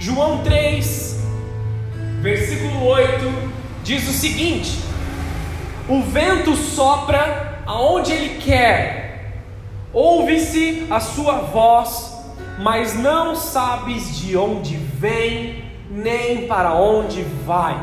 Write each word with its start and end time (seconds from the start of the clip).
João 0.00 0.38
3, 0.38 1.22
versículo 2.22 2.86
8, 2.86 3.52
diz 3.84 4.08
o 4.08 4.12
seguinte: 4.12 4.78
O 5.86 6.00
vento 6.00 6.56
sopra 6.56 7.62
aonde 7.66 8.10
ele 8.10 8.38
quer, 8.38 9.34
ouve-se 9.92 10.86
a 10.88 11.00
sua 11.00 11.40
voz, 11.42 12.16
mas 12.58 12.94
não 12.94 13.36
sabes 13.36 14.18
de 14.18 14.38
onde 14.38 14.74
vem, 14.74 15.66
nem 15.90 16.46
para 16.46 16.72
onde 16.72 17.20
vai. 17.44 17.78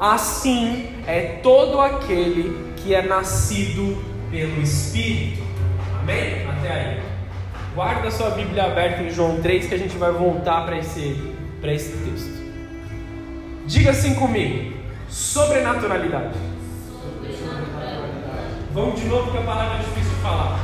Assim 0.00 0.88
é 1.06 1.38
todo 1.40 1.80
aquele 1.80 2.74
que 2.78 2.92
é 2.92 3.02
nascido 3.02 4.02
pelo 4.28 4.60
Espírito. 4.60 5.40
Amém? 6.00 6.48
Até 6.48 6.72
aí. 6.72 7.14
Guarda 7.74 8.08
sua 8.10 8.30
Bíblia 8.30 8.66
aberta 8.66 9.02
em 9.02 9.10
João 9.10 9.40
3 9.40 9.66
que 9.66 9.74
a 9.74 9.78
gente 9.78 9.96
vai 9.96 10.12
voltar 10.12 10.64
para 10.64 10.78
esse, 10.78 11.33
esse 11.72 11.92
texto. 11.96 12.44
Diga 13.66 13.90
assim 13.90 14.14
comigo: 14.14 14.74
sobrenaturalidade. 15.08 16.34
Vamos 18.72 19.00
de 19.00 19.06
novo 19.06 19.30
que 19.30 19.38
a 19.38 19.42
palavra 19.42 19.76
é 19.76 19.78
difícil 19.78 20.10
de 20.10 20.20
falar. 20.20 20.58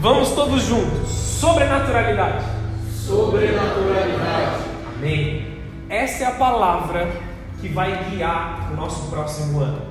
Vamos 0.00 0.30
todos 0.30 0.62
juntos. 0.62 1.10
Sobrenaturalidade. 1.10 2.44
Sobrenaturalidade. 2.92 4.64
Amém. 4.96 5.58
Essa 5.88 6.24
é 6.24 6.26
a 6.28 6.32
palavra 6.32 7.10
que 7.60 7.68
vai 7.68 8.10
guiar 8.10 8.70
o 8.72 8.76
nosso 8.76 9.10
próximo 9.10 9.60
ano. 9.60 9.82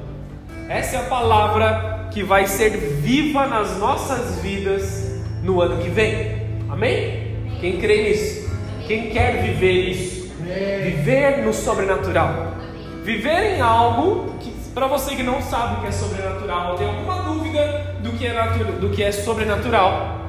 Essa 0.70 0.96
é 0.96 1.00
a 1.00 1.04
palavra 1.04 2.08
que 2.14 2.24
vai 2.24 2.48
ser 2.48 2.70
viva 3.02 3.48
nas 3.48 3.78
nossas 3.78 4.40
vidas 4.42 5.22
no 5.44 5.62
ano 5.62 5.82
que 5.82 5.90
vem. 5.90 6.62
Amém? 6.70 7.36
Quem 7.60 7.78
crê 7.78 8.10
nisso? 8.10 8.41
Quem 8.92 9.10
quer 9.10 9.42
viver 9.42 9.72
isso? 9.72 10.34
Viver 10.84 11.46
no 11.46 11.54
sobrenatural. 11.54 12.56
Viver 13.06 13.56
em 13.56 13.62
algo 13.62 14.36
que, 14.42 14.52
para 14.74 14.86
você 14.86 15.16
que 15.16 15.24
não 15.24 15.42
sabe 15.42 15.78
o 15.78 15.80
que 15.80 15.88
é 15.88 15.92
sobrenatural, 15.94 16.72
ou 16.72 16.78
tem 16.78 16.90
alguma 16.90 17.22
dúvida 17.22 17.96
do 18.04 18.12
que 18.12 18.28
é, 18.28 18.34
do 18.82 18.90
que 18.90 19.02
é 19.02 19.14
sobrenatural, 19.14 20.28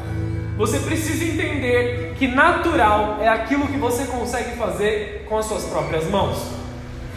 você 0.56 0.78
precisa 0.78 1.24
entender 1.24 2.14
que 2.16 2.28
natural 2.28 3.18
é 3.20 3.26
aquilo 3.26 3.66
que 3.66 3.76
você 3.76 4.04
consegue 4.04 4.52
fazer 4.56 5.26
com 5.28 5.38
as 5.38 5.46
suas 5.46 5.64
próprias 5.64 6.08
mãos. 6.08 6.38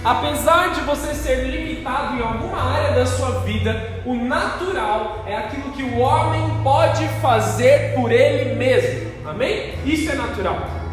Apesar 0.04 0.74
de 0.74 0.82
você 0.82 1.14
ser 1.14 1.44
limitado 1.44 2.18
em 2.18 2.24
alguma 2.24 2.60
área 2.60 2.96
da 2.96 3.06
sua 3.06 3.42
vida, 3.42 4.02
o 4.04 4.16
natural 4.16 5.24
é 5.28 5.36
aquilo 5.36 5.72
que 5.74 5.84
o 5.84 6.00
homem 6.00 6.42
pode 6.64 7.08
fazer 7.22 7.94
por 7.94 8.12
ele 8.12 8.56
mesmo. 8.56 9.12
Amém? 9.24 9.76
Isso 9.86 10.12
é 10.12 10.16
natural. 10.16 10.85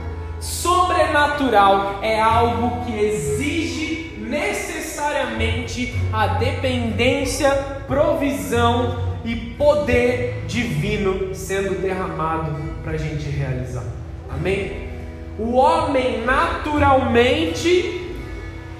Sobrenatural 0.42 2.00
é 2.02 2.20
algo 2.20 2.84
que 2.84 2.98
exige 2.98 4.18
necessariamente 4.18 5.94
a 6.12 6.26
dependência, 6.26 7.48
provisão 7.86 8.98
e 9.24 9.36
poder 9.36 10.44
divino 10.48 11.32
sendo 11.32 11.80
derramado 11.80 12.56
para 12.82 12.94
a 12.94 12.96
gente 12.96 13.30
realizar. 13.30 13.84
Amém? 14.28 14.88
O 15.38 15.52
homem 15.52 16.24
naturalmente 16.24 18.00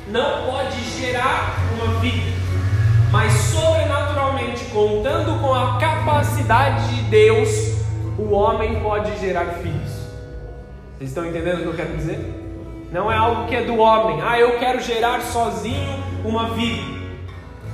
não 0.08 0.44
pode 0.44 0.80
gerar 1.00 1.56
uma 1.74 2.00
vida, 2.00 2.32
mas 3.12 3.32
sobrenaturalmente, 3.34 4.64
contando 4.64 5.41
com 5.41 5.54
a 5.54 5.78
capacidade 5.78 6.92
de 6.97 7.02
Deus, 7.02 7.48
o 8.19 8.32
homem 8.32 8.80
pode 8.80 9.16
gerar 9.20 9.47
filhos. 9.62 9.81
Vocês 11.03 11.11
estão 11.11 11.27
entendendo 11.27 11.58
o 11.58 11.62
que 11.62 11.67
eu 11.67 11.75
quero 11.75 11.97
dizer? 11.97 12.17
Não 12.92 13.11
é 13.11 13.17
algo 13.17 13.48
que 13.48 13.56
é 13.56 13.64
do 13.64 13.77
homem. 13.77 14.21
Ah, 14.22 14.38
eu 14.38 14.56
quero 14.60 14.81
gerar 14.81 15.21
sozinho 15.21 15.99
uma 16.25 16.50
vida. 16.50 16.81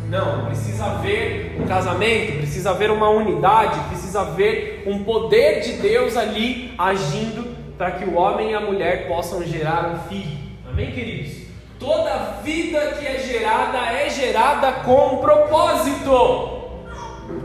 Não, 0.08 0.46
precisa 0.46 0.86
haver 0.86 1.60
um 1.60 1.66
casamento, 1.66 2.38
precisa 2.38 2.70
haver 2.70 2.90
uma 2.90 3.10
unidade, 3.10 3.78
precisa 3.90 4.22
haver 4.22 4.82
um 4.86 5.04
poder 5.04 5.60
de 5.60 5.72
Deus 5.74 6.16
ali 6.16 6.72
agindo 6.78 7.54
para 7.76 7.90
que 7.90 8.06
o 8.06 8.14
homem 8.14 8.52
e 8.52 8.54
a 8.54 8.60
mulher 8.60 9.06
possam 9.06 9.44
gerar 9.44 9.90
um 9.90 10.08
filho. 10.08 10.38
Amém, 10.66 10.90
queridos? 10.90 11.48
Toda 11.78 12.40
vida 12.42 12.80
que 12.98 13.06
é 13.06 13.18
gerada 13.18 13.92
é 13.92 14.08
gerada 14.08 14.72
com 14.86 15.16
um 15.16 15.18
propósito. 15.18 16.62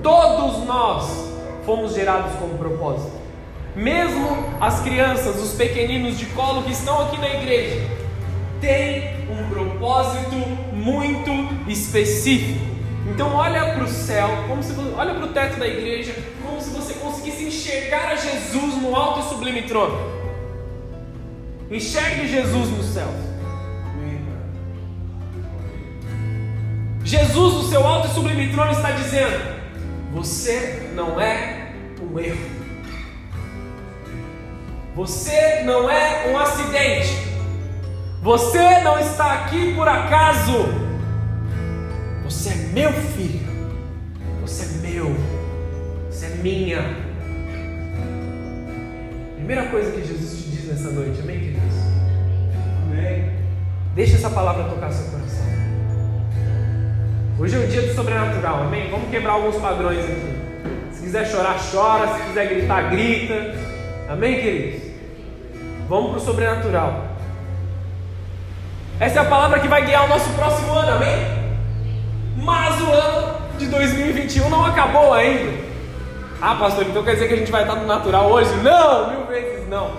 Todos 0.02 0.66
nós 0.66 1.30
fomos 1.66 1.94
gerados 1.94 2.32
com 2.38 2.46
um 2.46 2.58
propósito. 2.58 3.23
Mesmo 3.76 4.54
as 4.62 4.82
crianças, 4.82 5.42
os 5.42 5.54
pequeninos 5.54 6.18
de 6.18 6.28
colo 6.28 6.64
que 6.64 6.72
estão 6.72 7.08
aqui 7.08 7.18
na 7.20 7.30
igreja, 7.30 7.82
têm 8.62 9.28
um 9.30 9.50
propósito 9.50 10.36
muito 10.74 11.32
específico. 11.68 12.74
Então 13.10 13.34
olha 13.34 13.74
para 13.74 13.84
o 13.84 13.88
céu, 13.88 14.30
como 14.48 14.62
se 14.64 14.74
olha 14.96 15.14
para 15.16 15.26
o 15.26 15.30
teto 15.30 15.60
da 15.60 15.68
igreja, 15.68 16.16
como 16.42 16.62
se 16.62 16.70
você 16.70 16.94
conseguisse 16.94 17.46
enxergar 17.46 18.10
a 18.10 18.16
Jesus 18.16 18.82
no 18.82 18.96
alto 18.96 19.20
e 19.20 19.24
sublime 19.24 19.64
trono. 19.64 19.98
Enxergue 21.70 22.28
Jesus 22.28 22.70
no 22.70 22.84
céu. 22.84 23.08
Jesus, 27.04 27.54
no 27.56 27.64
seu 27.64 27.86
alto 27.86 28.08
e 28.08 28.12
sublime 28.12 28.52
trono, 28.54 28.72
está 28.72 28.92
dizendo: 28.92 29.38
Você 30.14 30.92
não 30.96 31.20
é 31.20 31.74
um 32.02 32.18
erro. 32.20 32.63
Você 34.96 35.64
não 35.64 35.90
é 35.90 36.32
um 36.32 36.38
acidente. 36.38 37.18
Você 38.22 38.80
não 38.82 39.00
está 39.00 39.34
aqui 39.34 39.74
por 39.74 39.88
acaso. 39.88 40.66
Você 42.24 42.50
é 42.50 42.56
meu 42.74 42.94
filho. 42.94 43.42
Você 44.42 44.66
é 44.66 44.88
meu. 44.88 45.16
Você 46.12 46.28
é 46.28 46.30
minha. 46.30 46.82
Primeira 49.36 49.66
coisa 49.66 49.92
que 49.92 50.06
Jesus 50.06 50.44
te 50.44 50.50
diz 50.52 50.68
nessa 50.68 50.92
noite, 50.92 51.20
amém, 51.22 51.40
queridos? 51.40 51.76
Amém. 52.84 53.32
Deixa 53.96 54.16
essa 54.16 54.30
palavra 54.30 54.66
tocar 54.66 54.92
seu 54.92 55.10
coração. 55.10 55.44
Hoje 57.40 57.56
é 57.56 57.60
o 57.60 57.68
dia 57.68 57.82
do 57.82 57.96
sobrenatural, 57.96 58.64
amém? 58.64 58.92
Vamos 58.92 59.10
quebrar 59.10 59.34
alguns 59.34 59.56
padrões 59.56 60.06
aqui. 60.06 60.92
Se 60.92 61.02
quiser 61.02 61.26
chorar, 61.26 61.58
chora. 61.72 62.16
Se 62.16 62.24
quiser 62.28 62.48
gritar, 62.48 62.92
grita. 62.92 63.73
Amém, 64.10 64.36
queridos? 64.36 64.82
Vamos 65.88 66.12
para 66.12 66.18
o 66.18 66.22
sobrenatural. 66.22 67.06
Essa 69.00 69.20
é 69.20 69.22
a 69.22 69.26
palavra 69.26 69.60
que 69.60 69.68
vai 69.68 69.86
guiar 69.86 70.06
o 70.06 70.10
nosso 70.10 70.30
próximo 70.32 70.74
ano, 70.74 70.92
amém? 70.92 71.44
Mas 72.38 72.82
o 72.82 72.92
ano 72.92 73.38
de 73.58 73.68
2021 73.68 74.50
não 74.50 74.66
acabou 74.66 75.14
ainda. 75.14 75.64
Ah, 76.42 76.56
pastor, 76.56 76.86
então 76.86 77.04
quer 77.04 77.14
dizer 77.14 77.28
que 77.28 77.34
a 77.34 77.38
gente 77.38 77.52
vai 77.52 77.62
estar 77.62 77.76
no 77.76 77.88
natural 77.88 78.30
hoje? 78.30 78.54
Não, 78.58 79.12
mil 79.12 79.26
vezes 79.28 79.68
não. 79.70 79.92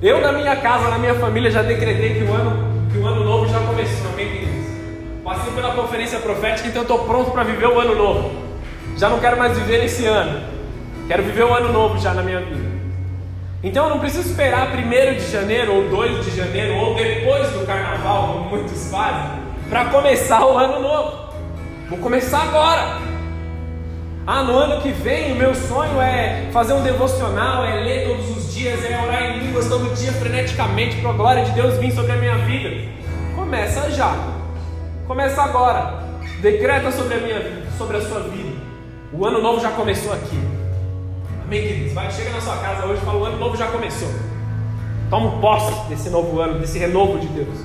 Eu, 0.00 0.20
na 0.20 0.32
minha 0.32 0.54
casa, 0.56 0.88
na 0.88 0.98
minha 0.98 1.14
família, 1.14 1.50
já 1.50 1.62
decretei 1.62 2.14
que 2.14 2.24
o 2.24 2.32
ano 2.32 2.76
que 2.92 2.98
o 2.98 3.06
ano 3.06 3.24
novo 3.24 3.48
já 3.48 3.58
começou, 3.60 4.10
amém, 4.12 4.30
queridos? 4.30 4.66
Passei 5.24 5.52
pela 5.52 5.74
conferência 5.74 6.20
profética, 6.20 6.68
então 6.68 6.82
estou 6.82 7.00
pronto 7.00 7.32
para 7.32 7.42
viver 7.42 7.66
o 7.66 7.80
ano 7.80 7.94
novo. 7.94 8.45
Já 8.96 9.10
não 9.10 9.20
quero 9.20 9.36
mais 9.36 9.56
viver 9.58 9.80
nesse 9.80 10.06
ano. 10.06 10.40
Quero 11.06 11.22
viver 11.22 11.44
o 11.44 11.54
ano 11.54 11.72
novo 11.72 11.98
já 11.98 12.14
na 12.14 12.22
minha 12.22 12.40
vida. 12.40 12.66
Então 13.62 13.84
eu 13.84 13.90
não 13.90 14.00
preciso 14.00 14.28
esperar 14.28 14.68
1 14.68 15.14
de 15.16 15.30
janeiro, 15.30 15.74
ou 15.74 15.88
2 15.88 16.24
de 16.24 16.36
janeiro, 16.36 16.76
ou 16.76 16.94
depois 16.94 17.50
do 17.50 17.66
carnaval, 17.66 18.28
como 18.28 18.50
muitos 18.50 18.90
fazem, 18.90 19.40
para 19.68 19.86
começar 19.86 20.46
o 20.46 20.56
ano 20.56 20.80
novo. 20.80 21.26
Vou 21.90 21.98
começar 21.98 22.42
agora. 22.42 22.98
Ah, 24.26 24.42
no 24.42 24.58
ano 24.58 24.80
que 24.80 24.90
vem 24.90 25.32
o 25.32 25.36
meu 25.36 25.54
sonho 25.54 26.00
é 26.00 26.48
fazer 26.52 26.72
um 26.72 26.82
devocional, 26.82 27.64
é 27.64 27.80
ler 27.80 28.08
todos 28.08 28.36
os 28.36 28.54
dias, 28.54 28.84
é 28.84 29.00
orar 29.00 29.22
em 29.22 29.38
línguas 29.40 29.68
todo 29.68 29.94
dia 29.94 30.12
freneticamente 30.12 30.96
para 30.96 31.10
a 31.10 31.12
glória 31.12 31.44
de 31.44 31.52
Deus 31.52 31.76
vir 31.78 31.92
sobre 31.92 32.12
a 32.12 32.16
minha 32.16 32.38
vida. 32.38 32.88
Começa 33.34 33.90
já. 33.90 34.12
Começa 35.06 35.42
agora. 35.42 36.02
Decreta 36.40 36.90
sobre 36.90 37.14
a 37.14 37.18
minha 37.18 37.66
sobre 37.78 37.98
a 37.98 38.00
sua 38.00 38.20
vida. 38.20 38.45
O 39.12 39.24
ano 39.24 39.40
novo 39.40 39.60
já 39.60 39.70
começou 39.70 40.12
aqui. 40.12 40.38
Amém, 41.44 41.62
queridos? 41.62 41.92
Vai, 41.92 42.10
chega 42.10 42.30
na 42.30 42.40
sua 42.40 42.56
casa 42.56 42.86
hoje 42.86 43.00
e 43.00 43.04
fala: 43.04 43.18
o 43.18 43.24
ano 43.24 43.38
novo 43.38 43.56
já 43.56 43.68
começou. 43.68 44.08
Toma 45.08 45.40
posse 45.40 45.88
desse 45.88 46.10
novo 46.10 46.40
ano, 46.40 46.58
desse 46.58 46.78
renovo 46.78 47.18
de 47.18 47.28
Deus. 47.28 47.58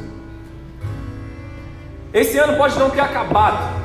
Esse 2.14 2.38
ano 2.38 2.58
pode 2.58 2.78
não 2.78 2.90
ter 2.90 3.00
acabado, 3.00 3.82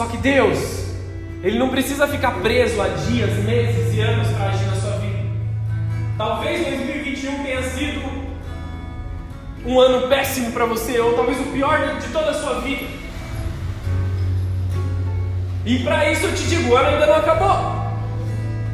Só 0.00 0.06
que 0.06 0.16
Deus, 0.16 0.58
Ele 1.42 1.58
não 1.58 1.68
precisa 1.68 2.08
ficar 2.08 2.40
preso 2.40 2.80
a 2.80 2.88
dias, 2.88 3.30
meses 3.44 3.94
e 3.94 4.00
anos 4.00 4.28
para 4.28 4.46
agir 4.46 4.64
na 4.64 4.74
sua 4.74 4.92
vida. 4.92 5.18
Talvez 6.16 6.66
2021 6.66 7.42
tenha 7.42 7.62
sido 7.64 8.00
um 9.66 9.78
ano 9.78 10.08
péssimo 10.08 10.52
para 10.52 10.64
você, 10.64 10.98
ou 11.00 11.12
talvez 11.12 11.38
o 11.38 11.52
pior 11.52 11.98
de 11.98 12.08
toda 12.08 12.30
a 12.30 12.32
sua 12.32 12.60
vida. 12.60 12.99
E 15.64 15.78
para 15.80 16.10
isso 16.10 16.26
eu 16.26 16.34
te 16.34 16.42
digo, 16.44 16.70
o 16.70 16.76
ano 16.76 16.88
ainda 16.88 17.06
não 17.06 17.16
acabou. 17.16 17.80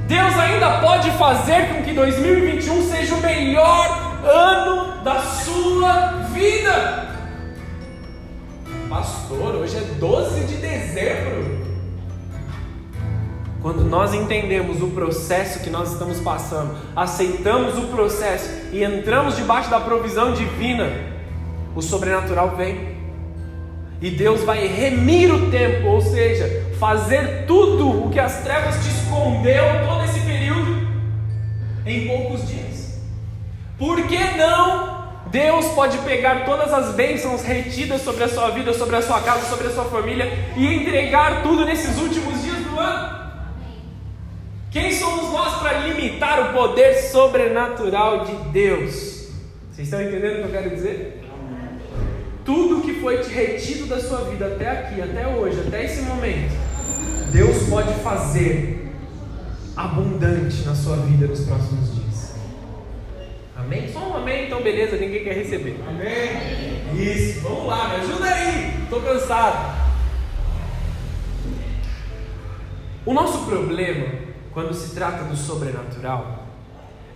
Deus 0.06 0.38
ainda 0.38 0.78
pode 0.78 1.10
fazer 1.12 1.68
com 1.68 1.82
que 1.82 1.92
2021 1.92 2.90
seja 2.90 3.14
o 3.14 3.20
melhor 3.20 4.20
ano 4.24 5.02
da 5.02 5.20
sua 5.20 6.10
vida. 6.32 7.06
Pastor, 8.88 9.56
hoje 9.56 9.76
é 9.76 9.80
12 9.80 10.44
de 10.44 10.56
dezembro. 10.56 11.66
Quando 13.60 13.82
nós 13.82 14.14
entendemos 14.14 14.80
o 14.80 14.88
processo 14.90 15.58
que 15.58 15.70
nós 15.70 15.92
estamos 15.92 16.20
passando, 16.20 16.76
aceitamos 16.94 17.76
o 17.76 17.88
processo 17.88 18.48
e 18.72 18.84
entramos 18.84 19.34
debaixo 19.34 19.68
da 19.68 19.80
provisão 19.80 20.32
divina, 20.32 20.88
o 21.74 21.82
sobrenatural 21.82 22.54
vem. 22.56 22.95
E 24.06 24.10
Deus 24.10 24.44
vai 24.44 24.68
remir 24.68 25.34
o 25.34 25.50
tempo, 25.50 25.88
ou 25.88 26.00
seja, 26.00 26.64
fazer 26.78 27.44
tudo 27.44 28.04
o 28.04 28.08
que 28.08 28.20
as 28.20 28.40
trevas 28.44 28.76
te 28.76 28.88
escondeu 28.88 29.64
todo 29.84 30.04
esse 30.04 30.20
período 30.20 30.86
em 31.84 32.06
poucos 32.06 32.46
dias. 32.46 33.00
Por 33.76 34.06
que 34.06 34.36
não? 34.36 35.08
Deus 35.32 35.66
pode 35.74 35.98
pegar 35.98 36.44
todas 36.44 36.72
as 36.72 36.94
bênçãos 36.94 37.42
retidas 37.42 38.02
sobre 38.02 38.22
a 38.22 38.28
sua 38.28 38.50
vida, 38.50 38.72
sobre 38.72 38.94
a 38.94 39.02
sua 39.02 39.20
casa, 39.22 39.48
sobre 39.48 39.66
a 39.66 39.70
sua 39.70 39.86
família 39.86 40.32
e 40.56 40.64
entregar 40.72 41.42
tudo 41.42 41.64
nesses 41.64 41.98
últimos 41.98 42.40
dias 42.44 42.58
do 42.58 42.78
ano. 42.78 43.32
Quem 44.70 44.92
somos 44.92 45.32
nós 45.32 45.58
para 45.58 45.78
limitar 45.80 46.50
o 46.50 46.52
poder 46.52 46.94
sobrenatural 46.94 48.24
de 48.24 48.36
Deus? 48.52 49.32
Vocês 49.72 49.88
estão 49.88 50.00
entendendo 50.00 50.34
o 50.34 50.36
que 50.36 50.44
eu 50.44 50.62
quero 50.62 50.70
dizer? 50.70 51.15
Tudo 52.46 52.80
que 52.80 52.94
foi 53.00 53.20
retido 53.24 53.86
da 53.86 54.00
sua 54.00 54.20
vida 54.20 54.46
até 54.46 54.70
aqui, 54.70 55.02
até 55.02 55.26
hoje, 55.26 55.60
até 55.66 55.84
esse 55.84 56.02
momento, 56.02 56.54
Deus 57.32 57.64
pode 57.68 57.92
fazer 58.04 58.94
abundante 59.76 60.62
na 60.64 60.74
sua 60.74 60.96
vida 60.98 61.26
nos 61.26 61.40
próximos 61.40 61.92
dias. 61.92 62.36
Amém? 63.56 63.92
Só 63.92 63.98
um 63.98 64.16
amém, 64.16 64.46
então 64.46 64.62
beleza, 64.62 64.96
ninguém 64.96 65.24
quer 65.24 65.34
receber. 65.34 65.76
Amém? 65.88 67.02
Isso, 67.02 67.40
vamos 67.40 67.66
lá, 67.66 67.88
me 67.88 67.94
ajuda 67.96 68.24
aí, 68.24 68.74
estou 68.84 69.02
cansado. 69.02 69.76
O 73.04 73.12
nosso 73.12 73.44
problema, 73.46 74.06
quando 74.52 74.72
se 74.72 74.94
trata 74.94 75.24
do 75.24 75.36
sobrenatural, 75.36 76.46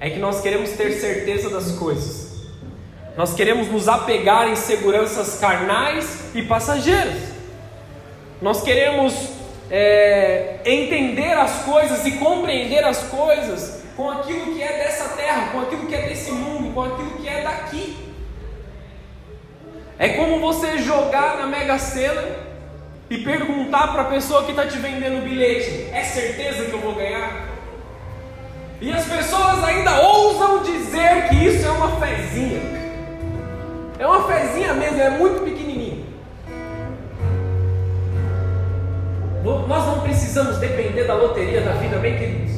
é 0.00 0.10
que 0.10 0.18
nós 0.18 0.40
queremos 0.40 0.70
ter 0.70 0.90
certeza 0.92 1.48
das 1.48 1.72
coisas. 1.72 2.29
Nós 3.16 3.34
queremos 3.34 3.68
nos 3.68 3.88
apegar 3.88 4.48
em 4.48 4.56
seguranças 4.56 5.38
carnais 5.38 6.30
e 6.34 6.42
passageiras. 6.42 7.30
Nós 8.40 8.62
queremos 8.62 9.12
é, 9.70 10.60
entender 10.64 11.32
as 11.32 11.62
coisas 11.62 12.06
e 12.06 12.12
compreender 12.12 12.84
as 12.84 12.98
coisas 13.04 13.82
com 13.96 14.10
aquilo 14.10 14.54
que 14.54 14.62
é 14.62 14.78
dessa 14.78 15.10
terra, 15.16 15.50
com 15.52 15.60
aquilo 15.60 15.86
que 15.86 15.94
é 15.94 16.08
desse 16.08 16.32
mundo, 16.32 16.72
com 16.72 16.82
aquilo 16.82 17.10
que 17.18 17.28
é 17.28 17.42
daqui. 17.42 17.96
É 19.98 20.10
como 20.10 20.40
você 20.40 20.78
jogar 20.78 21.36
na 21.36 21.46
Mega 21.46 21.78
Sena 21.78 22.24
e 23.10 23.18
perguntar 23.18 23.88
para 23.88 24.02
a 24.02 24.06
pessoa 24.06 24.44
que 24.44 24.52
está 24.52 24.66
te 24.66 24.78
vendendo 24.78 25.18
o 25.18 25.22
bilhete: 25.22 25.88
é 25.92 26.02
certeza 26.02 26.64
que 26.64 26.72
eu 26.72 26.80
vou 26.80 26.94
ganhar? 26.94 27.48
E 28.80 28.90
as 28.90 29.04
pessoas 29.04 29.62
ainda 29.62 30.00
ousam 30.00 30.62
dizer 30.62 31.28
que 31.28 31.34
isso 31.34 31.66
é 31.66 31.70
uma 31.70 32.00
fezinha. 32.00 32.80
É 34.00 34.06
uma 34.06 34.26
fezinha 34.26 34.72
mesmo, 34.72 34.98
é 34.98 35.10
muito 35.10 35.44
pequenininho. 35.44 36.06
Nós 39.44 39.86
não 39.86 40.00
precisamos 40.00 40.56
depender 40.56 41.04
da 41.04 41.14
loteria 41.14 41.60
da 41.60 41.72
vida, 41.72 41.98
bem 41.98 42.16
queridos. 42.16 42.56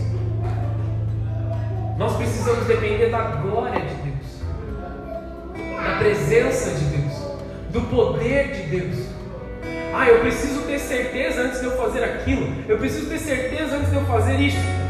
Nós 1.99 2.17
precisamos 2.17 2.65
depender 2.69 3.09
da 3.09 3.23
glória 3.23 3.81
de 3.81 3.95
Deus, 3.97 4.43
da 5.83 5.99
presença 5.99 6.71
de 6.71 6.85
Deus, 6.85 7.13
do 7.71 7.81
poder 7.91 8.53
de 8.53 8.63
Deus. 8.79 9.07
Ah, 9.93 10.09
eu 10.09 10.21
preciso 10.21 10.63
ter 10.63 10.79
certeza 10.79 11.41
antes 11.43 11.59
de 11.59 11.67
eu 11.67 11.77
fazer 11.77 12.05
aquilo. 12.05 12.55
Eu 12.69 12.79
preciso 12.79 13.11
ter 13.11 13.19
certeza 13.19 13.79
antes 13.79 13.91
de 13.91 13.97
eu 13.97 14.05
fazer 14.05 14.39
isso. 14.39 14.82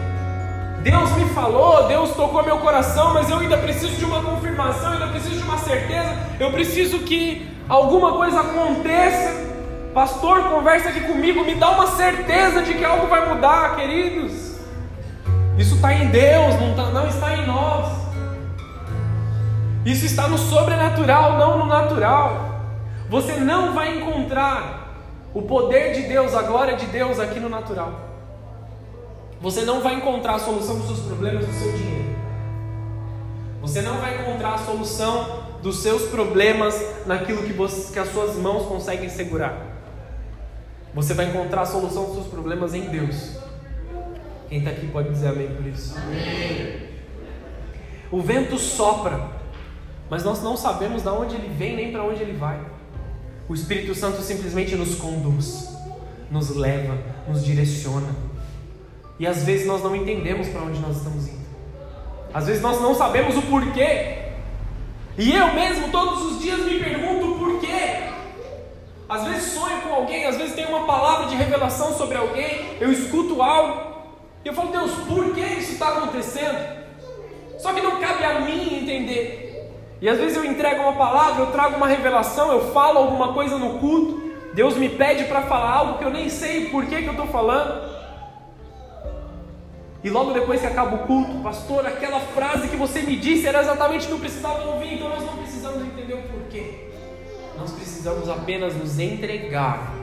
Deus 0.82 1.12
me 1.12 1.26
falou, 1.26 1.87
Deus 1.87 2.11
tocou 2.11 2.43
meu 2.43 2.58
coração, 2.58 3.14
mas 3.14 3.31
eu 3.31 3.38
ainda 3.38 3.56
preciso 3.56 3.94
de 3.94 4.05
uma 4.05 4.20
confirmação, 4.20 4.93
ainda 4.93 5.06
preciso 5.06 5.37
de 5.37 5.43
uma 5.44 5.56
certeza, 5.58 6.17
eu 6.40 6.50
preciso 6.50 6.99
que 7.00 7.49
alguma 7.69 8.14
coisa 8.14 8.40
aconteça. 8.40 9.52
Pastor, 9.94 10.50
conversa 10.50 10.88
aqui 10.88 11.00
comigo, 11.00 11.44
me 11.44 11.55
dá 11.55 11.70
uma 11.70 11.87
certeza 11.87 12.62
de 12.62 12.75
que 12.75 12.84
algo 12.84 13.06
vai 13.06 13.32
mudar, 13.32 13.76
queridos. 13.76 14.56
Isso 15.56 15.76
está 15.76 15.94
em 15.94 16.08
Deus, 16.08 16.58
não, 16.58 16.75
tá, 16.75 16.90
não 16.90 17.06
está 17.06 17.37
em 17.37 17.46
nós. 17.46 17.87
Isso 19.85 20.05
está 20.05 20.26
no 20.26 20.38
sobrenatural, 20.38 21.38
não 21.38 21.58
no 21.58 21.67
natural. 21.67 22.61
Você 23.08 23.35
não 23.35 23.73
vai 23.73 23.99
encontrar 23.99 24.88
o 25.32 25.43
poder 25.43 25.94
de 25.94 26.02
Deus, 26.08 26.35
a 26.35 26.43
glória 26.43 26.75
de 26.75 26.87
Deus 26.87 27.20
aqui 27.20 27.38
no 27.38 27.49
natural. 27.49 28.12
Você 29.42 29.62
não 29.62 29.80
vai 29.80 29.96
encontrar 29.96 30.36
a 30.36 30.38
solução 30.38 30.78
dos 30.78 30.86
seus 30.86 31.00
problemas 31.00 31.46
no 31.48 31.52
seu 31.52 31.72
dinheiro. 31.72 32.16
Você 33.60 33.82
não 33.82 33.98
vai 33.98 34.20
encontrar 34.20 34.54
a 34.54 34.58
solução 34.58 35.42
dos 35.60 35.78
seus 35.82 36.02
problemas 36.10 36.80
naquilo 37.06 37.42
que, 37.42 37.52
você, 37.52 37.92
que 37.92 37.98
as 37.98 38.08
suas 38.12 38.36
mãos 38.36 38.66
conseguem 38.66 39.08
segurar. 39.08 39.66
Você 40.94 41.12
vai 41.12 41.26
encontrar 41.26 41.62
a 41.62 41.66
solução 41.66 42.04
dos 42.04 42.14
seus 42.14 42.26
problemas 42.28 42.72
em 42.72 42.82
Deus. 42.82 43.36
Quem 44.48 44.58
está 44.58 44.70
aqui 44.70 44.86
pode 44.86 45.10
dizer 45.10 45.28
amém 45.28 45.48
por 45.48 45.66
isso? 45.66 45.96
Amém. 45.98 46.92
O 48.12 48.20
vento 48.20 48.56
sopra, 48.58 49.28
mas 50.08 50.22
nós 50.22 50.40
não 50.40 50.56
sabemos 50.56 51.02
de 51.02 51.08
onde 51.08 51.34
ele 51.34 51.48
vem 51.48 51.74
nem 51.74 51.90
para 51.90 52.04
onde 52.04 52.22
ele 52.22 52.34
vai. 52.34 52.60
O 53.48 53.54
Espírito 53.54 53.92
Santo 53.92 54.22
simplesmente 54.22 54.76
nos 54.76 54.94
conduz, 54.94 55.68
nos 56.30 56.50
leva, 56.54 56.96
nos 57.26 57.44
direciona. 57.44 58.31
E 59.19 59.26
às 59.26 59.44
vezes 59.44 59.67
nós 59.67 59.82
não 59.82 59.94
entendemos 59.94 60.49
para 60.49 60.62
onde 60.62 60.81
nós 60.81 60.97
estamos 60.97 61.29
indo. 61.29 61.43
Às 62.32 62.47
vezes 62.47 62.62
nós 62.62 62.81
não 62.81 62.94
sabemos 62.94 63.37
o 63.37 63.43
porquê. 63.43 64.19
E 65.19 65.35
eu 65.35 65.53
mesmo 65.53 65.91
todos 65.91 66.23
os 66.32 66.41
dias 66.41 66.61
me 66.61 66.79
pergunto 66.79 67.32
o 67.32 67.38
porquê. 67.38 68.11
Às 69.09 69.25
vezes 69.25 69.53
sonho 69.53 69.82
com 69.82 69.94
alguém, 69.94 70.25
às 70.25 70.37
vezes 70.37 70.54
tem 70.54 70.64
uma 70.64 70.87
palavra 70.87 71.26
de 71.26 71.37
revelação 71.37 71.92
sobre 71.92 72.16
alguém, 72.16 72.78
eu 72.81 72.90
escuto 72.90 73.42
algo, 73.42 73.92
e 74.42 74.49
eu 74.49 74.54
falo, 74.54 74.73
Deus, 74.73 74.90
por 75.07 75.35
que 75.35 75.40
isso 75.40 75.73
está 75.73 75.88
acontecendo? 75.88 76.83
Só 77.59 77.75
que 77.75 77.83
não 77.83 78.00
cabe 78.00 78.25
a 78.25 78.40
mim 78.40 78.78
entender. 78.83 79.71
E 80.00 80.09
às 80.09 80.19
vezes 80.19 80.37
eu 80.37 80.45
entrego 80.45 80.83
uma 80.83 80.95
palavra, 80.95 81.42
eu 81.42 81.52
trago 81.52 81.76
uma 81.76 81.87
revelação, 81.87 82.50
eu 82.50 82.73
falo 82.73 82.99
alguma 82.99 83.35
coisa 83.35 83.59
no 83.59 83.78
culto, 83.78 84.33
Deus 84.54 84.76
me 84.76 84.88
pede 84.88 85.25
para 85.25 85.42
falar 85.42 85.71
algo 85.71 85.99
que 85.99 86.04
eu 86.04 86.11
nem 86.11 86.31
sei 86.31 86.71
por 86.71 86.87
que, 86.87 87.02
que 87.02 87.07
eu 87.07 87.12
estou 87.12 87.26
falando. 87.26 87.91
E 90.04 90.11
logo 90.11 90.32
depois 90.32 90.61
que 90.61 90.66
acaba 90.66 90.97
o 90.97 90.99
culto, 91.06 91.32
pastor, 91.44 91.87
aquela 91.87 92.18
frase 92.18 92.66
que 92.66 92.76
você 92.76 93.02
me 93.02 93.14
disse 93.14 93.47
era 93.47 93.61
exatamente 93.61 94.04
o 94.04 94.09
que 94.09 94.12
eu 94.14 94.18
precisava 94.18 94.64
ouvir, 94.64 94.94
então 94.94 95.09
nós 95.09 95.25
não 95.25 95.37
precisamos 95.37 95.80
entender 95.80 96.14
o 96.14 96.23
porquê. 96.23 96.88
Nós 97.56 97.71
precisamos 97.71 98.28
apenas 98.28 98.75
nos 98.75 98.99
entregar 98.99 99.94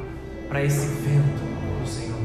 para 0.48 0.64
esse 0.64 0.88
vento 0.88 1.44
do 1.82 1.88
Senhor. 1.88 2.18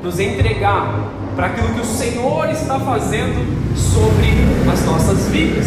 Nos 0.00 0.20
entregar 0.20 0.94
para 1.34 1.46
aquilo 1.46 1.74
que 1.74 1.80
o 1.80 1.84
Senhor 1.84 2.48
está 2.50 2.78
fazendo 2.78 3.76
sobre 3.76 4.28
as 4.72 4.86
nossas 4.86 5.28
vidas. 5.28 5.66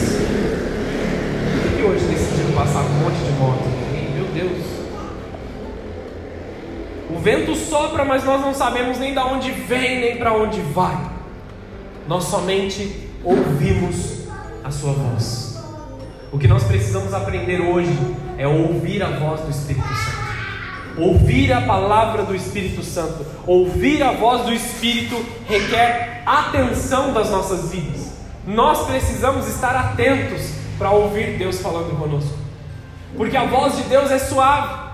Por 1.64 1.78
que 1.78 1.84
hoje 1.84 2.06
decidiram 2.06 2.54
passar 2.56 2.80
um 2.80 3.04
monte 3.04 3.18
de 3.18 3.32
moto? 3.32 3.66
Meu 4.16 4.26
Deus. 4.28 4.66
O 7.10 7.20
vento 7.20 7.54
sopra, 7.56 8.06
mas 8.06 8.24
nós 8.24 8.40
não 8.40 8.54
sabemos 8.54 8.98
nem 8.98 9.14
de 9.14 9.20
onde 9.20 9.52
vem, 9.52 10.00
nem 10.00 10.18
para 10.18 10.32
onde 10.32 10.62
vai 10.62 11.15
nós 12.08 12.26
somente 12.26 13.10
ouvimos 13.24 14.26
a 14.64 14.72
Sua 14.72 14.94
voz. 14.94 15.64
O 16.32 16.38
que 16.38 16.48
nós 16.48 16.64
precisamos 16.64 17.14
aprender 17.14 17.62
hoje 17.62 17.96
é 18.38 18.48
ouvir 18.48 19.02
a 19.02 19.10
voz 19.12 19.42
do 19.42 19.50
Espírito 19.50 19.88
Santo. 19.88 20.26
Ouvir 20.98 21.52
a 21.52 21.62
palavra 21.62 22.24
do 22.24 22.34
Espírito 22.34 22.82
Santo, 22.82 23.26
ouvir 23.46 24.02
a 24.02 24.12
voz 24.12 24.44
do 24.44 24.54
Espírito 24.54 25.26
requer 25.48 26.24
atenção 26.26 27.12
das 27.12 27.30
nossas 27.30 27.72
vidas. 27.72 28.14
Nós 28.48 28.86
precisamos 28.86 29.48
estar 29.48 29.76
atentos 29.76 30.42
para 30.78 30.92
ouvir 30.92 31.38
Deus 31.38 31.60
falando 31.60 31.98
conosco, 31.98 32.38
porque 33.18 33.36
a 33.36 33.46
voz 33.46 33.76
de 33.76 33.84
Deus 33.84 34.10
é 34.10 34.20
suave. 34.20 34.86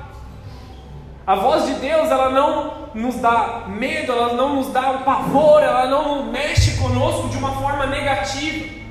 A 1.25 1.35
voz 1.35 1.65
de 1.67 1.73
Deus, 1.75 2.09
ela 2.09 2.29
não 2.29 2.80
nos 2.93 3.15
dá 3.15 3.65
medo, 3.67 4.11
ela 4.11 4.33
não 4.33 4.55
nos 4.55 4.67
dá 4.67 4.91
o 4.91 5.03
pavor, 5.03 5.61
ela 5.61 5.87
não 5.87 6.25
mexe 6.25 6.77
conosco 6.77 7.29
de 7.29 7.37
uma 7.37 7.53
forma 7.53 7.85
negativa. 7.85 8.81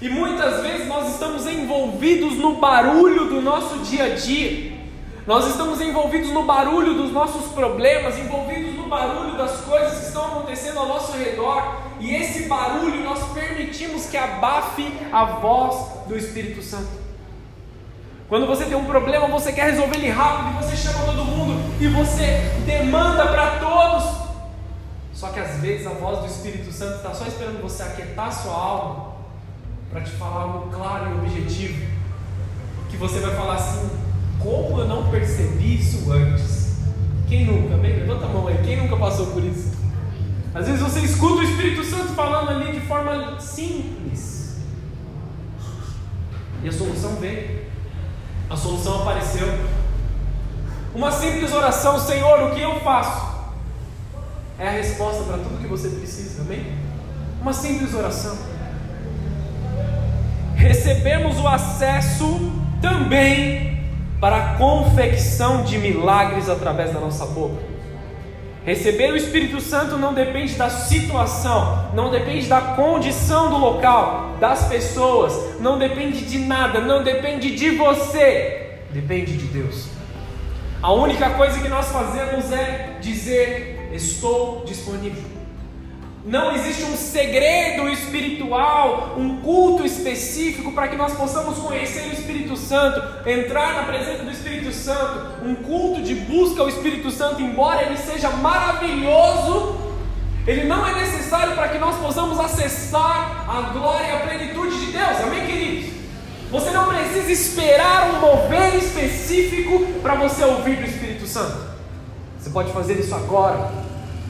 E 0.00 0.08
muitas 0.08 0.62
vezes 0.62 0.86
nós 0.86 1.12
estamos 1.12 1.46
envolvidos 1.46 2.34
no 2.34 2.56
barulho 2.56 3.26
do 3.26 3.42
nosso 3.42 3.78
dia 3.80 4.04
a 4.04 4.08
dia, 4.10 4.78
Nós 5.26 5.46
estamos 5.46 5.78
envolvidos 5.82 6.30
no 6.30 6.44
barulho 6.44 6.94
dos 6.94 7.12
nossos 7.12 7.52
problemas, 7.52 8.18
envolvidos 8.18 8.74
no 8.76 8.88
barulho 8.88 9.36
das 9.36 9.60
coisas 9.60 9.98
que 9.98 10.06
estão 10.06 10.24
acontecendo 10.24 10.78
ao 10.78 10.88
nosso 10.88 11.12
redor, 11.18 11.82
e 12.00 12.14
esse 12.14 12.48
barulho 12.48 13.04
nós 13.04 13.22
permitimos 13.34 14.06
que 14.06 14.16
abafe 14.16 14.90
a 15.12 15.24
voz 15.24 16.06
do 16.06 16.16
Espírito 16.16 16.62
Santo. 16.62 17.07
Quando 18.28 18.46
você 18.46 18.66
tem 18.66 18.76
um 18.76 18.84
problema, 18.84 19.26
você 19.28 19.52
quer 19.52 19.70
resolver 19.70 19.96
ele 19.96 20.10
rápido, 20.10 20.62
você 20.62 20.76
chama 20.76 21.06
todo 21.06 21.24
mundo, 21.24 21.74
e 21.80 21.88
você 21.88 22.52
demanda 22.66 23.26
para 23.26 23.58
todos. 23.58 24.18
Só 25.14 25.28
que 25.28 25.40
às 25.40 25.56
vezes 25.56 25.86
a 25.86 25.90
voz 25.90 26.18
do 26.18 26.26
Espírito 26.26 26.70
Santo 26.70 26.96
está 26.96 27.14
só 27.14 27.26
esperando 27.26 27.62
você 27.62 27.82
aquietar 27.82 28.30
sua 28.30 28.52
alma 28.52 29.14
para 29.90 30.02
te 30.02 30.10
falar 30.10 30.42
algo 30.42 30.70
claro 30.70 31.10
e 31.10 31.14
objetivo. 31.14 31.86
Que 32.90 32.98
você 32.98 33.18
vai 33.20 33.34
falar 33.34 33.54
assim: 33.54 33.88
como 34.38 34.78
eu 34.78 34.86
não 34.86 35.10
percebi 35.10 35.80
isso 35.80 36.12
antes? 36.12 36.76
Quem 37.26 37.46
nunca? 37.46 37.76
Levanta 37.76 38.26
a 38.26 38.28
mão 38.28 38.46
aí, 38.46 38.58
quem 38.62 38.76
nunca 38.76 38.96
passou 38.96 39.28
por 39.28 39.42
isso? 39.42 39.72
Às 40.54 40.66
vezes 40.66 40.82
você 40.82 41.00
escuta 41.00 41.40
o 41.40 41.42
Espírito 41.42 41.82
Santo 41.82 42.12
falando 42.14 42.50
ali 42.50 42.78
de 42.78 42.86
forma 42.86 43.40
simples. 43.40 44.58
E 46.62 46.68
a 46.68 46.72
solução 46.72 47.16
veio. 47.16 47.67
A 48.50 48.56
solução 48.56 49.02
apareceu. 49.02 49.46
Uma 50.94 51.12
simples 51.12 51.52
oração, 51.52 51.98
Senhor, 51.98 52.42
o 52.44 52.54
que 52.54 52.60
eu 52.60 52.80
faço? 52.80 53.28
é 54.58 54.66
a 54.66 54.72
resposta 54.72 55.22
para 55.22 55.38
tudo 55.38 55.60
que 55.60 55.68
você 55.68 55.88
precisa, 55.88 56.42
amém? 56.42 56.66
Uma 57.40 57.52
simples 57.52 57.94
oração. 57.94 58.36
Recebemos 60.56 61.38
o 61.38 61.46
acesso 61.46 62.52
também 62.82 63.86
para 64.20 64.36
a 64.36 64.54
confecção 64.54 65.62
de 65.62 65.78
milagres 65.78 66.48
através 66.48 66.92
da 66.92 66.98
nossa 66.98 67.24
boca. 67.26 67.62
Receber 68.64 69.12
o 69.12 69.16
Espírito 69.16 69.60
Santo 69.60 69.96
não 69.96 70.12
depende 70.12 70.54
da 70.54 70.68
situação, 70.68 71.90
não 71.94 72.10
depende 72.10 72.48
da 72.48 72.60
condição 72.60 73.50
do 73.50 73.56
local, 73.56 74.27
das 74.38 74.68
pessoas, 74.68 75.60
não 75.60 75.78
depende 75.78 76.24
de 76.24 76.38
nada, 76.38 76.80
não 76.80 77.02
depende 77.02 77.54
de 77.54 77.70
você, 77.70 78.78
depende 78.90 79.36
de 79.36 79.46
Deus. 79.46 79.88
A 80.80 80.92
única 80.92 81.30
coisa 81.30 81.58
que 81.60 81.68
nós 81.68 81.88
fazemos 81.90 82.52
é 82.52 82.98
dizer 83.00 83.90
estou 83.92 84.64
disponível. 84.64 85.38
Não 86.24 86.54
existe 86.54 86.84
um 86.84 86.96
segredo 86.96 87.88
espiritual, 87.88 89.14
um 89.16 89.40
culto 89.40 89.86
específico 89.86 90.72
para 90.72 90.88
que 90.88 90.96
nós 90.96 91.14
possamos 91.14 91.58
conhecer 91.58 92.10
o 92.10 92.12
Espírito 92.12 92.56
Santo, 92.56 93.00
entrar 93.26 93.76
na 93.76 93.84
presença 93.84 94.24
do 94.24 94.30
Espírito 94.30 94.70
Santo, 94.72 95.42
um 95.42 95.54
culto 95.54 96.02
de 96.02 96.14
busca 96.14 96.60
ao 96.60 96.68
Espírito 96.68 97.10
Santo, 97.10 97.40
embora 97.40 97.84
ele 97.84 97.96
seja 97.96 98.28
maravilhoso, 98.30 99.87
ele 100.48 100.64
não 100.64 100.86
é 100.86 100.94
necessário 100.94 101.54
para 101.54 101.68
que 101.68 101.76
nós 101.76 101.94
possamos 101.96 102.40
acessar 102.40 103.44
a 103.46 103.70
glória 103.70 104.06
e 104.06 104.12
a 104.12 104.20
plenitude 104.20 104.86
de 104.86 104.92
Deus, 104.92 105.20
amém, 105.20 105.46
queridos? 105.46 105.90
Você 106.50 106.70
não 106.70 106.88
precisa 106.88 107.30
esperar 107.30 108.14
um 108.14 108.20
mover 108.20 108.74
específico 108.76 110.00
para 110.00 110.14
você 110.14 110.42
ouvir 110.44 110.76
do 110.76 110.86
Espírito 110.86 111.26
Santo. 111.26 111.58
Você 112.40 112.48
pode 112.48 112.72
fazer 112.72 112.94
isso 112.94 113.14
agora. 113.14 113.70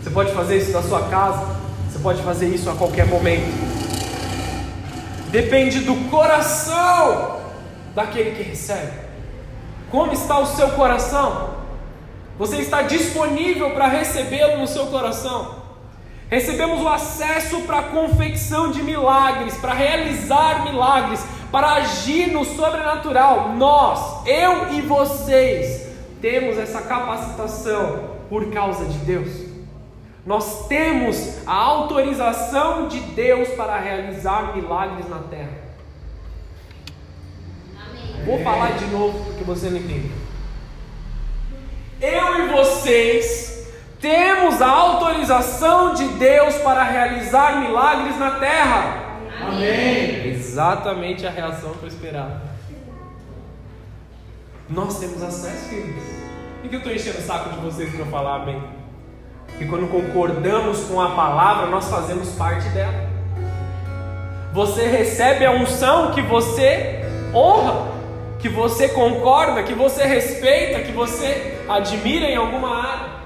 Você 0.03 0.11
pode 0.11 0.33
fazer 0.33 0.57
isso 0.57 0.73
na 0.73 0.83
sua 0.83 1.03
casa. 1.03 1.47
Você 1.89 2.01
pode 2.01 2.21
fazer 2.23 2.49
isso 2.49 2.69
a 2.69 2.75
qualquer 2.75 3.07
momento. 3.07 3.47
Depende 5.31 5.83
do 5.83 6.11
coração 6.11 7.43
daquele 7.95 8.33
que 8.33 8.43
recebe. 8.43 8.91
Como 9.89 10.13
está 10.13 10.41
o 10.41 10.47
seu 10.47 10.71
coração? 10.71 11.59
Você 12.37 12.57
está 12.57 12.83
disponível 12.83 13.71
para 13.71 13.87
recebê-lo 13.87 14.59
no 14.59 14.67
seu 14.67 14.87
coração? 14.87 15.58
Recebemos 16.31 16.83
o 16.83 16.89
acesso 16.89 17.63
para 17.63 17.79
a 17.79 17.83
confecção 17.85 18.71
de 18.71 18.83
milagres, 18.83 19.57
para 19.57 19.73
realizar 19.73 20.65
milagres, 20.65 21.25
para 21.51 21.75
agir 21.75 22.31
no 22.31 22.45
sobrenatural. 22.45 23.55
Nós, 23.55 24.27
eu 24.27 24.75
e 24.75 24.83
vocês, 24.83 25.89
temos 26.21 26.59
essa 26.59 26.83
capacitação 26.83 28.19
por 28.29 28.51
causa 28.51 28.85
de 28.85 28.99
Deus. 28.99 29.49
Nós 30.27 30.69
temos 30.69 31.47
a 31.47 31.55
autorização 31.55 32.89
de 32.89 33.01
Deus 33.01 33.49
para 33.51 33.79
realizar 33.79 34.55
milagres 34.55 35.09
na 35.09 35.21
terra. 35.21 35.69
Amém. 37.75 38.27
Vou 38.27 38.39
falar 38.43 38.73
de 38.73 38.85
novo 38.89 39.25
porque 39.25 39.45
você 39.45 39.71
não 39.71 39.79
entendeu. 39.79 40.11
Eu 42.03 42.45
e 42.45 42.49
vocês 42.51 43.58
temos 44.01 44.63
a 44.63 44.69
autorização 44.69 45.95
de 45.95 46.05
Deus 46.05 46.57
para 46.57 46.83
realizar 46.83 47.61
milagres 47.61 48.19
na 48.19 48.33
terra. 48.33 49.05
Amém. 49.41 50.29
Exatamente 50.29 51.27
a 51.27 51.31
reação 51.31 51.73
que 51.75 51.83
eu 51.83 51.89
esperava. 51.89 52.43
Nós 54.69 54.99
temos 54.99 55.23
acesso, 55.23 55.69
queridos. 55.69 56.05
Por 56.61 56.69
que 56.69 56.75
eu 56.77 56.79
estou 56.79 56.93
enchendo 56.93 57.19
o 57.19 57.23
saco 57.23 57.51
de 57.51 57.57
vocês 57.59 57.95
para 57.95 58.05
falar 58.07 58.43
amém? 58.43 58.63
Porque 59.47 59.65
quando 59.65 59.89
concordamos 59.91 60.85
com 60.85 61.01
a 61.01 61.11
palavra, 61.11 61.67
nós 61.67 61.89
fazemos 61.89 62.31
parte 62.31 62.69
dela. 62.71 63.09
Você 64.53 64.87
recebe 64.87 65.45
a 65.45 65.53
unção 65.53 66.13
que 66.13 66.21
você 66.21 67.05
honra, 67.35 67.93
que 68.39 68.49
você 68.49 68.89
concorda, 68.89 69.63
que 69.63 69.75
você 69.75 70.05
respeita, 70.05 70.81
que 70.81 70.93
você 70.93 71.65
admira 71.69 72.27
em 72.27 72.37
alguma 72.37 72.77
área. 72.77 73.18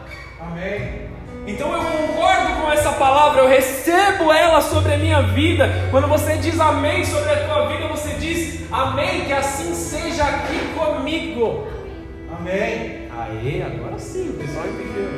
Amém. 0.42 1.02
Então 1.46 1.72
eu 1.72 1.82
concordo 1.82 2.60
com 2.60 2.70
essa 2.70 2.92
palavra, 2.92 3.42
eu 3.42 3.48
recebo 3.48 4.32
ela 4.32 4.60
sobre 4.60 4.94
a 4.94 4.98
minha 4.98 5.22
vida. 5.22 5.68
Quando 5.90 6.06
você 6.06 6.36
diz 6.36 6.60
amém 6.60 7.04
sobre 7.04 7.30
a 7.30 7.44
tua 7.46 7.66
vida, 7.66 7.88
você 7.88 8.14
diz 8.14 8.72
amém, 8.72 9.24
que 9.24 9.32
assim 9.32 9.74
seja 9.74 10.24
aqui 10.24 10.58
comigo. 10.76 11.66
Amém. 12.38 13.08
Aê, 13.10 13.62
agora 13.62 13.98
sim, 13.98 14.30
o 14.30 14.32
pessoal 14.34 14.64
entendeu. 14.66 15.10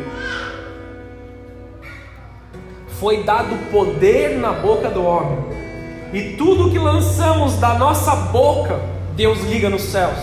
Foi 3.00 3.22
dado 3.22 3.70
poder 3.70 4.38
na 4.38 4.52
boca 4.52 4.88
do 4.88 5.04
homem, 5.04 5.38
e 6.12 6.36
tudo 6.36 6.70
que 6.70 6.78
lançamos 6.78 7.56
da 7.56 7.74
nossa 7.74 8.14
boca, 8.14 8.80
Deus 9.14 9.40
liga 9.44 9.68
nos 9.68 9.82
céus. 9.82 10.18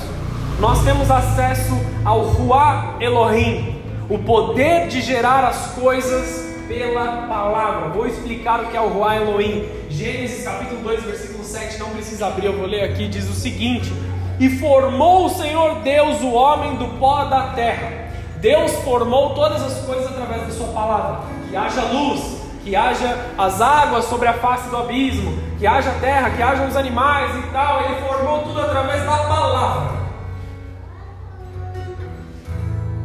Nós 0.60 0.84
temos 0.84 1.10
acesso 1.12 1.74
ao 2.06 2.22
Ruá 2.22 2.96
Elohim, 3.00 3.81
o 4.12 4.20
poder 4.20 4.90
de 4.90 5.00
gerar 5.00 5.46
as 5.46 5.68
coisas 5.68 6.54
pela 6.68 7.28
palavra. 7.30 7.88
Vou 7.92 8.06
explicar 8.06 8.60
o 8.60 8.68
que 8.68 8.76
é 8.76 8.82
o 8.82 8.90
Ruá 8.90 9.16
Elohim. 9.16 9.66
Gênesis 9.90 10.44
capítulo 10.44 10.82
2, 10.82 11.04
versículo 11.04 11.46
7, 11.46 11.80
não 11.80 11.92
precisa 11.92 12.28
abrir, 12.28 12.48
eu 12.48 12.58
vou 12.58 12.68
ler 12.68 12.84
aqui, 12.84 13.08
diz 13.08 13.30
o 13.30 13.34
seguinte: 13.34 13.90
E 14.38 14.50
formou 14.60 15.28
o 15.28 15.30
Senhor 15.30 15.76
Deus 15.76 16.20
o 16.20 16.34
homem 16.34 16.76
do 16.76 17.00
pó 17.00 17.24
da 17.24 17.54
terra. 17.54 18.12
Deus 18.42 18.74
formou 18.84 19.34
todas 19.34 19.64
as 19.64 19.86
coisas 19.86 20.08
através 20.08 20.42
da 20.42 20.52
sua 20.52 20.68
palavra. 20.74 21.22
Que 21.50 21.56
haja 21.56 21.82
luz, 21.84 22.42
que 22.66 22.76
haja 22.76 23.18
as 23.38 23.62
águas 23.62 24.06
sobre 24.06 24.28
a 24.28 24.34
face 24.34 24.70
do 24.70 24.76
abismo, 24.76 25.42
que 25.58 25.66
haja 25.66 25.90
terra, 26.02 26.32
que 26.32 26.44
haja 26.44 26.66
os 26.66 26.76
animais 26.76 27.34
e 27.38 27.48
tal. 27.54 27.86
Ele 27.86 28.02
formou 28.02 28.40
tudo 28.40 28.60
através 28.60 29.06
da 29.06 29.16
palavra. 29.16 30.01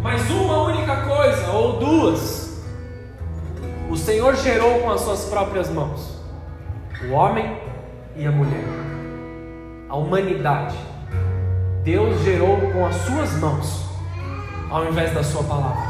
Mas 0.07 0.31
uma 0.31 0.63
única 0.63 0.99
coisa, 0.99 1.51
ou 1.51 1.81
duas, 1.81 2.63
o 3.91 3.97
Senhor 3.97 4.37
gerou 4.37 4.79
com 4.79 4.93
as 4.93 5.01
suas 5.01 5.25
próprias 5.25 5.69
mãos: 5.69 6.21
o 7.03 7.13
homem 7.13 7.59
e 8.15 8.25
a 8.25 8.31
mulher, 8.31 8.65
a 9.89 9.97
humanidade. 9.97 10.77
Deus 11.83 12.23
gerou 12.23 12.57
com 12.73 12.87
as 12.87 12.95
suas 12.99 13.33
mãos, 13.41 13.85
ao 14.71 14.87
invés 14.87 15.13
da 15.13 15.25
sua 15.25 15.43
palavra, 15.43 15.83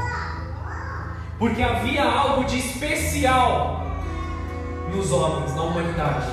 porque 1.38 1.62
havia 1.62 2.02
algo 2.02 2.44
de 2.44 2.58
especial 2.58 3.86
nos 4.94 5.12
homens, 5.12 5.54
na 5.54 5.62
humanidade. 5.62 6.26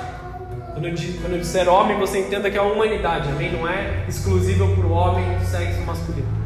Quando 0.71 0.87
eu, 0.87 0.95
quando 1.21 1.33
eu 1.33 1.39
disser 1.39 1.67
homem, 1.67 1.99
você 1.99 2.21
entenda 2.21 2.49
que 2.49 2.57
é 2.57 2.61
a 2.61 2.63
humanidade, 2.63 3.27
amém? 3.27 3.51
Não 3.51 3.67
é 3.67 4.05
exclusivo 4.07 4.73
para 4.73 4.87
o 4.87 4.91
homem 4.91 5.37
do 5.37 5.45
sexo 5.45 5.81
masculino. 5.81 6.42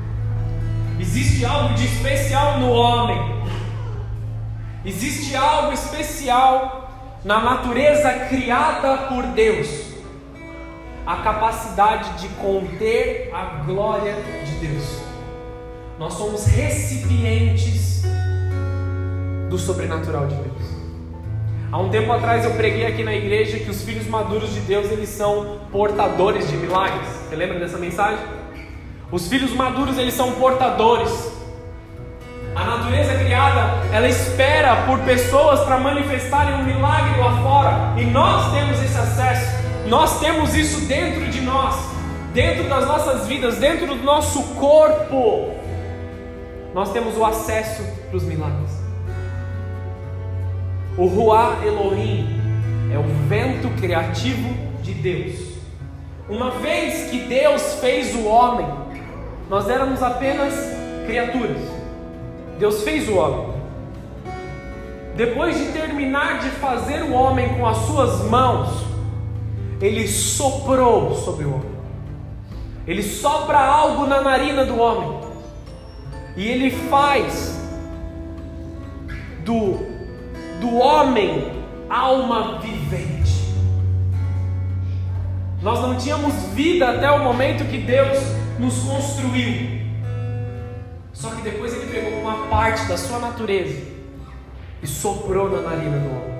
Existe 1.00 1.46
algo 1.46 1.76
de 1.76 1.86
especial 1.86 2.60
no 2.60 2.72
homem. 2.72 3.18
Existe 4.84 5.36
algo 5.36 5.72
especial 5.72 7.20
na 7.24 7.40
natureza 7.40 8.12
criada 8.30 8.98
por 9.10 9.24
Deus. 9.28 9.68
A 11.06 11.18
capacidade 11.18 12.22
de 12.22 12.28
conter 12.36 13.32
a 13.34 13.64
glória 13.64 14.16
de 14.46 14.68
Deus. 14.68 15.02
Nós 16.00 16.14
somos 16.14 16.46
recipientes 16.46 18.04
do 19.50 19.58
sobrenatural 19.58 20.28
de 20.28 20.36
Deus. 20.36 20.78
Há 21.72 21.78
um 21.80 21.90
tempo 21.90 22.12
atrás 22.12 22.44
eu 22.46 22.52
preguei 22.52 22.86
aqui 22.86 23.04
na 23.04 23.14
igreja 23.14 23.60
que 23.60 23.70
os 23.70 23.84
filhos 23.84 24.08
maduros 24.08 24.54
de 24.54 24.62
Deus 24.62 24.90
eles 24.92 25.10
são 25.10 25.60
portadores 25.72 26.50
de 26.50 26.58
milagres. 26.58 27.08
Você 27.08 27.36
lembra 27.36 27.60
dessa 27.60 27.78
mensagem? 27.78 28.20
Os 29.12 29.28
filhos 29.28 29.54
maduros, 29.54 29.98
eles 29.98 30.14
são 30.14 30.34
portadores. 30.34 31.32
A 32.54 32.64
natureza 32.64 33.14
criada, 33.16 33.84
ela 33.94 34.08
espera 34.08 34.84
por 34.86 35.00
pessoas 35.00 35.62
para 35.62 35.80
manifestarem 35.80 36.56
um 36.56 36.64
milagre 36.64 37.20
lá 37.20 37.42
fora, 37.42 38.02
e 38.02 38.06
nós 38.06 38.52
temos 38.52 38.82
esse 38.82 38.98
acesso. 38.98 39.58
Nós 39.88 40.20
temos 40.20 40.54
isso 40.56 40.82
dentro 40.88 41.28
de 41.28 41.40
nós, 41.42 41.76
dentro 42.34 42.68
das 42.68 42.86
nossas 42.86 43.28
vidas, 43.28 43.58
dentro 43.58 43.88
do 43.88 44.04
nosso 44.04 44.44
corpo. 44.56 45.56
Nós 46.74 46.92
temos 46.92 47.16
o 47.16 47.24
acesso 47.24 47.84
para 48.10 48.18
os 48.18 48.24
milagres. 48.24 48.72
O 50.98 51.06
Ruá 51.06 51.60
Elohim 51.64 52.42
é 52.92 52.98
o 52.98 53.04
vento 53.30 53.70
criativo 53.80 54.50
de 54.82 54.94
Deus. 54.94 55.58
Uma 56.28 56.52
vez 56.52 57.10
que 57.10 57.20
Deus 57.20 57.76
fez 57.76 58.14
o 58.16 58.26
homem, 58.26 58.68
nós 59.50 59.70
éramos 59.70 60.02
apenas 60.04 60.54
criaturas. 61.06 61.58
Deus 62.60 62.84
fez 62.84 63.08
o 63.08 63.16
homem. 63.16 63.58
Depois 65.16 65.58
de 65.58 65.72
terminar 65.72 66.40
de 66.40 66.50
fazer 66.52 67.04
o 67.04 67.14
homem 67.14 67.56
com 67.56 67.66
as 67.66 67.78
suas 67.78 68.24
mãos, 68.26 68.86
ele 69.82 70.08
soprou 70.08 71.16
sobre 71.16 71.46
o 71.46 71.54
homem. 71.54 71.78
Ele 72.86 73.04
sopra 73.04 73.60
algo 73.60 74.06
na 74.06 74.22
narina 74.22 74.66
do 74.66 74.80
homem. 74.80 75.20
E 76.36 76.48
ele 76.48 76.72
faz 76.90 77.58
do 79.44 79.98
do 80.60 80.76
homem 80.78 81.52
alma 81.90 82.60
vivente. 82.60 83.54
Nós 85.62 85.80
não 85.82 85.96
tínhamos 85.96 86.34
vida 86.54 86.90
até 86.90 87.10
o 87.12 87.24
momento 87.24 87.70
que 87.70 87.78
Deus 87.78 88.18
nos 88.60 88.80
construiu. 88.80 89.88
Só 91.14 91.30
que 91.32 91.42
depois 91.42 91.74
ele 91.74 91.92
pegou 91.92 92.20
uma 92.20 92.48
parte 92.48 92.88
da 92.88 92.98
sua 92.98 93.20
natureza 93.20 93.82
e 94.82 94.88
soprou 94.88 95.50
na 95.50 95.62
narina 95.62 95.98
do 95.98 96.10
homem. 96.10 96.38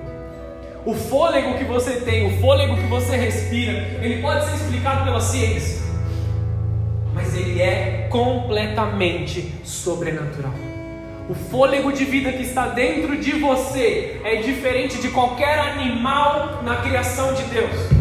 O 0.86 0.94
fôlego 0.94 1.58
que 1.58 1.64
você 1.66 2.00
tem, 2.02 2.28
o 2.28 2.40
fôlego 2.40 2.76
que 2.76 2.88
você 2.88 3.18
respira, 3.18 3.74
ele 4.02 4.22
pode 4.22 4.46
ser 4.46 4.56
explicado 4.56 5.04
pela 5.04 5.20
ciência, 5.20 5.82
mas 7.14 7.36
ele 7.36 7.62
é 7.62 8.08
completamente 8.10 9.54
sobrenatural. 9.66 10.54
O 11.30 11.34
fôlego 11.34 11.92
de 11.92 12.06
vida 12.06 12.32
que 12.32 12.44
está 12.44 12.68
dentro 12.68 13.18
de 13.18 13.34
você 13.34 14.22
é 14.24 14.38
diferente 14.38 15.02
de 15.02 15.10
qualquer 15.10 15.60
animal 15.60 16.64
na 16.64 16.78
criação 16.78 17.34
de 17.34 17.44
Deus. 17.44 17.97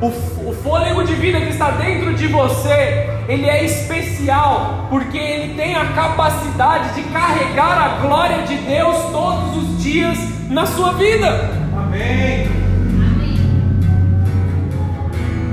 O, 0.00 0.06
o 0.06 0.52
fôlego 0.62 1.02
de 1.02 1.14
vida 1.14 1.40
que 1.40 1.48
está 1.48 1.72
dentro 1.72 2.14
de 2.14 2.28
você, 2.28 3.08
ele 3.28 3.48
é 3.48 3.64
especial, 3.64 4.86
porque 4.88 5.18
ele 5.18 5.54
tem 5.54 5.74
a 5.74 5.86
capacidade 5.92 6.94
de 6.94 7.02
carregar 7.08 7.78
a 7.78 7.88
glória 8.06 8.44
de 8.44 8.56
Deus 8.58 8.96
todos 9.10 9.56
os 9.56 9.82
dias 9.82 10.16
na 10.48 10.64
sua 10.66 10.92
vida. 10.92 11.50
Amém. 11.76 12.46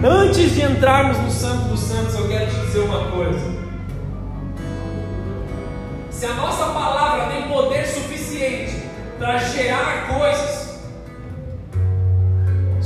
Antes 0.04 0.54
de 0.54 0.62
entrarmos 0.62 1.18
no 1.18 1.32
Santo 1.32 1.70
dos 1.70 1.80
Santos, 1.80 2.14
eu 2.14 2.28
quero 2.28 2.46
te 2.46 2.60
dizer 2.68 2.82
uma 2.82 3.10
coisa. 3.10 3.56
Se 6.12 6.26
a 6.28 6.34
nossa 6.36 6.66
palavra 6.66 7.26
tem 7.26 7.48
poder 7.48 7.88
suficiente 7.88 8.84
para 9.18 9.40
gerar 9.40 10.08
coisas, 10.08 10.65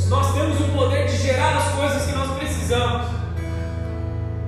nós 0.10 0.34
temos 0.34 0.60
o 0.60 0.64
poder 0.76 1.06
de 1.06 1.18
gerar 1.18 1.58
as 1.58 1.72
coisas 1.76 2.06
que 2.06 2.12
nós 2.14 2.32
precisamos, 2.38 3.06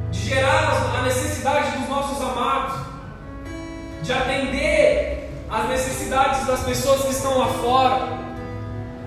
de 0.10 0.20
gerar 0.20 0.98
a 0.98 1.04
necessidade 1.04 1.78
dos 1.78 1.88
nossos 1.88 2.20
amados, 2.20 2.82
de 4.02 4.12
atender 4.12 5.30
as 5.50 5.70
necessidades 5.70 6.48
das 6.48 6.62
pessoas 6.62 7.04
que 7.04 7.12
estão 7.12 7.38
lá 7.38 7.48
fora, 7.48 8.08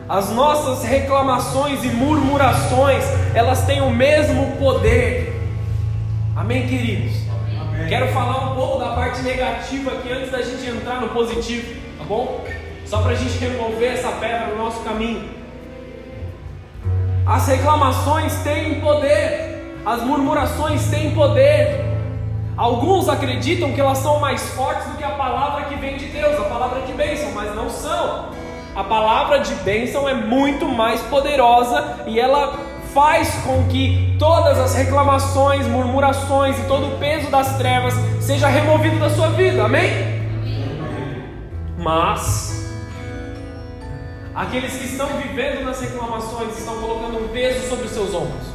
as 0.08 0.30
nossas 0.30 0.84
reclamações 0.84 1.82
e 1.82 1.88
murmurações, 1.88 3.04
elas 3.34 3.66
têm 3.66 3.80
o 3.80 3.90
mesmo 3.90 4.56
poder. 4.56 5.34
Amém, 6.36 6.68
queridos? 6.68 7.16
Quero 7.88 8.12
falar 8.12 8.52
um 8.52 8.54
pouco 8.54 8.78
da 8.78 8.94
parte 8.94 9.22
negativa 9.22 9.90
aqui 9.90 10.12
antes 10.12 10.30
da 10.30 10.40
gente 10.40 10.68
entrar 10.68 11.00
no 11.00 11.08
positivo, 11.08 11.74
tá 11.98 12.04
bom? 12.04 12.44
Só 12.86 13.02
para 13.02 13.12
a 13.12 13.14
gente 13.16 13.38
remover 13.38 13.94
essa 13.94 14.12
pedra 14.12 14.46
no 14.48 14.56
nosso 14.56 14.80
caminho. 14.84 15.43
As 17.26 17.48
reclamações 17.48 18.34
têm 18.40 18.80
poder, 18.80 19.80
as 19.86 20.02
murmurações 20.02 20.88
têm 20.88 21.12
poder. 21.12 21.82
Alguns 22.54 23.08
acreditam 23.08 23.72
que 23.72 23.80
elas 23.80 23.96
são 23.98 24.20
mais 24.20 24.42
fortes 24.50 24.86
do 24.88 24.98
que 24.98 25.04
a 25.04 25.10
palavra 25.10 25.64
que 25.64 25.74
vem 25.76 25.96
de 25.96 26.04
Deus, 26.04 26.38
a 26.38 26.44
palavra 26.44 26.82
de 26.82 26.92
bênção, 26.92 27.32
mas 27.34 27.54
não 27.54 27.70
são. 27.70 28.26
A 28.76 28.84
palavra 28.84 29.38
de 29.38 29.54
bênção 29.54 30.06
é 30.06 30.12
muito 30.12 30.68
mais 30.68 31.00
poderosa 31.02 32.00
e 32.06 32.20
ela 32.20 32.58
faz 32.92 33.34
com 33.46 33.64
que 33.68 34.14
todas 34.18 34.58
as 34.58 34.74
reclamações, 34.74 35.66
murmurações 35.66 36.58
e 36.58 36.62
todo 36.64 36.88
o 36.88 36.98
peso 36.98 37.30
das 37.30 37.56
trevas 37.56 37.94
seja 38.20 38.48
removido 38.48 38.98
da 38.98 39.08
sua 39.08 39.28
vida, 39.30 39.64
amém? 39.64 39.90
Mas 41.78 42.53
aqueles 44.34 44.76
que 44.76 44.84
estão 44.86 45.06
vivendo 45.18 45.64
nas 45.64 45.80
reclamações 45.80 46.58
estão 46.58 46.76
colocando 46.80 47.24
um 47.24 47.28
peso 47.28 47.68
sobre 47.68 47.86
os 47.86 47.92
seus 47.92 48.12
ombros. 48.12 48.54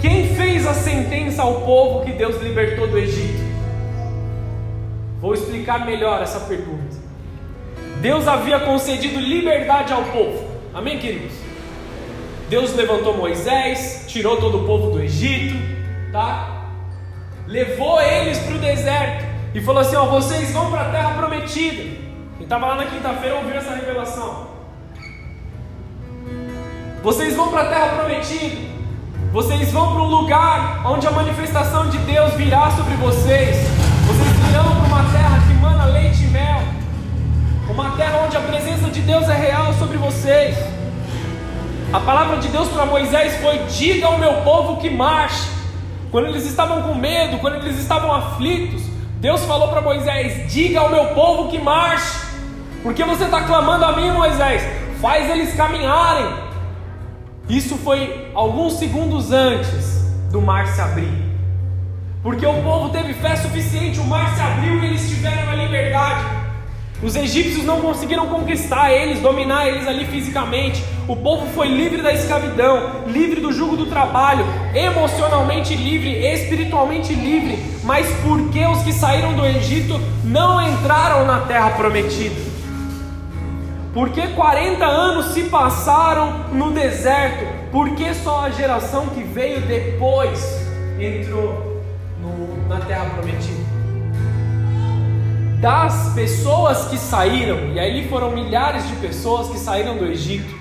Quem 0.00 0.34
fez 0.34 0.66
a 0.66 0.74
sentença 0.74 1.42
ao 1.42 1.62
povo 1.62 2.04
que 2.04 2.12
Deus 2.12 2.40
libertou 2.40 2.86
do 2.86 2.96
Egito? 2.96 3.46
Vou 5.20 5.34
explicar 5.34 5.84
melhor 5.84 6.22
essa 6.22 6.40
pergunta. 6.40 6.96
Deus 8.00 8.28
havia 8.28 8.60
concedido 8.60 9.18
liberdade 9.18 9.92
ao 9.92 10.04
povo. 10.04 10.46
Amém, 10.72 10.98
queridos? 10.98 11.34
Deus 12.48 12.74
levantou 12.74 13.16
Moisés, 13.16 14.04
tirou 14.06 14.36
todo 14.36 14.62
o 14.62 14.66
povo 14.66 14.92
do 14.92 15.02
Egito, 15.02 15.56
tá? 16.12 16.66
Levou 17.46 18.00
eles 18.00 18.38
para 18.38 18.54
o 18.54 18.58
deserto 18.58 19.24
e 19.54 19.60
falou 19.60 19.80
assim: 19.80 19.96
ó, 19.96 20.06
vocês 20.06 20.52
vão 20.52 20.70
para 20.70 20.82
a 20.82 20.90
terra 20.90 21.14
prometida. 21.14 22.07
Estava 22.48 22.68
lá 22.68 22.76
na 22.76 22.86
quinta-feira 22.86 23.36
ouviu 23.36 23.56
essa 23.56 23.74
revelação. 23.74 24.46
Vocês 27.02 27.36
vão 27.36 27.50
para 27.50 27.60
a 27.60 27.66
terra 27.66 27.88
prometida. 27.88 28.56
Vocês 29.30 29.70
vão 29.70 29.92
para 29.92 30.02
um 30.02 30.06
lugar 30.06 30.80
onde 30.86 31.06
a 31.06 31.10
manifestação 31.10 31.90
de 31.90 31.98
Deus 31.98 32.32
virá 32.32 32.70
sobre 32.70 32.94
vocês. 32.94 33.54
Vocês 34.06 34.46
virão 34.46 34.64
para 34.64 34.86
uma 34.86 35.12
terra 35.12 35.42
que 35.46 35.52
mana 35.60 35.84
leite 35.92 36.24
e 36.24 36.28
mel. 36.28 36.62
Uma 37.68 37.90
terra 37.98 38.22
onde 38.24 38.38
a 38.38 38.40
presença 38.40 38.88
de 38.88 39.02
Deus 39.02 39.28
é 39.28 39.36
real 39.36 39.74
sobre 39.74 39.98
vocês. 39.98 40.56
A 41.92 42.00
palavra 42.00 42.38
de 42.38 42.48
Deus 42.48 42.68
para 42.68 42.86
Moisés 42.86 43.42
foi: 43.42 43.58
diga 43.64 44.06
ao 44.06 44.16
meu 44.16 44.32
povo 44.36 44.80
que 44.80 44.88
marche. 44.88 45.50
Quando 46.10 46.28
eles 46.28 46.46
estavam 46.46 46.80
com 46.80 46.94
medo, 46.94 47.36
quando 47.40 47.56
eles 47.56 47.78
estavam 47.78 48.10
aflitos, 48.10 48.84
Deus 49.20 49.44
falou 49.44 49.68
para 49.68 49.82
Moisés: 49.82 50.50
diga 50.50 50.80
ao 50.80 50.88
meu 50.88 51.08
povo 51.08 51.50
que 51.50 51.58
marche. 51.58 52.27
Porque 52.82 53.04
você 53.04 53.24
está 53.24 53.42
clamando 53.42 53.84
a 53.84 53.96
mim, 53.96 54.10
Moisés? 54.10 54.62
Faz 55.00 55.28
eles 55.30 55.54
caminharem. 55.54 56.26
Isso 57.48 57.76
foi 57.78 58.30
alguns 58.34 58.74
segundos 58.74 59.32
antes 59.32 60.04
do 60.30 60.40
mar 60.40 60.66
se 60.66 60.80
abrir. 60.80 61.28
Porque 62.22 62.44
o 62.44 62.62
povo 62.62 62.90
teve 62.90 63.14
fé 63.14 63.36
suficiente, 63.36 63.98
o 64.00 64.04
mar 64.04 64.34
se 64.34 64.42
abriu 64.42 64.82
e 64.82 64.86
eles 64.86 65.08
tiveram 65.08 65.50
a 65.50 65.54
liberdade. 65.54 66.24
Os 67.00 67.14
egípcios 67.14 67.64
não 67.64 67.80
conseguiram 67.80 68.26
conquistar 68.26 68.92
eles, 68.92 69.20
dominar 69.20 69.68
eles 69.68 69.86
ali 69.86 70.04
fisicamente. 70.04 70.82
O 71.06 71.14
povo 71.14 71.46
foi 71.54 71.68
livre 71.68 72.02
da 72.02 72.12
escravidão, 72.12 73.04
livre 73.06 73.40
do 73.40 73.52
jugo 73.52 73.76
do 73.76 73.86
trabalho, 73.86 74.44
emocionalmente 74.74 75.76
livre, 75.76 76.10
espiritualmente 76.10 77.14
livre. 77.14 77.58
Mas 77.84 78.08
por 78.20 78.50
que 78.50 78.66
os 78.66 78.82
que 78.82 78.92
saíram 78.92 79.32
do 79.34 79.46
Egito 79.46 79.98
não 80.24 80.60
entraram 80.60 81.24
na 81.24 81.40
terra 81.42 81.70
prometida? 81.70 82.47
Porque 83.92 84.28
40 84.28 84.84
anos 84.84 85.26
se 85.26 85.44
passaram 85.44 86.50
no 86.52 86.72
deserto? 86.72 87.46
Por 87.70 87.90
que 87.90 88.14
só 88.14 88.46
a 88.46 88.50
geração 88.50 89.06
que 89.08 89.22
veio 89.22 89.60
depois 89.62 90.66
entrou 90.98 91.82
no, 92.20 92.68
na 92.68 92.80
terra 92.80 93.06
prometida? 93.06 93.68
das 95.60 96.12
pessoas 96.14 96.86
que 96.86 96.96
saíram, 96.96 97.72
e 97.72 97.80
aí 97.80 98.08
foram 98.08 98.30
milhares 98.30 98.86
de 98.86 98.94
pessoas 98.96 99.48
que 99.48 99.58
saíram 99.58 99.96
do 99.96 100.06
Egito, 100.06 100.54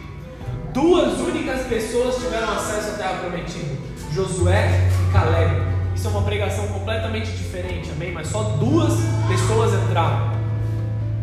duas 0.73 1.19
únicas 1.19 1.67
pessoas 1.67 2.15
tiveram 2.15 2.51
acesso 2.53 2.95
à 2.95 2.97
terra 2.97 3.19
prometida: 3.19 3.75
Josué 4.11 4.89
e 5.07 5.13
Caleb. 5.13 5.77
Isso 5.95 6.07
é 6.07 6.11
uma 6.11 6.21
pregação 6.21 6.67
completamente 6.67 7.31
diferente, 7.31 7.89
amém? 7.91 8.11
Mas 8.11 8.27
só 8.27 8.43
duas 8.43 8.93
pessoas 9.27 9.73
entraram. 9.73 10.26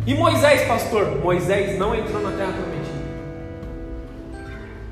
E 0.05 0.13
Moisés, 0.13 0.61
pastor? 0.67 1.19
Moisés 1.19 1.79
não 1.79 1.95
entrou 1.95 2.21
na 2.21 2.29
terra 2.37 2.53
prometida. 2.53 2.95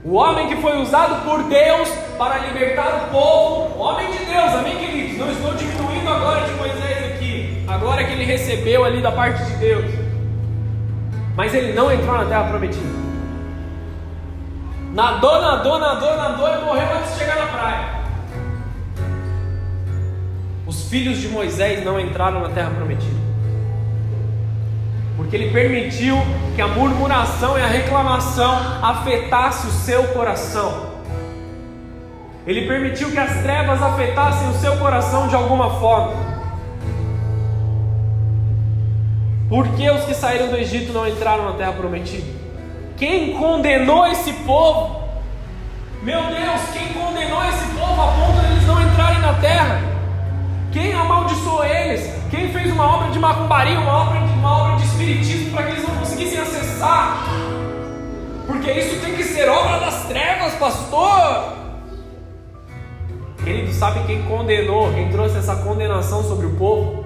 O 0.03 0.15
homem 0.15 0.47
que 0.47 0.55
foi 0.57 0.81
usado 0.81 1.23
por 1.23 1.43
Deus 1.43 1.87
para 2.17 2.39
libertar 2.39 3.05
o 3.05 3.11
povo, 3.11 3.79
homem 3.79 4.11
de 4.11 4.25
Deus, 4.25 4.53
amém, 4.55 4.75
queridos? 4.77 5.17
Não 5.17 5.31
estou 5.31 5.53
diminuindo 5.53 6.09
a 6.09 6.19
glória 6.19 6.47
de 6.47 6.53
Moisés 6.55 7.13
aqui, 7.13 7.63
a 7.67 7.77
glória 7.77 8.05
que 8.05 8.11
ele 8.11 8.25
recebeu 8.25 8.83
ali 8.83 9.01
da 9.01 9.11
parte 9.11 9.43
de 9.45 9.55
Deus, 9.57 9.85
mas 11.35 11.53
ele 11.53 11.73
não 11.73 11.91
entrou 11.91 12.17
na 12.17 12.25
terra 12.25 12.49
prometida. 12.49 13.03
Nadou, 14.93 15.41
nadou, 15.41 15.79
nadou, 15.79 16.17
nadou 16.17 16.47
e 16.49 16.65
morreu 16.65 16.97
antes 16.97 17.13
de 17.13 17.19
chegar 17.19 17.37
na 17.37 17.47
praia. 17.47 18.03
Os 20.67 20.89
filhos 20.89 21.19
de 21.19 21.29
Moisés 21.29 21.83
não 21.85 21.99
entraram 21.99 22.41
na 22.41 22.49
terra 22.49 22.71
prometida. 22.71 23.22
Porque 25.23 25.37
ele 25.37 25.51
permitiu 25.51 26.17
que 26.53 26.61
a 26.61 26.67
murmuração 26.67 27.57
e 27.57 27.61
a 27.61 27.67
reclamação 27.67 28.53
afetasse 28.83 29.67
o 29.67 29.71
seu 29.71 30.03
coração. 30.09 30.91
Ele 32.45 32.67
permitiu 32.67 33.09
que 33.09 33.17
as 33.17 33.41
trevas 33.41 33.81
afetassem 33.81 34.49
o 34.49 34.53
seu 34.55 34.77
coração 34.77 35.29
de 35.29 35.35
alguma 35.35 35.79
forma. 35.79 36.13
Por 39.47 39.67
que 39.69 39.89
os 39.89 40.03
que 40.03 40.13
saíram 40.13 40.49
do 40.49 40.57
Egito 40.57 40.91
não 40.91 41.07
entraram 41.07 41.45
na 41.45 41.53
terra 41.53 41.71
prometida? 41.71 42.27
Quem 42.97 43.33
condenou 43.33 44.05
esse 44.05 44.33
povo? 44.33 45.03
Meu 46.03 46.21
Deus, 46.23 46.61
quem 46.73 46.89
condenou 46.89 47.43
esse 47.45 47.65
povo 47.79 48.01
a 48.01 48.07
ponto 48.07 48.39
de 48.41 48.51
eles 48.51 48.67
não 48.67 48.81
entrarem 48.81 49.19
na 49.19 49.33
terra? 49.35 49.81
Quem 50.73 50.91
amaldiçoou 50.91 51.63
eles? 51.63 52.11
Quem 52.31 52.51
fez 52.51 52.71
uma 52.71 52.95
obra 52.95 53.11
de 53.11 53.19
macumbaria, 53.19 53.79
uma 53.79 53.93
obra 53.93 54.21
de, 54.21 54.33
uma 54.33 54.57
obra 54.57 54.75
de 54.77 54.85
espiritismo 54.85 55.51
para 55.51 55.67
que 55.67 55.71
eles 55.73 55.87
não 55.87 55.95
conseguissem 55.97 56.39
acessar? 56.39 57.23
Porque 58.47 58.71
isso 58.71 58.99
tem 58.99 59.15
que 59.15 59.23
ser 59.23 59.47
obra 59.47 59.79
das 59.79 60.05
trevas, 60.07 60.55
pastor. 60.55 61.53
Querido, 63.43 63.71
sabe 63.71 64.03
quem 64.07 64.23
condenou, 64.23 64.91
quem 64.93 65.11
trouxe 65.11 65.37
essa 65.37 65.57
condenação 65.57 66.23
sobre 66.23 66.47
o 66.47 66.55
povo? 66.55 67.05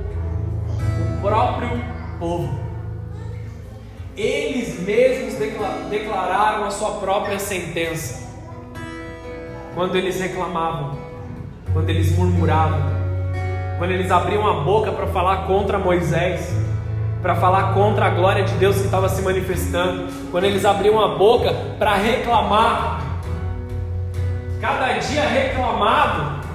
O 1.17 1.21
próprio 1.21 1.69
povo. 2.19 2.57
Eles 4.15 4.79
mesmos 4.79 5.33
declararam 5.89 6.63
a 6.63 6.71
sua 6.71 6.91
própria 6.91 7.37
sentença. 7.37 8.25
Quando 9.75 9.95
eles 9.97 10.19
reclamavam, 10.21 10.97
quando 11.73 11.89
eles 11.89 12.17
murmuravam, 12.17 12.96
quando 13.77 13.91
eles 13.91 14.11
abriam 14.11 14.47
a 14.47 14.61
boca 14.61 14.91
para 14.91 15.07
falar 15.07 15.45
contra 15.45 15.77
Moisés, 15.77 16.51
para 17.21 17.35
falar 17.35 17.73
contra 17.73 18.05
a 18.05 18.09
glória 18.09 18.43
de 18.43 18.53
Deus 18.53 18.77
que 18.77 18.85
estava 18.85 19.07
se 19.09 19.21
manifestando, 19.21 20.07
quando 20.31 20.45
eles 20.45 20.65
abriam 20.65 20.99
a 20.99 21.15
boca 21.15 21.53
para 21.77 21.93
reclamar, 21.95 23.01
cada 24.59 24.93
dia 24.93 25.27
reclamado, 25.27 26.47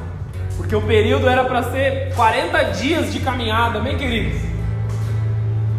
porque 0.57 0.75
o 0.75 0.83
período 0.83 1.29
era 1.29 1.45
para 1.45 1.63
ser 1.65 2.13
40 2.15 2.65
dias 2.73 3.13
de 3.13 3.21
caminhada, 3.21 3.79
amém, 3.79 3.97
queridos? 3.97 4.41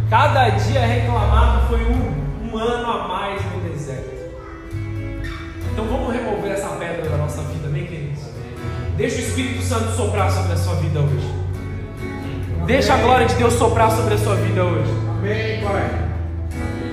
Cada 0.10 0.50
dia 0.50 0.82
reclamado 0.82 1.68
foi 1.68 1.84
um, 1.84 2.52
um 2.52 2.58
ano 2.58 2.92
a 2.92 3.08
mais 3.08 3.42
no 3.52 3.70
deserto. 3.70 4.14
Então 5.72 5.86
vamos 5.86 6.14
remover 6.14 6.52
essa 6.52 6.70
pedra 6.70 7.10
da 7.10 7.18
nossa 7.18 7.42
vida, 7.42 7.68
amém, 7.68 7.86
queridos? 7.86 8.03
Deixa 8.96 9.16
o 9.16 9.20
Espírito 9.20 9.64
Santo 9.64 9.92
soprar 9.96 10.30
sobre 10.30 10.54
a 10.54 10.58
sua 10.58 10.76
vida 10.76 11.00
hoje. 11.00 11.34
Deixa 12.68 12.94
a 12.94 12.98
glória 12.98 13.26
de 13.26 13.34
Deus 13.36 13.54
soprar 13.54 13.90
sobre 13.90 14.14
a 14.14 14.18
sua 14.18 14.36
vida 14.36 14.64
hoje. 14.64 14.92
Amém, 15.10 15.64
Pai. 15.64 15.90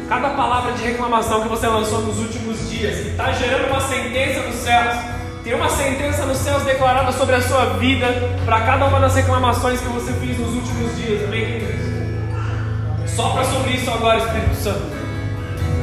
Cada 0.09 0.31
palavra 0.31 0.73
de 0.73 0.83
reclamação 0.83 1.43
que 1.43 1.49
você 1.49 1.67
lançou 1.67 2.01
nos 2.01 2.19
últimos 2.19 2.71
dias 2.71 3.07
está 3.07 3.33
gerando 3.33 3.69
uma 3.69 3.81
sentença 3.81 4.41
nos 4.41 4.57
céus. 4.57 4.97
Tem 5.45 5.55
uma 5.55 5.69
sentença 5.69 6.25
nos 6.25 6.39
céus 6.39 6.63
declarada 6.63 7.13
sobre 7.13 7.35
a 7.35 7.41
sua 7.43 7.75
vida 7.79 8.07
para 8.47 8.61
cada 8.63 8.87
uma 8.87 8.99
das 8.99 9.15
reclamações 9.15 9.81
que 9.81 9.89
você 9.89 10.13
fez 10.15 10.39
nos 10.39 10.55
últimos 10.55 10.97
dias. 10.97 11.25
Amém, 11.25 11.45
queridos? 11.45 13.11
Sopra 13.15 13.45
sobre 13.45 13.73
isso 13.73 13.91
agora, 13.91 14.19
Espírito 14.19 14.55
Santo. 14.55 15.01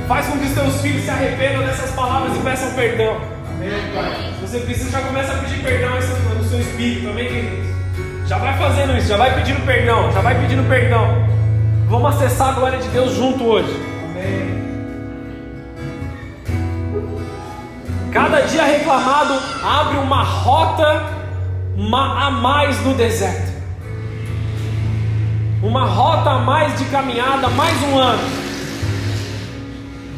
Faz 0.07 0.25
com 0.25 0.39
que 0.39 0.45
os 0.45 0.53
teus 0.53 0.81
filhos 0.81 1.03
se 1.03 1.09
arrependam 1.11 1.63
dessas 1.63 1.91
palavras 1.91 2.35
e 2.35 2.39
peçam 2.39 2.71
perdão. 2.73 3.36
Você 4.41 4.59
precisa, 4.59 4.91
já 4.91 5.01
começa 5.01 5.33
a 5.33 5.37
pedir 5.37 5.61
perdão 5.61 5.89
no 6.37 6.43
seu 6.43 6.59
espírito, 6.59 7.09
amém, 7.09 7.27
queridos? 7.27 7.67
Já 8.25 8.37
vai 8.37 8.57
fazendo 8.57 8.97
isso, 8.97 9.07
já 9.07 9.17
vai 9.17 9.35
pedindo 9.35 9.65
perdão, 9.65 10.11
já 10.11 10.21
vai 10.21 10.39
pedindo 10.39 10.67
perdão. 10.69 11.27
Vamos 11.87 12.15
acessar 12.15 12.49
a 12.49 12.51
glória 12.53 12.79
de 12.79 12.87
Deus 12.89 13.13
junto 13.13 13.43
hoje. 13.43 13.73
Amém. 14.05 14.57
Cada 18.11 18.41
dia 18.41 18.63
reclamado 18.63 19.33
abre 19.63 19.97
uma 19.97 20.23
rota 20.23 21.05
a 21.93 22.31
mais 22.31 22.83
no 22.85 22.93
deserto. 22.93 23.51
Uma 25.61 25.85
rota 25.85 26.31
a 26.31 26.39
mais 26.39 26.77
de 26.77 26.85
caminhada, 26.85 27.49
mais 27.49 27.81
um 27.83 27.97
ano. 27.97 28.46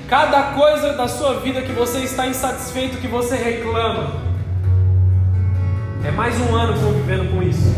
Cada 0.09 0.53
coisa 0.53 0.93
da 0.93 1.07
sua 1.07 1.39
vida 1.39 1.61
que 1.61 1.71
você 1.71 1.99
está 1.99 2.25
insatisfeito, 2.25 2.97
que 2.97 3.07
você 3.07 3.35
reclama, 3.35 4.11
é 6.03 6.09
mais 6.09 6.33
um 6.41 6.55
ano 6.55 6.73
convivendo 6.81 7.25
com 7.25 7.43
isso. 7.43 7.75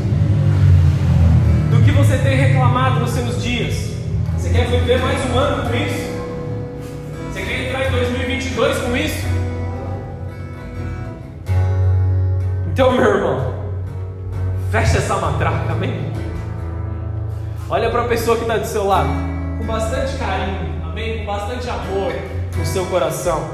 Do 1.69 1.83
que 1.83 1.91
você 1.91 2.17
tem 2.19 2.37
reclamado 2.37 3.01
nos 3.01 3.09
seus 3.09 3.43
dias. 3.43 3.91
Você 4.37 4.49
quer 4.49 4.65
viver 4.67 5.01
mais 5.01 5.19
um 5.29 5.37
ano 5.37 5.69
com 5.69 5.75
isso? 5.75 6.09
Você 7.33 7.41
quer 7.41 7.67
entrar 7.67 7.87
em 7.87 7.91
2022 7.91 8.77
com 8.77 8.95
isso? 8.95 9.27
Então, 12.71 12.93
meu 12.93 13.03
irmão, 13.03 13.53
fecha 14.71 14.99
essa 14.99 15.17
matraca, 15.17 15.73
amém? 15.73 16.13
Olha 17.69 17.89
para 17.89 18.03
a 18.03 18.07
pessoa 18.07 18.37
que 18.37 18.43
está 18.43 18.55
do 18.55 18.65
seu 18.65 18.87
lado, 18.87 19.09
com 19.57 19.65
bastante 19.65 20.17
carinho, 20.17 20.70
amém? 20.91 21.19
Com 21.19 21.25
bastante 21.25 21.69
amor 21.69 22.13
no 22.57 22.65
seu 22.65 22.85
coração. 22.87 23.49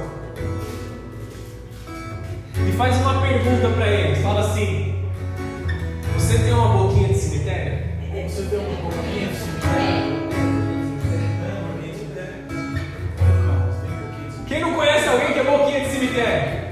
E 2.68 2.72
faz 2.74 2.98
uma 2.98 3.22
pergunta 3.22 3.70
para 3.70 3.88
eles: 3.88 4.22
fala 4.24 4.42
assim, 4.42 4.96
você 6.16 6.40
tem 6.40 6.54
uma 6.54 6.70
boquinha 6.70 7.10
de 7.10 7.16
cemitério? 7.16 7.88
Você 8.28 8.42
tem 8.44 8.60
uma 8.60 8.82
boquinha 8.82 9.28
de 9.28 9.36
cemitério? 9.36 10.28
Quem 14.48 14.62
não 14.62 14.74
conhece 14.74 15.08
alguém 15.10 15.34
que 15.34 15.40
é 15.40 15.44
boquinha 15.44 15.82
de 15.82 15.92
cemitério? 15.92 16.68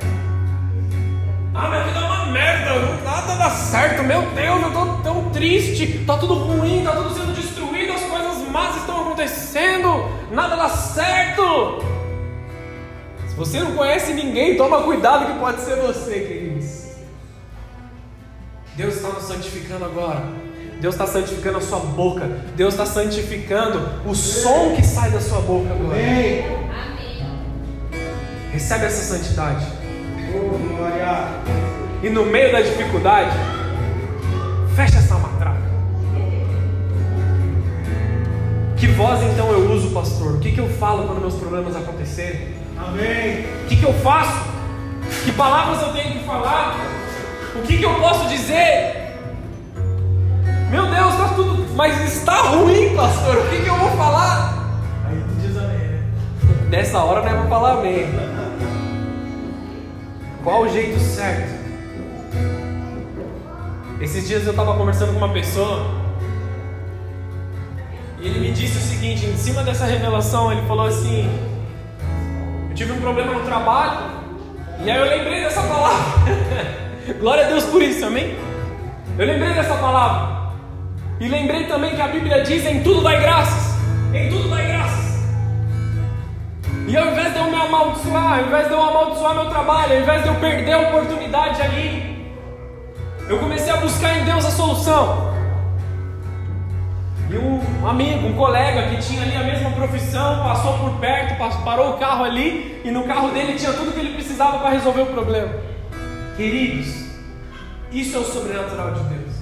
Ah, 1.54 1.70
minha 1.70 1.84
vida 1.84 2.00
é 2.00 2.04
uma 2.04 2.26
merda, 2.28 2.80
nada 3.04 3.36
dá 3.36 3.50
certo, 3.50 4.04
meu 4.04 4.22
Deus, 4.32 4.62
eu 4.62 4.72
tô 4.72 4.86
tão 5.04 5.30
triste, 5.30 6.04
tá 6.06 6.18
tudo 6.18 6.34
ruim, 6.34 6.84
tá 6.84 6.92
tudo 6.92 7.14
sendo 7.14 7.34
destruído, 7.34 7.94
as 7.94 8.02
coisas 8.02 8.50
más 8.50 8.76
estão 8.78 8.95
acontecendo, 9.16 10.10
nada 10.32 10.56
dá 10.58 10.70
certo. 10.70 11.80
Se 13.30 13.36
você 13.36 13.60
não 13.62 13.72
conhece 13.72 14.14
ninguém, 14.14 14.58
toma 14.58 14.84
cuidado 14.84 15.34
que 15.34 15.40
pode 15.40 15.62
ser 15.62 15.78
você, 15.78 16.20
queridos. 16.20 16.86
Deus 18.76 18.96
está 18.96 19.08
nos 19.10 19.24
santificando 19.24 19.86
agora. 19.86 20.22
Deus 20.82 20.94
está 20.94 21.08
santificando 21.08 21.58
a 21.58 21.62
sua 21.62 21.80
boca. 21.80 22.28
Deus 22.56 22.74
está 22.74 22.86
santificando 22.86 23.80
o 24.06 24.14
som 24.14 24.76
que 24.76 24.84
sai 24.84 25.10
da 25.10 25.22
sua 25.22 25.40
boca 25.40 25.72
agora. 25.72 25.96
Amém. 25.96 26.46
Recebe 28.52 28.86
essa 28.86 29.16
santidade. 29.16 29.66
Oh, 30.34 30.76
glória. 30.76 31.30
E 32.04 32.10
no 32.10 32.26
meio 32.26 32.52
da 32.52 32.62
dificuldade, 32.62 33.36
fecha 34.76 34.98
essa 34.98 35.16
matraca. 35.16 35.35
Voz 38.96 39.22
então 39.24 39.52
eu 39.52 39.72
uso, 39.72 39.90
pastor? 39.90 40.36
O 40.36 40.40
que, 40.40 40.54
que 40.54 40.60
eu 40.60 40.70
falo 40.70 41.06
quando 41.06 41.20
meus 41.20 41.36
problemas 41.36 41.76
acontecerem? 41.76 42.56
Amém. 42.78 43.46
O 43.64 43.68
que, 43.68 43.76
que 43.76 43.84
eu 43.84 43.94
faço? 43.94 44.48
Que 45.26 45.32
palavras 45.34 45.82
eu 45.82 45.94
tenho 45.94 46.14
que 46.14 46.26
falar? 46.26 46.78
O 47.56 47.62
que, 47.62 47.78
que 47.78 47.84
eu 47.84 47.96
posso 47.96 48.28
dizer? 48.30 49.18
Meu 50.70 50.88
Deus, 50.88 51.14
está 51.14 51.28
tudo. 51.36 51.66
Mas 51.76 52.14
está 52.14 52.42
ruim, 52.44 52.96
pastor. 52.96 53.36
O 53.36 53.50
que, 53.50 53.64
que 53.64 53.68
eu 53.68 53.76
vou 53.76 53.92
falar? 53.92 54.78
Aí 55.06 55.22
tu 55.28 55.42
diz 55.42 55.58
amém, 55.58 55.78
né? 55.78 56.04
Nessa 56.70 57.00
hora 57.00 57.22
não 57.22 57.28
é 57.28 57.34
para 57.34 57.50
falar 57.50 57.72
amém. 57.74 58.08
Qual 60.42 60.62
o 60.62 60.70
jeito 60.70 61.00
certo? 61.00 61.66
Esses 64.00 64.28
dias 64.28 64.44
eu 64.46 64.52
estava 64.52 64.76
conversando 64.76 65.12
com 65.12 65.18
uma 65.18 65.34
pessoa 65.34 65.95
ele 68.26 68.40
me 68.40 68.52
disse 68.52 68.78
o 68.78 68.82
seguinte: 68.82 69.26
em 69.26 69.38
cima 69.38 69.64
dessa 69.64 69.86
revelação, 69.86 70.52
ele 70.52 70.62
falou 70.68 70.88
assim: 70.88 71.30
Eu 72.70 72.76
tive 72.76 72.92
um 72.92 73.00
problema 73.00 73.34
no 73.34 73.42
trabalho 73.42 74.00
e 74.84 74.90
aí 74.90 74.98
eu 74.98 75.06
lembrei 75.06 75.44
dessa 75.44 75.62
palavra. 75.62 76.04
Glória 77.20 77.46
a 77.46 77.48
Deus 77.48 77.66
por 77.66 77.82
isso, 77.82 78.06
amém? 78.06 78.36
Eu 79.18 79.26
lembrei 79.28 79.54
dessa 79.54 79.76
palavra 79.76 80.54
e 81.20 81.28
lembrei 81.28 81.66
também 81.66 81.96
que 81.96 82.02
a 82.02 82.08
Bíblia 82.08 82.44
diz: 82.44 82.66
Em 82.66 82.82
tudo 82.82 83.04
dai 83.04 83.22
graças, 83.22 83.76
em 84.14 84.30
tudo 84.30 84.50
dai 84.50 84.68
graças. 84.68 85.06
E 86.88 86.98
ao 86.98 87.08
invés 87.08 87.34
de 87.34 87.40
eu 87.40 87.46
me 87.46 87.56
amaldiçoar, 87.56 88.40
ao 88.40 88.46
invés 88.46 88.68
de 88.68 88.74
eu 88.74 88.82
amaldiçoar 88.82 89.36
meu 89.36 89.50
trabalho, 89.50 89.94
ao 89.94 90.02
invés 90.02 90.24
de 90.24 90.28
eu 90.30 90.36
perder 90.36 90.74
a 90.74 90.80
oportunidade 90.90 91.62
ali, 91.62 92.32
eu 93.30 93.40
comecei 93.40 93.72
a 93.72 93.78
buscar 93.78 94.18
em 94.18 94.24
Deus 94.24 94.46
a 94.46 94.52
solução. 94.52 95.35
E 97.36 97.38
um 97.38 97.86
amigo, 97.86 98.28
um 98.28 98.34
colega 98.34 98.88
que 98.88 99.02
tinha 99.02 99.24
ali 99.24 99.36
a 99.36 99.44
mesma 99.44 99.70
profissão, 99.72 100.42
passou 100.42 100.80
por 100.80 100.92
perto, 101.02 101.36
parou 101.66 101.96
o 101.96 101.98
carro 101.98 102.24
ali 102.24 102.82
e 102.86 102.90
no 102.90 103.04
carro 103.04 103.32
dele 103.32 103.60
tinha 103.60 103.74
tudo 103.74 103.92
que 103.92 104.00
ele 104.00 104.14
precisava 104.14 104.60
para 104.60 104.70
resolver 104.70 105.02
o 105.02 105.08
problema. 105.08 105.54
Queridos, 106.38 106.96
isso 107.92 108.16
é 108.16 108.20
o 108.22 108.24
sobrenatural 108.24 108.94
de 108.94 109.02
Deus. 109.02 109.36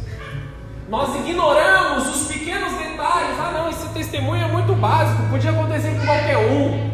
Nós 0.89 1.15
ignoramos 1.15 2.07
os 2.07 2.27
pequenos 2.27 2.73
detalhes. 2.73 3.37
Ah, 3.39 3.51
não, 3.53 3.69
esse 3.69 3.87
testemunho 3.89 4.43
é 4.43 4.47
muito 4.47 4.73
básico, 4.73 5.29
podia 5.29 5.51
acontecer 5.51 5.91
com 5.91 6.03
qualquer 6.03 6.37
um. 6.37 6.91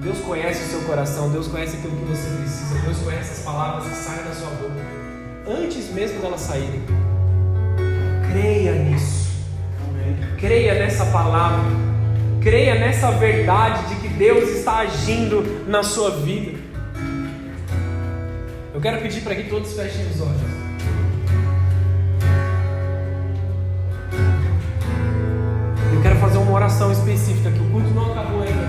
Deus 0.00 0.20
conhece 0.20 0.62
o 0.62 0.66
seu 0.68 0.88
coração, 0.88 1.28
Deus 1.28 1.48
conhece 1.48 1.76
aquilo 1.76 1.96
que 1.96 2.04
você 2.04 2.30
precisa, 2.34 2.80
Deus 2.80 2.98
conhece 3.00 3.32
as 3.32 3.38
palavras 3.40 3.86
que 3.88 3.94
saem 3.94 4.24
da 4.24 4.32
sua 4.32 4.48
boca, 4.52 5.60
antes 5.60 5.92
mesmo 5.92 6.18
delas 6.22 6.40
saírem. 6.40 6.82
Creia 8.30 8.72
nisso, 8.72 9.30
creia 10.38 10.74
nessa 10.74 11.06
palavra, 11.06 11.64
creia 12.42 12.74
nessa 12.74 13.10
verdade 13.12 13.88
de 13.88 14.00
que 14.02 14.08
Deus 14.08 14.50
está 14.50 14.78
agindo 14.80 15.64
na 15.66 15.82
sua 15.82 16.10
vida. 16.10 16.58
Eu 18.74 18.80
quero 18.80 19.00
pedir 19.00 19.22
para 19.22 19.34
que 19.34 19.44
todos 19.44 19.72
fechem 19.72 20.06
os 20.06 20.20
olhos. 20.20 20.40
Eu 25.92 26.02
quero 26.02 26.16
fazer 26.16 26.38
uma 26.38 26.52
oração 26.52 26.92
específica, 26.92 27.50
que 27.50 27.60
o 27.60 27.70
culto 27.70 27.88
não 27.90 28.12
acabou 28.12 28.42
ainda, 28.42 28.67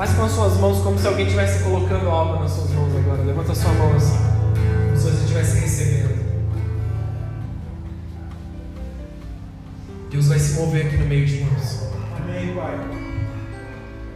Faz 0.00 0.14
com 0.14 0.24
as 0.24 0.32
suas 0.32 0.56
mãos 0.56 0.78
como 0.78 0.98
se 0.98 1.06
alguém 1.06 1.26
estivesse 1.26 1.62
colocando 1.62 2.08
algo 2.08 2.42
nas 2.42 2.52
suas 2.52 2.70
mãos 2.70 2.96
agora. 2.96 3.20
Levanta 3.20 3.52
a 3.52 3.54
sua 3.54 3.70
mão 3.74 3.94
assim, 3.94 4.16
como 4.16 4.96
se 4.96 5.02
você 5.02 5.24
estivesse 5.24 5.60
recebendo. 5.60 6.18
Deus 10.10 10.28
vai 10.28 10.38
se 10.38 10.58
mover 10.58 10.86
aqui 10.86 10.96
no 10.96 11.04
meio 11.04 11.26
de 11.26 11.44
nós. 11.44 11.90
Amém, 12.16 12.54
Pai. 12.54 12.78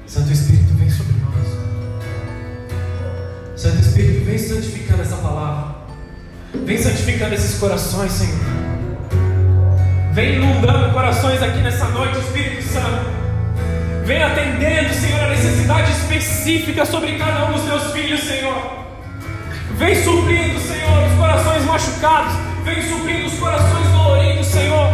Santo 0.06 0.32
Espírito, 0.32 0.72
vem 0.72 0.88
sobre 0.88 1.16
nós. 1.20 1.48
Santo 3.60 3.80
Espírito, 3.80 4.24
vem 4.24 4.38
santificando 4.38 5.02
essa 5.02 5.16
palavra. 5.16 5.74
Vem 6.64 6.78
santificando 6.78 7.34
esses 7.34 7.58
corações, 7.58 8.10
Senhor. 8.10 8.40
Vem 10.14 10.36
inundando 10.36 10.94
corações 10.94 11.42
aqui 11.42 11.58
nessa 11.58 11.84
noite, 11.88 12.20
Espírito 12.20 12.62
Santo. 12.62 13.23
Vem 14.04 14.22
atendendo, 14.22 14.92
Senhor, 14.92 15.18
a 15.18 15.28
necessidade 15.30 15.90
específica 15.92 16.84
sobre 16.84 17.16
cada 17.16 17.46
um 17.46 17.52
dos 17.52 17.62
teus 17.62 17.90
filhos, 17.90 18.20
Senhor. 18.20 18.84
Vem 19.78 19.94
suprindo, 19.94 20.60
Senhor, 20.60 21.06
os 21.08 21.18
corações 21.18 21.64
machucados. 21.64 22.34
Vem 22.64 22.82
suprindo 22.82 23.26
os 23.26 23.38
corações 23.38 23.88
doloridos, 23.88 24.46
Senhor. 24.46 24.88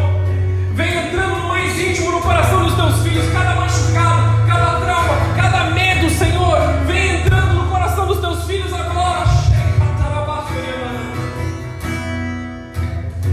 Vem 0.74 1.08
entrando 1.08 1.40
no 1.40 1.48
mais 1.48 1.76
íntimo 1.76 2.12
no 2.12 2.20
coração 2.20 2.64
dos 2.64 2.74
teus 2.76 3.02
filhos, 3.02 3.32
cada 3.32 3.56
machucado, 3.56 4.46
cada 4.46 4.80
trauma, 4.80 5.34
cada 5.34 5.70
medo, 5.70 6.08
Senhor. 6.08 6.58
Vem 6.86 7.20
entrando 7.20 7.54
no 7.54 7.68
coração 7.68 8.06
dos 8.06 8.20
teus 8.20 8.44
filhos 8.44 8.72
agora. 8.72 9.24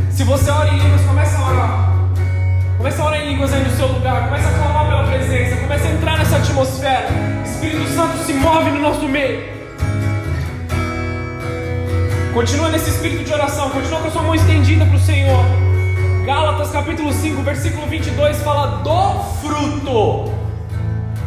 Se 0.10 0.24
você 0.24 0.50
ora 0.50 0.70
em 0.70 0.80
línguas, 0.80 1.02
começa 1.02 1.38
a 1.38 1.50
orar. 1.52 1.77
Começa 2.88 3.04
a 3.04 3.06
orar 3.06 3.20
em 3.20 3.28
línguas 3.32 3.52
aí 3.52 3.62
no 3.66 3.76
seu 3.76 3.88
lugar. 3.88 4.30
Começa 4.30 4.48
a 4.48 4.52
clamar 4.54 4.88
pela 4.88 5.04
presença. 5.04 5.58
Começa 5.58 5.88
a 5.90 5.92
entrar 5.92 6.18
nessa 6.20 6.38
atmosfera. 6.38 7.10
Espírito 7.44 7.86
Santo 7.90 8.18
se 8.20 8.32
move 8.32 8.72
no 8.72 8.80
nosso 8.80 9.10
meio. 9.10 9.44
Continua 12.34 12.70
nesse 12.70 12.92
espírito 12.92 13.26
de 13.26 13.34
oração. 13.34 13.72
Continua 13.72 14.00
com 14.00 14.08
a 14.08 14.12
sua 14.12 14.22
mão 14.22 14.34
estendida 14.34 14.86
para 14.86 14.96
o 14.96 15.00
Senhor. 15.02 15.44
Gálatas 16.26 16.72
capítulo 16.72 17.12
5, 17.12 17.42
versículo 17.42 17.88
22 17.88 18.42
fala 18.42 18.78
do 18.78 19.20
fruto. 19.42 20.32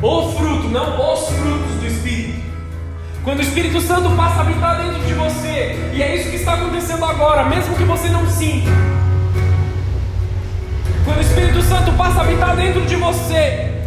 O 0.01 0.33
fruto, 0.33 0.67
não 0.67 1.13
os 1.13 1.29
frutos 1.29 1.75
do 1.79 1.87
Espírito. 1.87 2.41
Quando 3.23 3.41
o 3.41 3.43
Espírito 3.43 3.83
Santo 3.83 4.09
passa 4.17 4.37
a 4.37 4.41
habitar 4.41 4.79
dentro 4.83 5.05
de 5.05 5.13
você, 5.13 5.91
e 5.93 6.03
é 6.03 6.17
isso 6.17 6.31
que 6.31 6.37
está 6.37 6.55
acontecendo 6.55 7.05
agora, 7.05 7.45
mesmo 7.45 7.77
que 7.77 7.85
você 7.85 8.09
não 8.09 8.27
sinta. 8.27 9.00
Quando 11.11 11.19
o 11.19 11.23
Espírito 11.23 11.61
Santo 11.63 11.93
passa 11.95 12.21
a 12.21 12.23
habitar 12.23 12.55
dentro 12.55 12.83
de 12.83 12.95
você, 12.95 13.83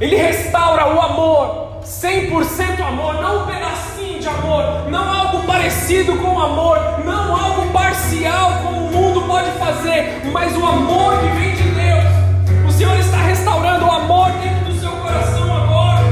ele 0.00 0.14
restaura 0.14 0.94
o 0.94 1.00
amor, 1.00 1.80
100% 1.84 2.80
amor, 2.80 3.14
não 3.14 3.42
um 3.42 3.46
pedacinho 3.46 4.20
de 4.20 4.28
amor, 4.28 4.88
não 4.88 5.12
algo 5.12 5.44
parecido 5.44 6.14
com 6.14 6.40
amor, 6.40 6.78
não 7.04 7.34
algo 7.34 7.72
parcial 7.72 8.52
como 8.62 8.86
o 8.86 8.92
mundo 8.92 9.22
pode 9.22 9.50
fazer, 9.58 10.22
mas 10.32 10.56
o 10.56 10.64
amor 10.64 11.18
que 11.18 11.26
vem 11.40 11.56
de 11.56 11.70
Deus. 11.70 12.68
O 12.68 12.70
Senhor 12.70 12.96
está 12.96 13.16
restaurando 13.16 13.84
o 13.84 13.90
amor 13.90 14.30
dentro 14.30 14.72
do 14.72 14.78
seu 14.78 14.92
coração 14.92 15.56
agora. 15.56 16.04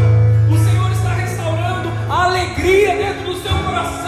O 0.50 0.58
Senhor 0.58 0.90
está 0.90 1.10
restaurando 1.10 1.88
a 2.10 2.24
alegria 2.24 2.96
dentro 2.96 3.32
do 3.32 3.40
seu 3.40 3.56
coração. 3.58 4.04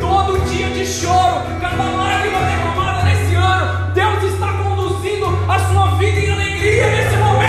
Todo 0.00 0.38
dia 0.50 0.68
de 0.70 0.84
choro, 0.84 1.42
cada 1.60 2.09
a 5.52 5.58
sua 5.58 5.96
vida 5.96 6.20
em 6.20 6.30
alegria 6.30 6.86
nesse 6.90 7.16
momento. 7.16 7.39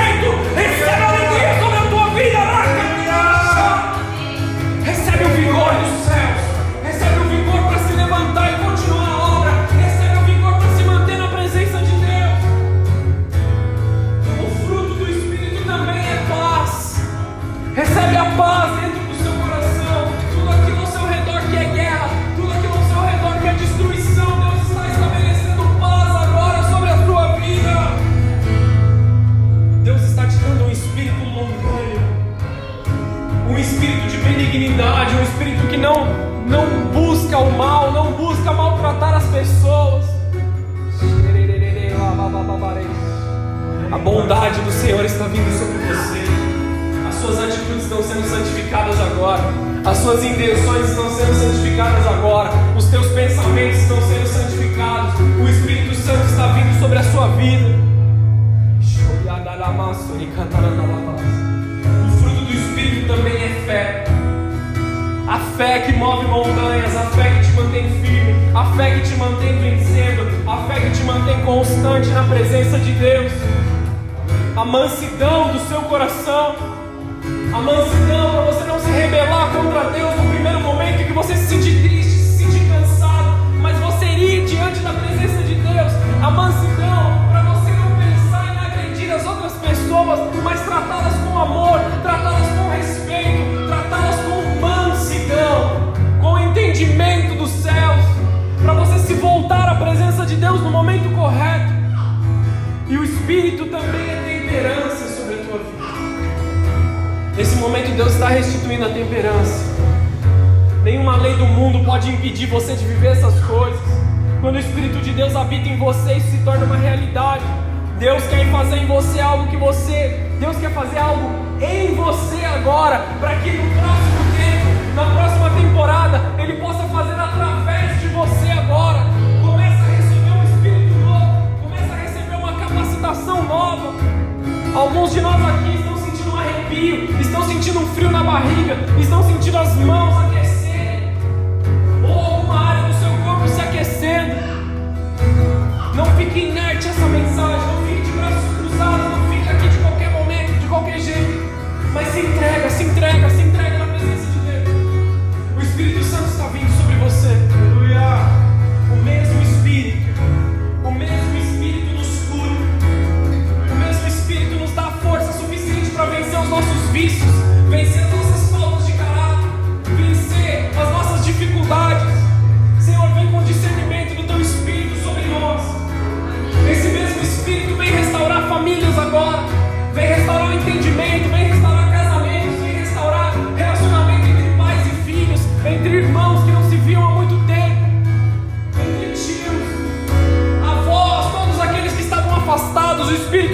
barriga, 138.32 138.78
estão 138.98 139.22
sentindo 139.24 139.58
as 139.58 139.76
mãos. 139.76 140.31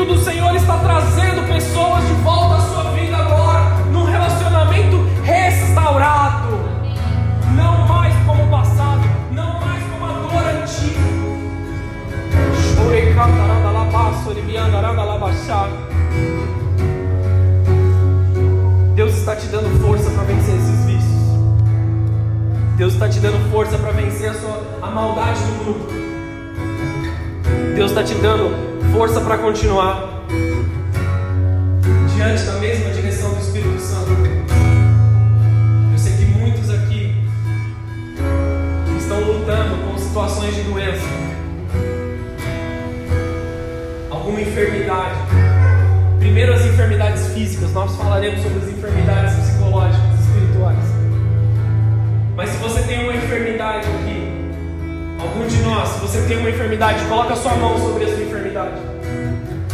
do 0.07 0.17
Senhor 0.23 0.55
está 0.55 0.77
trazendo 0.77 1.45
pessoas 1.47 2.07
de 2.07 2.13
volta 2.23 2.55
à 2.55 2.61
sua 2.61 2.91
vida 2.91 3.17
agora, 3.17 3.75
num 3.91 4.05
relacionamento 4.05 5.05
restaurado. 5.23 6.57
Não 7.53 7.85
mais 7.87 8.15
como 8.25 8.45
o 8.45 8.49
passado, 8.49 9.01
não 9.31 9.59
mais 9.59 9.83
como 9.83 10.05
a 10.05 10.13
dor 10.13 10.61
antiga. 10.61 11.01
Deus 18.95 19.13
está 19.17 19.35
te 19.35 19.47
dando 19.47 19.69
força 19.85 20.09
para 20.09 20.23
vencer 20.23 20.55
esses 20.55 20.85
vícios. 20.85 21.17
Deus 22.77 22.93
está 22.93 23.09
te 23.09 23.19
dando 23.19 23.51
força 23.51 23.77
para 23.77 23.91
vencer 23.91 24.29
a, 24.29 24.33
sua, 24.33 24.63
a 24.81 24.89
maldade 24.89 25.39
do 25.41 25.65
mundo. 25.65 25.87
Deus 27.75 27.91
está 27.91 28.03
te 28.03 28.15
dando 28.15 28.66
força 28.91 29.21
para 29.21 29.37
continuar 29.37 30.25
diante 32.15 32.43
da 32.43 32.53
mesma 32.53 32.89
direção 32.91 33.29
do 33.31 33.39
Espírito 33.39 33.79
Santo. 33.79 34.11
Eu 35.91 35.97
sei 35.97 36.13
que 36.13 36.25
muitos 36.25 36.69
aqui 36.69 37.15
estão 38.97 39.19
lutando 39.21 39.75
com 39.85 39.97
situações 39.97 40.55
de 40.55 40.61
doença, 40.63 41.05
alguma 44.09 44.41
enfermidade. 44.41 45.15
Primeiro 46.19 46.53
as 46.53 46.65
enfermidades 46.65 47.27
físicas, 47.33 47.71
nós 47.73 47.95
falaremos 47.95 48.41
sobre 48.41 48.59
as 48.59 48.69
enfermidades 48.69 49.35
psicológicas, 49.35 50.19
espirituais. 50.21 50.85
Mas 52.35 52.49
se 52.49 52.57
você 52.57 52.81
tem 52.83 53.03
uma 53.03 53.15
enfermidade 53.15 53.87
aqui, 53.87 54.27
algum 55.19 55.47
de 55.47 55.57
nós, 55.57 55.89
se 55.89 55.99
você 55.99 56.21
tem 56.27 56.37
uma 56.37 56.49
enfermidade, 56.49 57.03
coloca 57.05 57.33
a 57.33 57.35
sua 57.35 57.55
mão 57.55 57.77
sobre 57.77 58.03
a 58.03 58.07
sua 58.07 58.26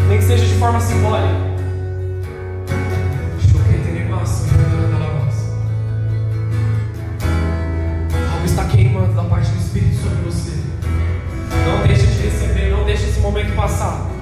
nem 0.07 0.17
que 0.17 0.23
seja 0.23 0.45
de 0.45 0.55
forma 0.55 0.79
simbólica. 0.79 1.53
a 4.13 4.23
Algo 8.33 8.45
está 8.45 8.65
queimando 8.65 9.13
da 9.13 9.23
parte 9.23 9.49
do 9.49 9.57
Espírito 9.57 9.95
sobre 9.95 10.17
você. 10.25 10.57
Não 11.65 11.87
deixe 11.87 12.07
de 12.07 12.21
receber, 12.23 12.71
não 12.71 12.85
deixe 12.85 13.05
esse 13.05 13.19
momento 13.19 13.55
passar. 13.55 14.13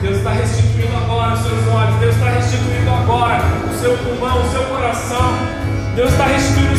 Deus 0.00 0.18
está 0.18 0.30
restituindo 0.30 0.96
agora 0.96 1.34
os 1.34 1.40
seus 1.40 1.68
olhos, 1.74 1.94
Deus 1.96 2.14
está 2.14 2.30
restituindo 2.30 2.90
agora 2.90 3.42
o 3.68 3.80
seu 3.80 3.98
pulmão, 3.98 4.40
o 4.40 4.50
seu 4.52 4.62
coração, 4.64 5.32
Deus 5.96 6.12
está 6.12 6.26
restituindo 6.26 6.77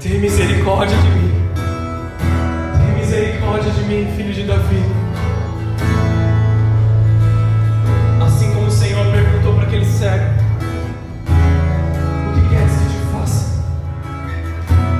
Tem 0.00 0.20
misericórdia 0.20 0.96
de 0.96 1.08
mim. 1.08 1.32
Tem 2.78 2.98
misericórdia 2.98 3.70
de 3.72 3.80
mim, 3.84 4.12
filho 4.16 4.32
de 4.32 4.42
Davi. 4.44 4.82
Assim 8.24 8.52
como 8.52 8.66
o 8.66 8.70
Senhor 8.70 9.04
perguntou 9.10 9.54
para 9.54 9.64
aquele 9.66 9.84
cego: 9.84 10.24
O 12.28 12.34
que 12.34 12.48
queres 12.48 12.72
que 12.72 12.88
te 12.90 13.12
faça? 13.12 13.64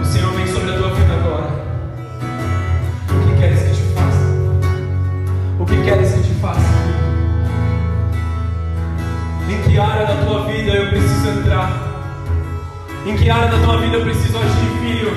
O 0.00 0.04
Senhor 0.04 0.32
vem 0.32 0.46
sobre 0.46 0.70
a 0.70 0.76
tua 0.78 0.94
vida 0.94 1.14
agora. 1.14 1.50
O 3.10 3.28
que 3.28 3.40
queres 3.40 3.62
que 3.62 3.70
te 3.74 3.94
faça? 3.94 4.26
O 5.60 5.64
que 5.66 5.82
queres 5.82 6.12
que 6.12 6.22
te 6.22 6.34
faça? 6.40 6.60
Em 9.48 9.62
que 9.62 9.78
área 9.78 10.06
da 10.06 10.24
tua 10.24 10.46
vida 10.46 10.72
eu 10.72 10.88
preciso 10.88 11.28
entrar? 11.28 11.85
Em 13.06 13.16
que 13.16 13.30
área 13.30 13.46
da 13.46 13.58
tua 13.64 13.78
vida 13.78 13.98
eu 13.98 14.02
preciso 14.02 14.36
agir, 14.36 14.80
filho? 14.80 15.12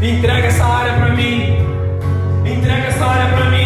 Entrega 0.00 0.46
essa 0.46 0.64
área 0.64 0.92
para 0.92 1.08
mim. 1.08 1.58
Entrega 2.44 2.86
essa 2.86 3.04
área 3.04 3.36
para 3.36 3.50
mim. 3.50 3.65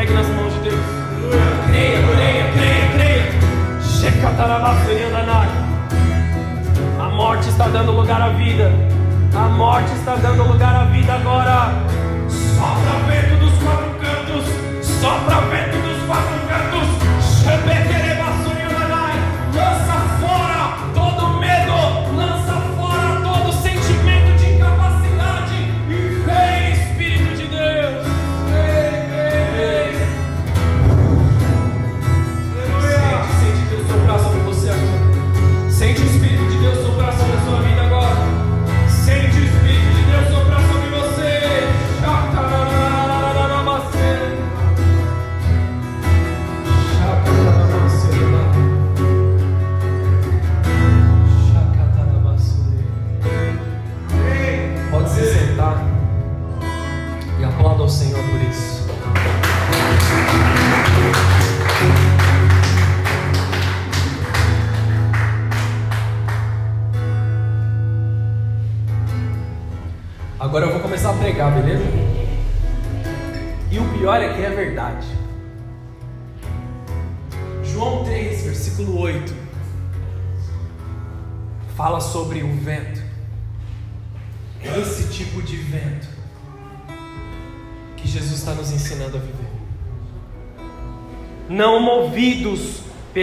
entregue 0.00 0.14
nas 0.14 0.26
mãos 0.28 0.52
de 0.54 0.60
Deus. 0.60 0.80
Creia, 1.68 1.98
creia, 2.14 2.52
creia, 2.52 2.88
creia. 2.94 3.24
Shekatarabasuriandanaka. 3.82 5.70
A 6.98 7.08
morte 7.10 7.48
está 7.48 7.68
dando 7.68 7.92
lugar 7.92 8.22
à 8.22 8.30
vida. 8.30 8.72
A 9.34 9.48
morte 9.48 9.92
está 9.92 10.16
dando 10.16 10.44
lugar 10.44 10.74
à 10.74 10.84
vida 10.84 11.12
agora. 11.12 11.74
Sopra 12.28 12.92
vento 13.08 13.36
dos 13.40 13.52
quatro 13.62 13.90
cantos. 14.00 14.44
Sopra 14.82 15.40
vento 15.50 15.76
dos 15.86 16.06
quatro 16.06 16.38
cantos. 16.48 16.99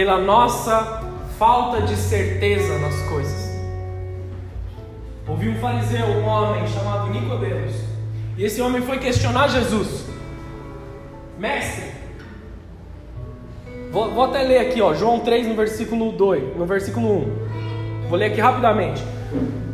Pela 0.08 0.22
nossa 0.22 1.02
falta 1.38 1.82
de 1.82 1.94
certeza 1.94 2.78
nas 2.78 2.98
coisas. 3.10 3.60
Ouvi 5.28 5.50
um 5.50 5.56
fariseu, 5.56 6.06
um 6.06 6.26
homem 6.26 6.66
chamado 6.66 7.10
Nicodemos, 7.10 7.74
e 8.38 8.42
esse 8.42 8.62
homem 8.62 8.80
foi 8.80 8.98
questionar 8.98 9.48
Jesus. 9.48 10.06
Mestre, 11.38 11.92
vou, 13.92 14.10
vou 14.14 14.24
até 14.24 14.44
ler 14.44 14.60
aqui, 14.60 14.80
ó, 14.80 14.94
João 14.94 15.20
3 15.20 15.46
no 15.46 15.54
versículo 15.54 16.10
2, 16.12 16.56
no 16.56 16.64
versículo 16.64 17.26
1. 18.04 18.08
Vou 18.08 18.18
ler 18.18 18.32
aqui 18.32 18.40
rapidamente. 18.40 19.04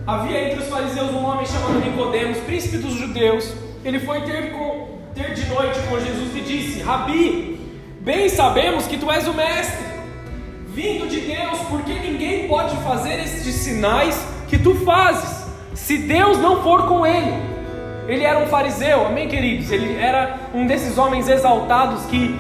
Havia 0.05 0.49
entre 0.49 0.65
os 0.65 0.69
fariseus 0.69 1.13
um 1.13 1.25
homem 1.25 1.47
chamado 1.47 1.79
Nicodemos, 1.79 2.39
príncipe 2.39 2.79
dos 2.79 2.95
judeus. 2.95 3.55
Ele 3.85 4.01
foi 4.01 4.21
ter, 4.23 4.51
com, 4.51 4.99
ter 5.15 5.33
de 5.33 5.47
noite 5.47 5.79
com 5.89 6.01
Jesus 6.01 6.35
e 6.35 6.41
disse: 6.41 6.83
Rabi, 6.83 7.61
bem 8.01 8.29
sabemos 8.29 8.89
que 8.89 8.99
tu 8.99 9.09
és 9.13 9.29
o 9.29 9.33
mestre, 9.33 9.94
vindo 10.75 11.09
de 11.09 11.21
Deus, 11.21 11.61
porque 11.71 11.93
ninguém 11.93 12.49
pode 12.49 12.77
fazer 12.79 13.21
estes 13.21 13.55
sinais 13.55 14.21
que 14.49 14.59
tu 14.59 14.75
fazes, 14.75 15.47
se 15.73 15.99
Deus 15.99 16.39
não 16.39 16.63
for 16.63 16.89
com 16.89 17.07
ele. 17.07 17.33
Ele 18.09 18.25
era 18.25 18.41
um 18.41 18.47
fariseu, 18.47 19.07
amém, 19.07 19.29
queridos? 19.29 19.71
Ele 19.71 19.97
era 19.97 20.51
um 20.53 20.67
desses 20.67 20.99
homens 20.99 21.29
exaltados 21.29 22.05
que 22.07 22.39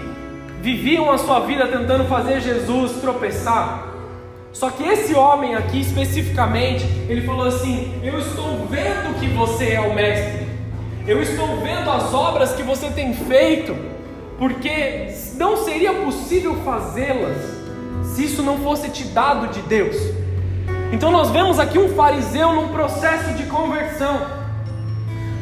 viviam 0.61 1.11
a 1.11 1.17
sua 1.17 1.41
vida 1.41 1.69
tentando 1.69 2.05
fazer 2.07 2.41
Jesus 2.41 3.01
tropeçar. 3.01 3.89
Só 4.53 4.69
que 4.69 4.83
esse 4.83 5.15
homem 5.15 5.55
aqui 5.55 5.81
especificamente, 5.81 6.85
ele 7.09 7.23
falou 7.23 7.47
assim: 7.47 8.01
Eu 8.03 8.19
estou 8.19 8.67
vendo 8.69 9.19
que 9.19 9.29
você 9.29 9.73
é 9.73 9.81
o 9.81 9.95
mestre, 9.95 10.47
eu 11.07 11.23
estou 11.23 11.61
vendo 11.61 11.89
as 11.89 12.13
obras 12.13 12.53
que 12.53 12.63
você 12.63 12.91
tem 12.91 13.15
feito, 13.15 13.77
porque 14.39 15.09
não 15.37 15.57
seria 15.57 15.93
possível 15.95 16.57
fazê-las 16.65 17.64
se 18.05 18.25
isso 18.25 18.43
não 18.43 18.59
fosse 18.59 18.91
te 18.91 19.05
dado 19.05 19.49
de 19.49 19.61
Deus. 19.63 19.97
Então 20.93 21.11
nós 21.11 21.31
vemos 21.31 21.59
aqui 21.59 21.79
um 21.79 21.95
fariseu 21.95 22.53
num 22.53 22.69
processo 22.69 23.33
de 23.35 23.45
conversão. 23.45 24.21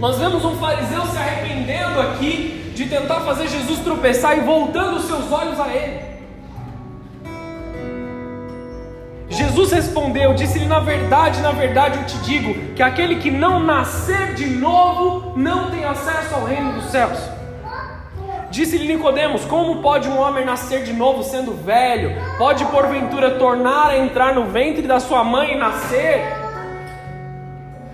Nós 0.00 0.18
vemos 0.18 0.44
um 0.44 0.56
fariseu 0.56 1.04
se 1.06 1.16
arrependendo 1.16 2.00
aqui 2.00 2.72
de 2.74 2.86
tentar 2.86 3.20
fazer 3.20 3.48
Jesus 3.48 3.80
tropeçar 3.80 4.36
e 4.38 4.40
voltando 4.40 4.96
os 4.96 5.04
seus 5.04 5.30
olhos 5.30 5.60
a 5.60 5.68
ele. 5.68 6.12
Jesus 9.28 9.72
respondeu, 9.72 10.34
disse-lhe: 10.34 10.66
Na 10.66 10.80
verdade, 10.80 11.40
na 11.40 11.52
verdade 11.52 11.98
eu 11.98 12.06
te 12.06 12.18
digo 12.18 12.74
que 12.74 12.82
aquele 12.82 13.16
que 13.16 13.30
não 13.30 13.60
nascer 13.60 14.34
de 14.34 14.46
novo 14.46 15.36
não 15.36 15.70
tem 15.70 15.84
acesso 15.84 16.34
ao 16.34 16.44
reino 16.44 16.72
dos 16.72 16.84
céus. 16.90 17.18
Disse-lhe 18.52 18.86
Nicodemos: 18.86 19.46
Como 19.46 19.80
pode 19.80 20.06
um 20.10 20.20
homem 20.20 20.44
nascer 20.44 20.84
de 20.84 20.92
novo 20.92 21.24
sendo 21.24 21.52
velho? 21.52 22.12
Pode 22.36 22.66
porventura 22.66 23.38
tornar 23.38 23.86
a 23.86 23.98
entrar 23.98 24.34
no 24.34 24.44
ventre 24.44 24.82
da 24.82 25.00
sua 25.00 25.24
mãe 25.24 25.54
e 25.54 25.56
nascer? 25.56 26.20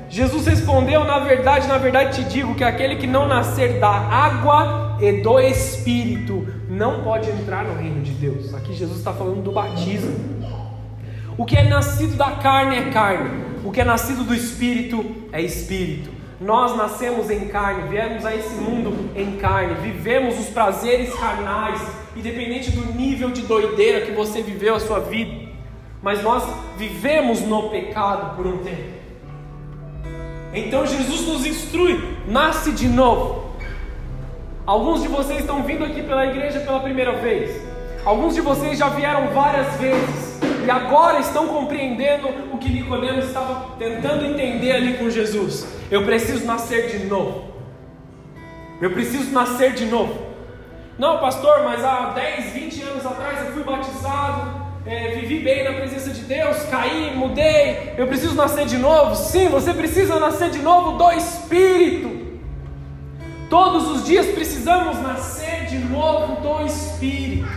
Jesus 0.09 0.49
respondeu: 0.49 1.05
Na 1.05 1.21
verdade, 1.21 1.69
na 1.69 1.79
verdade 1.79 2.17
te 2.17 2.29
digo 2.29 2.57
que 2.57 2.65
aquele 2.65 2.97
que 2.97 3.07
não 3.07 3.29
nascer 3.29 3.79
da 3.79 3.89
água 3.89 4.97
e 5.01 5.23
do 5.23 5.39
Espírito 5.39 6.45
não 6.69 7.05
pode 7.05 7.31
entrar 7.31 7.65
no 7.65 7.81
reino 7.81 8.03
de 8.03 8.11
Deus. 8.11 8.53
Aqui 8.53 8.75
Jesus 8.75 8.99
está 8.99 9.13
falando 9.13 9.41
do 9.41 9.53
batismo. 9.53 10.13
O 11.37 11.45
que 11.45 11.57
é 11.57 11.69
nascido 11.69 12.17
da 12.17 12.33
carne 12.33 12.79
é 12.79 12.91
carne, 12.91 13.31
o 13.65 13.71
que 13.71 13.81
é 13.81 13.85
nascido 13.85 14.25
do 14.25 14.35
Espírito 14.35 15.07
é 15.31 15.41
Espírito. 15.41 16.18
Nós 16.41 16.77
nascemos 16.77 17.31
em 17.31 17.49
carne, 17.49 17.89
viemos 17.89 18.25
a 18.25 18.33
esse 18.33 18.55
mundo 18.55 19.11
em 19.17 19.39
carne, 19.39 19.75
vivemos 19.83 20.39
os 20.39 20.47
prazeres 20.47 21.13
carnais, 21.15 21.83
independente 22.17 22.71
do 22.71 22.95
nível 22.95 23.31
de 23.31 23.43
doideira 23.43 24.07
que 24.07 24.13
você 24.13 24.41
viveu 24.41 24.77
a 24.77 24.81
sua 24.81 25.01
vida, 25.01 25.49
mas 26.01 26.23
nós 26.23 26.45
vivemos 26.77 27.41
no 27.41 27.71
pecado 27.71 28.37
por 28.37 28.47
um 28.47 28.59
tempo. 28.59 28.99
Então 30.55 30.87
Jesus 30.87 31.27
nos 31.27 31.45
instrui: 31.45 32.17
nasce 32.29 32.71
de 32.71 32.87
novo. 32.87 33.49
Alguns 34.65 35.03
de 35.03 35.09
vocês 35.09 35.41
estão 35.41 35.65
vindo 35.65 35.85
aqui 35.85 36.03
pela 36.05 36.25
igreja 36.25 36.61
pela 36.61 36.79
primeira 36.79 37.17
vez. 37.17 37.61
Alguns 38.05 38.35
de 38.35 38.41
vocês 38.41 38.79
já 38.79 38.89
vieram 38.91 39.29
várias 39.29 39.75
vezes 39.75 40.39
e 40.65 40.71
agora 40.71 41.19
estão 41.19 41.49
compreendendo 41.49 42.29
o 42.53 42.59
que 42.59 42.69
Nicodemos 42.69 43.25
estava 43.25 43.77
tentando 43.77 44.25
entender 44.25 44.71
ali 44.71 44.95
com 44.99 45.11
Jesus. 45.11 45.78
Eu 45.91 46.05
preciso 46.05 46.45
nascer 46.45 46.89
de 46.89 47.07
novo. 47.07 47.49
Eu 48.81 48.91
preciso 48.93 49.31
nascer 49.33 49.73
de 49.73 49.87
novo. 49.87 50.29
Não, 50.99 51.19
pastor, 51.19 51.63
mas 51.65 51.85
há 51.85 52.11
10, 52.11 52.53
20 52.53 52.83
anos 52.83 53.07
atrás 53.07 53.47
eu 53.47 53.53
fui 53.53 53.63
batizado, 53.63 54.69
é, 54.85 55.13
vivi 55.17 55.41
bem 55.41 55.65
na 55.65 55.73
presença 55.73 56.11
de 56.11 56.23
Deus, 56.23 56.57
caí, 56.65 57.17
mudei, 57.17 57.95
eu 57.97 58.07
preciso 58.07 58.35
nascer 58.35 58.67
de 58.67 58.77
novo. 58.77 59.15
Sim, 59.15 59.49
você 59.49 59.73
precisa 59.73 60.19
nascer 60.19 60.51
de 60.51 60.59
novo 60.59 60.99
do 60.99 61.11
Espírito. 61.13 62.29
Todos 63.49 63.89
os 63.89 64.05
dias 64.05 64.27
precisamos 64.27 65.01
nascer 65.01 65.67
de 65.67 65.79
novo 65.79 66.43
do 66.43 66.67
Espírito, 66.67 67.49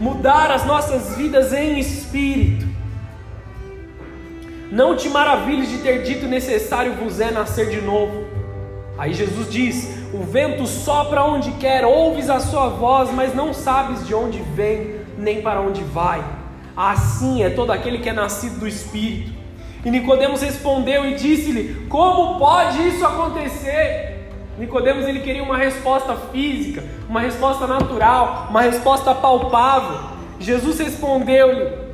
mudar 0.00 0.50
as 0.50 0.64
nossas 0.64 1.16
vidas 1.16 1.52
em 1.52 1.78
Espírito. 1.78 2.75
Não 4.70 4.96
te 4.96 5.08
maravilhes 5.08 5.68
de 5.68 5.78
ter 5.78 6.02
dito 6.02 6.26
necessário 6.26 6.94
vos 6.94 7.20
é 7.20 7.30
nascer 7.30 7.70
de 7.70 7.80
novo. 7.80 8.24
Aí 8.98 9.12
Jesus 9.12 9.50
diz: 9.50 9.96
O 10.12 10.24
vento 10.24 10.66
sopra 10.66 11.22
onde 11.22 11.52
quer, 11.52 11.84
ouves 11.84 12.28
a 12.28 12.40
sua 12.40 12.68
voz, 12.68 13.12
mas 13.12 13.34
não 13.34 13.54
sabes 13.54 14.06
de 14.06 14.14
onde 14.14 14.40
vem 14.54 14.96
nem 15.16 15.40
para 15.40 15.60
onde 15.60 15.82
vai. 15.82 16.22
Assim 16.76 17.42
é 17.42 17.50
todo 17.50 17.70
aquele 17.70 17.98
que 17.98 18.08
é 18.08 18.12
nascido 18.12 18.58
do 18.58 18.66
Espírito. 18.68 19.32
E 19.84 19.90
Nicodemos 19.90 20.42
respondeu 20.42 21.04
e 21.04 21.14
disse-lhe: 21.14 21.86
Como 21.88 22.38
pode 22.38 22.88
isso 22.88 23.06
acontecer? 23.06 24.16
Nicodemos 24.58 25.06
ele 25.06 25.20
queria 25.20 25.42
uma 25.42 25.56
resposta 25.56 26.16
física, 26.32 26.82
uma 27.08 27.20
resposta 27.20 27.66
natural, 27.68 28.48
uma 28.50 28.62
resposta 28.62 29.14
palpável. 29.14 30.16
Jesus 30.40 30.80
respondeu-lhe: 30.80 31.85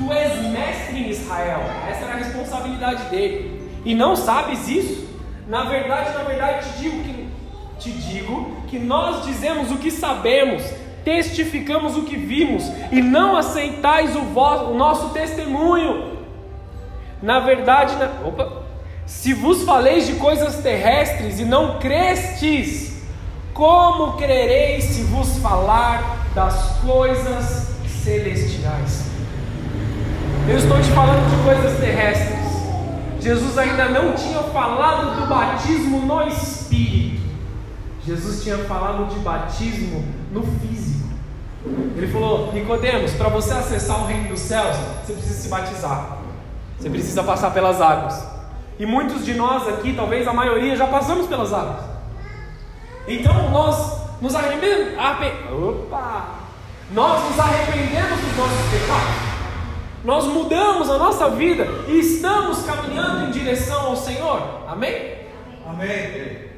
Tu 0.00 0.10
és 0.10 0.42
mestre 0.50 0.96
em 0.96 1.10
Israel. 1.10 1.60
Essa 1.90 2.04
era 2.04 2.14
a 2.14 2.16
responsabilidade 2.16 3.04
dele. 3.10 3.70
E 3.84 3.94
não 3.94 4.16
sabes 4.16 4.66
isso? 4.66 5.06
Na 5.46 5.64
verdade, 5.64 6.16
na 6.16 6.24
verdade 6.24 6.72
te 6.72 6.78
digo 6.78 7.02
que 7.04 7.28
te 7.78 7.90
digo 7.92 8.62
que 8.68 8.78
nós 8.78 9.26
dizemos 9.26 9.70
o 9.70 9.76
que 9.76 9.90
sabemos 9.90 10.62
testificamos 11.04 11.96
o 11.96 12.02
que 12.02 12.16
vimos 12.16 12.64
e 12.90 13.00
não 13.00 13.36
aceitais 13.36 14.14
o, 14.16 14.20
vosso, 14.20 14.64
o 14.64 14.76
nosso 14.76 15.10
testemunho. 15.10 16.18
Na 17.22 17.40
verdade, 17.40 17.96
na, 17.96 18.26
opa, 18.26 18.62
se 19.06 19.34
vos 19.34 19.62
faleis 19.64 20.06
de 20.06 20.14
coisas 20.14 20.62
terrestres 20.62 21.40
e 21.40 21.44
não 21.44 21.78
crestes, 21.78 23.02
como 23.52 24.16
crereis 24.16 24.84
se 24.84 25.02
vos 25.04 25.38
falar 25.38 26.26
das 26.34 26.78
coisas 26.80 27.68
celestiais? 28.02 29.09
Eu 30.50 30.56
estou 30.56 30.80
te 30.80 30.90
falando 30.90 31.30
de 31.30 31.44
coisas 31.44 31.78
terrestres. 31.78 32.40
Jesus 33.20 33.56
ainda 33.56 33.88
não 33.90 34.14
tinha 34.14 34.42
falado 34.42 35.20
do 35.20 35.26
batismo 35.28 36.00
no 36.00 36.26
Espírito. 36.26 37.22
Jesus 38.04 38.42
tinha 38.42 38.58
falado 38.58 39.14
de 39.14 39.20
batismo 39.20 40.04
no 40.32 40.42
físico. 40.42 41.08
Ele 41.96 42.08
falou: 42.08 42.52
Nicodemos, 42.52 43.12
para 43.12 43.28
você 43.28 43.52
acessar 43.52 44.02
o 44.02 44.06
reino 44.06 44.30
dos 44.30 44.40
céus, 44.40 44.76
você 45.06 45.12
precisa 45.12 45.40
se 45.40 45.48
batizar. 45.48 46.18
Você 46.76 46.90
precisa 46.90 47.22
passar 47.22 47.52
pelas 47.52 47.80
águas. 47.80 48.20
E 48.76 48.84
muitos 48.84 49.24
de 49.24 49.34
nós 49.34 49.68
aqui, 49.68 49.92
talvez 49.92 50.26
a 50.26 50.32
maioria, 50.32 50.74
já 50.74 50.88
passamos 50.88 51.28
pelas 51.28 51.52
águas. 51.52 51.84
Então 53.06 53.50
nós 53.50 54.00
nos 54.20 54.34
arrependemos. 54.34 54.94
Opa! 55.52 56.24
Nós 56.90 57.22
nos 57.30 57.38
arrependemos 57.38 58.18
dos 58.18 58.36
nossos 58.36 58.70
pecados. 58.72 59.29
Nós 60.04 60.24
mudamos 60.24 60.88
a 60.88 60.96
nossa 60.96 61.28
vida 61.30 61.66
e 61.86 62.00
estamos 62.00 62.62
caminhando 62.62 63.26
em 63.26 63.30
direção 63.30 63.88
ao 63.88 63.96
Senhor. 63.96 64.62
Amém? 64.66 65.14
Amém. 65.66 66.50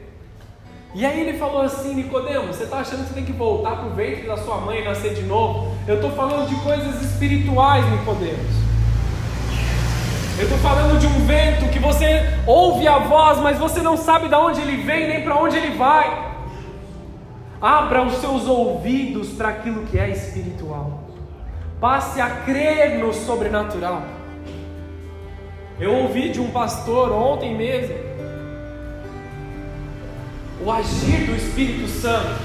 E 0.94 1.06
aí 1.06 1.20
ele 1.20 1.38
falou 1.38 1.62
assim, 1.62 1.94
Nicodemo, 1.94 2.48
você 2.48 2.64
está 2.64 2.78
achando 2.78 3.02
que 3.02 3.08
você 3.08 3.14
tem 3.14 3.24
que 3.24 3.32
voltar 3.32 3.76
para 3.76 3.86
o 3.86 3.94
ventre 3.94 4.26
da 4.26 4.36
sua 4.36 4.58
mãe 4.58 4.80
e 4.80 4.84
nascer 4.84 5.14
de 5.14 5.22
novo? 5.22 5.74
Eu 5.88 5.96
estou 5.96 6.10
falando 6.12 6.48
de 6.48 6.54
coisas 6.56 7.02
espirituais, 7.02 7.84
Nicodemos. 7.90 8.62
Eu 10.38 10.44
estou 10.44 10.58
falando 10.58 10.98
de 10.98 11.06
um 11.06 11.26
vento 11.26 11.70
que 11.70 11.78
você 11.78 12.22
ouve 12.46 12.86
a 12.86 12.98
voz, 12.98 13.38
mas 13.38 13.58
você 13.58 13.80
não 13.80 13.96
sabe 13.96 14.28
de 14.28 14.34
onde 14.34 14.60
ele 14.60 14.82
vem 14.82 15.08
nem 15.08 15.22
para 15.22 15.36
onde 15.36 15.56
ele 15.56 15.76
vai. 15.76 16.32
Abra 17.60 18.02
os 18.02 18.14
seus 18.14 18.46
ouvidos 18.46 19.28
para 19.30 19.48
aquilo 19.48 19.84
que 19.86 19.98
é 19.98 20.10
espiritual. 20.10 20.51
Passe 21.82 22.20
a 22.20 22.30
crer 22.30 23.00
no 23.00 23.12
sobrenatural. 23.12 24.04
Eu 25.80 25.92
ouvi 25.94 26.28
de 26.28 26.40
um 26.40 26.48
pastor 26.52 27.10
ontem 27.10 27.56
mesmo 27.56 27.96
o 30.64 30.70
agir 30.70 31.26
do 31.26 31.34
Espírito 31.34 31.88
Santo 31.88 32.40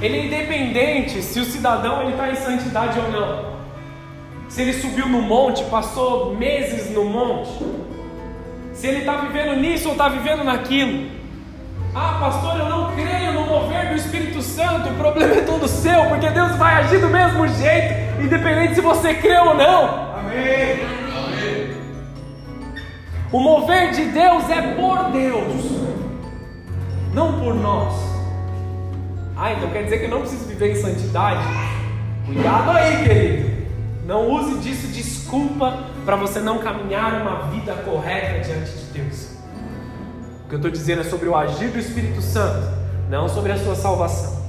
Ele 0.00 0.18
é 0.18 0.26
independente 0.26 1.20
se 1.20 1.40
o 1.40 1.44
cidadão 1.44 2.08
está 2.08 2.30
em 2.30 2.36
santidade 2.36 2.96
ou 3.00 3.10
não. 3.10 3.54
Se 4.48 4.62
ele 4.62 4.74
subiu 4.74 5.08
no 5.08 5.20
monte, 5.20 5.64
passou 5.64 6.36
meses 6.36 6.94
no 6.94 7.06
monte. 7.06 7.50
Se 8.72 8.86
ele 8.86 8.98
está 8.98 9.16
vivendo 9.16 9.56
nisso 9.56 9.88
ou 9.88 9.94
está 9.94 10.08
vivendo 10.08 10.44
naquilo. 10.44 11.10
Ah, 11.94 12.18
pastor, 12.18 12.58
eu 12.58 12.68
não 12.68 12.92
creio 12.92 13.32
no 13.34 13.46
mover 13.46 13.90
do 13.90 13.94
Espírito 13.94 14.42
Santo. 14.42 14.88
O 14.88 14.94
problema 14.94 15.34
é 15.34 15.40
todo 15.42 15.68
seu, 15.68 16.06
porque 16.06 16.28
Deus 16.28 16.56
vai 16.56 16.82
agir 16.82 16.98
do 16.98 17.08
mesmo 17.08 17.46
jeito, 17.46 18.20
independente 18.20 18.74
se 18.74 18.80
você 18.80 19.14
crê 19.14 19.38
ou 19.38 19.54
não. 19.54 20.14
Amém. 20.18 20.94
O 23.30 23.38
mover 23.38 23.92
de 23.92 24.06
Deus 24.06 24.50
é 24.50 24.62
por 24.74 25.10
Deus, 25.12 25.64
não 27.12 27.40
por 27.40 27.54
nós. 27.54 27.94
Ah, 29.36 29.52
então 29.52 29.70
quer 29.70 29.84
dizer 29.84 29.98
que 29.98 30.04
eu 30.04 30.10
não 30.10 30.20
preciso 30.20 30.46
viver 30.46 30.72
em 30.72 30.76
santidade? 30.76 31.44
Cuidado 32.26 32.70
aí, 32.70 33.04
querido. 33.04 33.54
Não 34.06 34.30
use 34.30 34.58
disso 34.58 34.88
desculpa 34.88 35.78
para 36.04 36.16
você 36.16 36.40
não 36.40 36.58
caminhar 36.58 37.22
uma 37.22 37.50
vida 37.50 37.72
correta 37.84 38.40
diante 38.40 38.70
de 38.70 38.84
Deus. 38.92 39.33
O 40.44 40.48
que 40.48 40.54
eu 40.54 40.58
estou 40.58 40.70
dizendo 40.70 41.00
é 41.00 41.04
sobre 41.04 41.28
o 41.28 41.36
agir 41.36 41.70
do 41.70 41.78
Espírito 41.78 42.20
Santo, 42.20 42.68
não 43.08 43.28
sobre 43.28 43.52
a 43.52 43.56
sua 43.56 43.74
salvação. 43.74 44.44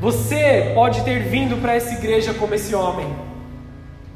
Você 0.00 0.72
pode 0.74 1.02
ter 1.02 1.28
vindo 1.28 1.60
para 1.60 1.74
essa 1.74 1.94
igreja 1.94 2.34
como 2.34 2.54
esse 2.54 2.74
homem. 2.74 3.14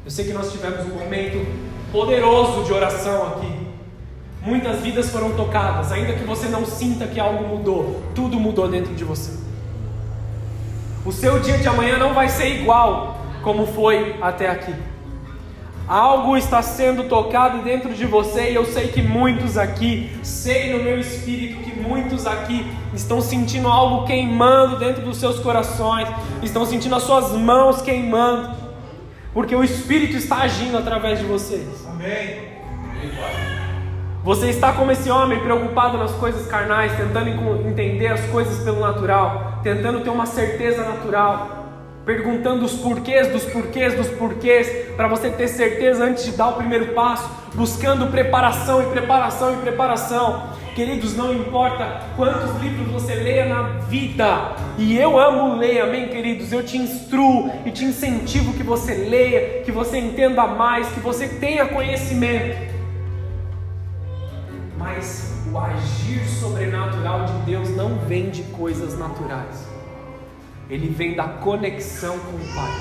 Eu 0.03 0.11
sei 0.11 0.25
que 0.25 0.33
nós 0.33 0.51
tivemos 0.51 0.85
um 0.85 0.99
momento 0.99 1.45
poderoso 1.91 2.63
de 2.63 2.73
oração 2.73 3.27
aqui. 3.27 3.67
Muitas 4.41 4.79
vidas 4.81 5.09
foram 5.09 5.31
tocadas, 5.31 5.91
ainda 5.91 6.13
que 6.13 6.23
você 6.23 6.47
não 6.47 6.65
sinta 6.65 7.07
que 7.07 7.19
algo 7.19 7.47
mudou, 7.47 8.01
tudo 8.13 8.39
mudou 8.39 8.67
dentro 8.67 8.93
de 8.93 9.03
você. 9.03 9.31
O 11.05 11.11
seu 11.11 11.39
dia 11.39 11.57
de 11.57 11.67
amanhã 11.67 11.97
não 11.97 12.13
vai 12.13 12.27
ser 12.27 12.61
igual 12.61 13.17
como 13.43 13.65
foi 13.65 14.17
até 14.21 14.49
aqui. 14.49 14.73
Algo 15.87 16.37
está 16.37 16.61
sendo 16.61 17.05
tocado 17.05 17.63
dentro 17.63 17.93
de 17.93 18.05
você 18.05 18.51
e 18.51 18.55
eu 18.55 18.65
sei 18.65 18.87
que 18.87 19.01
muitos 19.01 19.57
aqui, 19.57 20.09
sei 20.23 20.71
no 20.71 20.83
meu 20.83 20.99
espírito 20.99 21.61
que 21.63 21.77
muitos 21.77 22.25
aqui 22.25 22.65
estão 22.93 23.19
sentindo 23.19 23.67
algo 23.67 24.05
queimando 24.05 24.77
dentro 24.77 25.01
dos 25.01 25.17
seus 25.17 25.39
corações, 25.39 26.07
estão 26.41 26.65
sentindo 26.65 26.95
as 26.95 27.03
suas 27.03 27.33
mãos 27.33 27.81
queimando, 27.81 28.55
porque 29.33 29.55
o 29.55 29.63
Espírito 29.63 30.15
está 30.15 30.37
agindo 30.43 30.77
através 30.77 31.19
de 31.19 31.25
vocês. 31.25 31.85
Amém. 31.87 32.51
Você 34.23 34.49
está 34.49 34.71
como 34.73 34.91
esse 34.91 35.09
homem 35.09 35.39
preocupado 35.39 35.97
nas 35.97 36.11
coisas 36.11 36.45
carnais, 36.47 36.95
tentando 36.95 37.29
entender 37.67 38.07
as 38.07 38.21
coisas 38.27 38.63
pelo 38.63 38.79
natural, 38.79 39.59
tentando 39.63 40.01
ter 40.01 40.09
uma 40.09 40.25
certeza 40.25 40.83
natural 40.83 41.60
perguntando 42.05 42.65
os 42.65 42.73
porquês 42.73 43.27
dos 43.27 43.43
porquês 43.45 43.93
dos 43.95 44.07
porquês, 44.07 44.89
para 44.95 45.07
você 45.07 45.29
ter 45.29 45.47
certeza 45.47 46.03
antes 46.03 46.25
de 46.25 46.31
dar 46.31 46.49
o 46.49 46.53
primeiro 46.53 46.93
passo, 46.93 47.29
buscando 47.53 48.07
preparação 48.07 48.81
e 48.81 48.85
preparação 48.87 49.53
e 49.53 49.57
preparação. 49.57 50.49
Queridos, 50.73 51.15
não 51.17 51.33
importa 51.33 52.01
quantos 52.15 52.59
livros 52.61 52.87
você 52.87 53.13
leia 53.13 53.45
na 53.45 53.63
vida, 53.89 54.55
e 54.77 54.97
eu 54.97 55.19
amo 55.19 55.57
ler, 55.57 55.81
amém, 55.81 56.07
queridos? 56.07 56.51
Eu 56.51 56.63
te 56.63 56.77
instruo 56.77 57.51
e 57.65 57.71
te 57.71 57.83
incentivo 57.83 58.53
que 58.53 58.63
você 58.63 58.93
leia, 58.93 59.63
que 59.63 59.71
você 59.71 59.97
entenda 59.97 60.47
mais, 60.47 60.87
que 60.87 60.99
você 61.01 61.27
tenha 61.27 61.65
conhecimento. 61.65 62.71
Mas 64.77 65.43
o 65.51 65.59
agir 65.59 66.25
sobrenatural 66.25 67.25
de 67.25 67.33
Deus 67.45 67.69
não 67.75 67.97
vem 67.99 68.29
de 68.29 68.41
coisas 68.43 68.97
naturais 68.97 69.70
ele 70.71 70.87
vem 70.87 71.13
da 71.15 71.25
conexão 71.25 72.17
com 72.17 72.37
o 72.37 72.55
Pai. 72.55 72.71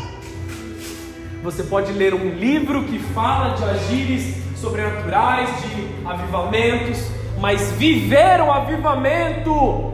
Você 1.42 1.64
pode 1.64 1.90
ler 1.92 2.14
um 2.14 2.30
livro 2.30 2.84
que 2.84 3.00
fala 3.00 3.56
de 3.56 3.64
agires 3.64 4.36
sobrenaturais, 4.56 5.50
de 5.62 6.06
avivamentos, 6.06 7.04
mas 7.40 7.72
viver 7.72 8.40
o 8.42 8.52
avivamento 8.52 9.92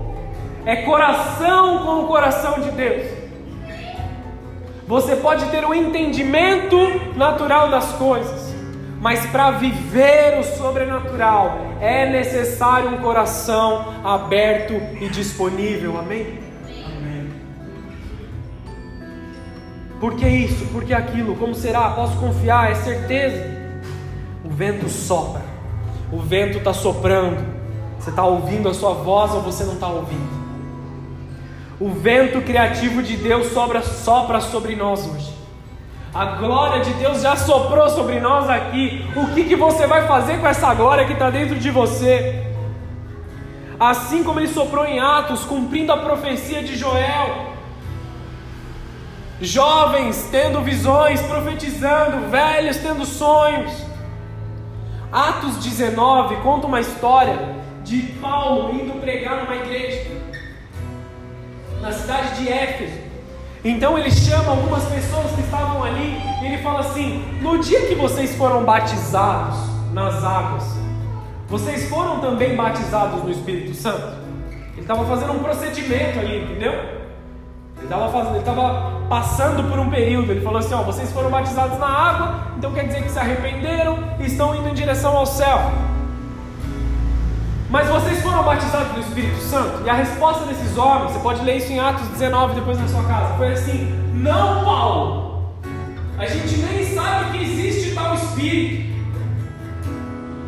é 0.66 0.76
coração 0.76 1.86
com 1.86 2.02
o 2.02 2.06
coração 2.06 2.60
de 2.60 2.70
Deus. 2.72 3.06
Você 4.86 5.16
pode 5.16 5.46
ter 5.46 5.64
o 5.64 5.68
um 5.68 5.74
entendimento 5.74 6.76
natural 7.16 7.70
das 7.70 7.92
coisas, 7.92 8.54
mas 9.00 9.24
para 9.26 9.52
viver 9.52 10.38
o 10.38 10.44
sobrenatural 10.44 11.60
é 11.80 12.10
necessário 12.10 12.90
um 12.90 12.98
coração 12.98 13.94
aberto 14.04 14.74
e 15.00 15.08
disponível. 15.08 15.98
Amém? 15.98 16.45
Por 20.00 20.14
que 20.14 20.26
isso? 20.28 20.66
Por 20.66 20.84
que 20.84 20.92
aquilo? 20.92 21.36
Como 21.36 21.54
será? 21.54 21.90
Posso 21.90 22.16
confiar? 22.18 22.70
É 22.70 22.74
certeza. 22.74 23.56
O 24.44 24.50
vento 24.50 24.88
sopra. 24.88 25.42
O 26.12 26.18
vento 26.18 26.58
está 26.58 26.72
soprando. 26.72 27.44
Você 27.98 28.10
está 28.10 28.24
ouvindo 28.24 28.68
a 28.68 28.74
sua 28.74 28.92
voz 28.92 29.32
ou 29.32 29.40
você 29.40 29.64
não 29.64 29.74
está 29.74 29.88
ouvindo? 29.88 30.36
O 31.80 31.90
vento 31.90 32.40
criativo 32.42 33.02
de 33.02 33.16
Deus 33.16 33.48
sobra, 33.48 33.82
sopra 33.82 34.40
sobre 34.40 34.76
nós 34.76 35.06
hoje. 35.06 35.34
A 36.14 36.24
glória 36.36 36.82
de 36.82 36.94
Deus 36.94 37.20
já 37.20 37.36
soprou 37.36 37.90
sobre 37.90 38.20
nós 38.20 38.48
aqui. 38.48 39.04
O 39.14 39.34
que, 39.34 39.44
que 39.44 39.56
você 39.56 39.86
vai 39.86 40.06
fazer 40.06 40.40
com 40.40 40.46
essa 40.46 40.72
glória 40.72 41.04
que 41.04 41.12
está 41.12 41.28
dentro 41.28 41.56
de 41.56 41.70
você? 41.70 42.46
Assim 43.78 44.24
como 44.24 44.40
ele 44.40 44.48
soprou 44.48 44.86
em 44.86 44.98
Atos, 44.98 45.44
cumprindo 45.44 45.92
a 45.92 45.98
profecia 45.98 46.62
de 46.62 46.74
Joel, 46.76 47.55
jovens 49.40 50.28
tendo 50.30 50.60
visões, 50.62 51.20
profetizando, 51.22 52.28
velhos 52.28 52.76
tendo 52.78 53.04
sonhos. 53.04 53.72
Atos 55.12 55.56
19 55.58 56.36
conta 56.36 56.66
uma 56.66 56.80
história 56.80 57.56
de 57.84 58.02
Paulo 58.20 58.74
indo 58.74 59.00
pregar 59.00 59.44
numa 59.44 59.56
igreja 59.56 60.10
na 61.80 61.92
cidade 61.92 62.42
de 62.42 62.48
Éfeso. 62.48 63.06
Então 63.64 63.98
ele 63.98 64.10
chama 64.10 64.50
algumas 64.50 64.84
pessoas 64.84 65.30
que 65.32 65.40
estavam 65.40 65.82
ali 65.82 66.20
e 66.42 66.46
ele 66.46 66.62
fala 66.62 66.80
assim: 66.80 67.38
No 67.40 67.58
dia 67.58 67.86
que 67.86 67.94
vocês 67.94 68.34
foram 68.36 68.64
batizados 68.64 69.56
nas 69.92 70.22
águas, 70.22 70.64
vocês 71.48 71.88
foram 71.88 72.20
também 72.20 72.56
batizados 72.56 73.22
no 73.22 73.30
Espírito 73.30 73.74
Santo? 73.74 74.24
Ele 74.72 74.82
estava 74.82 75.04
fazendo 75.04 75.32
um 75.32 75.38
procedimento 75.38 76.18
ali, 76.18 76.44
entendeu? 76.44 76.95
Ele 77.78 78.38
estava 78.38 78.92
passando 79.08 79.68
por 79.68 79.78
um 79.78 79.90
período. 79.90 80.30
Ele 80.30 80.40
falou 80.40 80.58
assim: 80.58 80.74
ó, 80.74 80.82
vocês 80.82 81.12
foram 81.12 81.30
batizados 81.30 81.78
na 81.78 81.86
água, 81.86 82.52
então 82.56 82.72
quer 82.72 82.86
dizer 82.86 83.02
que 83.02 83.10
se 83.10 83.18
arrependeram 83.18 83.98
e 84.18 84.26
estão 84.26 84.54
indo 84.54 84.68
em 84.68 84.74
direção 84.74 85.16
ao 85.16 85.26
céu. 85.26 85.58
Mas 87.68 87.88
vocês 87.88 88.22
foram 88.22 88.42
batizados 88.44 88.92
no 88.92 89.00
Espírito 89.00 89.38
Santo? 89.40 89.84
E 89.84 89.90
a 89.90 89.94
resposta 89.94 90.44
desses 90.46 90.78
homens, 90.78 91.12
você 91.12 91.18
pode 91.18 91.42
ler 91.44 91.56
isso 91.56 91.72
em 91.72 91.80
Atos 91.80 92.06
19 92.08 92.54
depois 92.54 92.78
na 92.78 92.88
sua 92.88 93.02
casa, 93.04 93.34
foi 93.34 93.52
assim: 93.52 93.92
Não, 94.14 94.64
Paulo. 94.64 95.26
A 96.18 96.26
gente 96.26 96.56
nem 96.56 96.94
sabe 96.94 97.36
que 97.36 97.44
existe 97.44 97.94
tal 97.94 98.14
Espírito. 98.14 98.95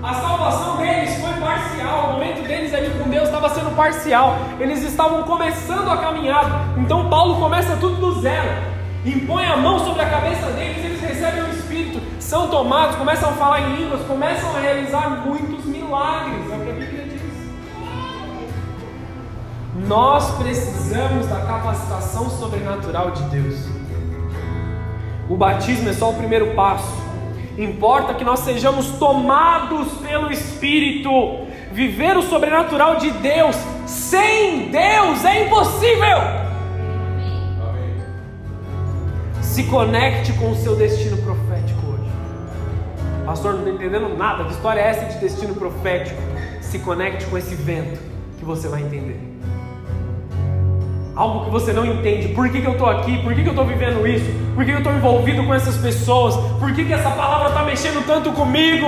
A 0.08 0.14
salvação 0.14 0.78
deles 0.78 1.20
foi 1.20 1.34
parcial, 1.34 2.08
o 2.08 2.12
momento 2.14 2.42
deles 2.48 2.72
ali 2.72 2.88
com 2.98 3.10
Deus 3.10 3.24
estava 3.24 3.50
sendo 3.50 3.76
parcial, 3.76 4.38
eles 4.58 4.82
estavam 4.82 5.22
começando 5.24 5.86
a 5.90 5.98
caminhada. 5.98 6.50
Então 6.78 7.10
Paulo 7.10 7.38
começa 7.38 7.76
tudo 7.76 7.96
do 7.96 8.18
zero, 8.22 8.48
impõe 9.04 9.44
a 9.44 9.58
mão 9.58 9.78
sobre 9.80 10.00
a 10.00 10.08
cabeça 10.08 10.46
deles, 10.52 10.82
eles 10.82 11.00
recebem 11.02 11.42
o 11.42 11.50
Espírito, 11.50 12.00
são 12.18 12.48
tomados, 12.48 12.96
começam 12.96 13.28
a 13.28 13.32
falar 13.34 13.60
em 13.60 13.76
línguas, 13.76 14.00
começam 14.06 14.56
a 14.56 14.60
realizar 14.60 15.10
muitos 15.26 15.66
milagres, 15.66 16.52
é 16.52 16.56
o 16.56 16.60
que 16.60 16.70
a 16.70 16.72
Bíblia 16.72 17.04
diz. 17.04 17.22
Nós 19.86 20.30
precisamos 20.38 21.26
da 21.26 21.42
capacitação 21.42 22.30
sobrenatural 22.30 23.10
de 23.10 23.24
Deus. 23.24 23.68
O 25.28 25.36
batismo 25.36 25.90
é 25.90 25.92
só 25.92 26.08
o 26.08 26.14
primeiro 26.14 26.54
passo. 26.54 27.07
Importa 27.58 28.14
que 28.14 28.22
nós 28.22 28.38
sejamos 28.40 28.86
tomados 28.98 29.94
pelo 29.98 30.30
Espírito. 30.30 31.10
Viver 31.72 32.16
o 32.16 32.22
sobrenatural 32.22 32.96
de 32.96 33.10
Deus 33.10 33.56
sem 33.84 34.70
Deus 34.70 35.24
é 35.24 35.44
impossível. 35.46 36.18
Se 39.42 39.64
conecte 39.64 40.32
com 40.34 40.52
o 40.52 40.54
seu 40.54 40.76
destino 40.76 41.16
profético 41.18 41.84
hoje. 41.88 42.10
Pastor, 43.26 43.54
não 43.54 43.60
estou 43.60 43.74
entendendo 43.74 44.16
nada. 44.16 44.44
Que 44.44 44.52
história 44.52 44.80
é 44.80 44.90
essa 44.90 45.06
de 45.06 45.18
destino 45.18 45.56
profético? 45.56 46.22
Se 46.60 46.78
conecte 46.78 47.26
com 47.26 47.36
esse 47.36 47.56
vento 47.56 48.00
que 48.38 48.44
você 48.44 48.68
vai 48.68 48.82
entender 48.82 49.27
algo 51.18 51.46
que 51.46 51.50
você 51.50 51.72
não 51.72 51.84
entende. 51.84 52.28
Por 52.28 52.48
que, 52.48 52.60
que 52.60 52.66
eu 52.66 52.74
estou 52.74 52.88
aqui? 52.88 53.18
Por 53.18 53.34
que, 53.34 53.42
que 53.42 53.48
eu 53.48 53.52
estou 53.52 53.66
vivendo 53.66 54.06
isso? 54.06 54.30
Por 54.54 54.64
que, 54.64 54.70
que 54.70 54.76
eu 54.76 54.78
estou 54.78 54.92
envolvido 54.92 55.44
com 55.44 55.52
essas 55.52 55.76
pessoas? 55.76 56.36
Por 56.60 56.72
que, 56.72 56.84
que 56.84 56.92
essa 56.92 57.10
palavra 57.10 57.48
está 57.48 57.64
mexendo 57.64 58.06
tanto 58.06 58.30
comigo? 58.30 58.86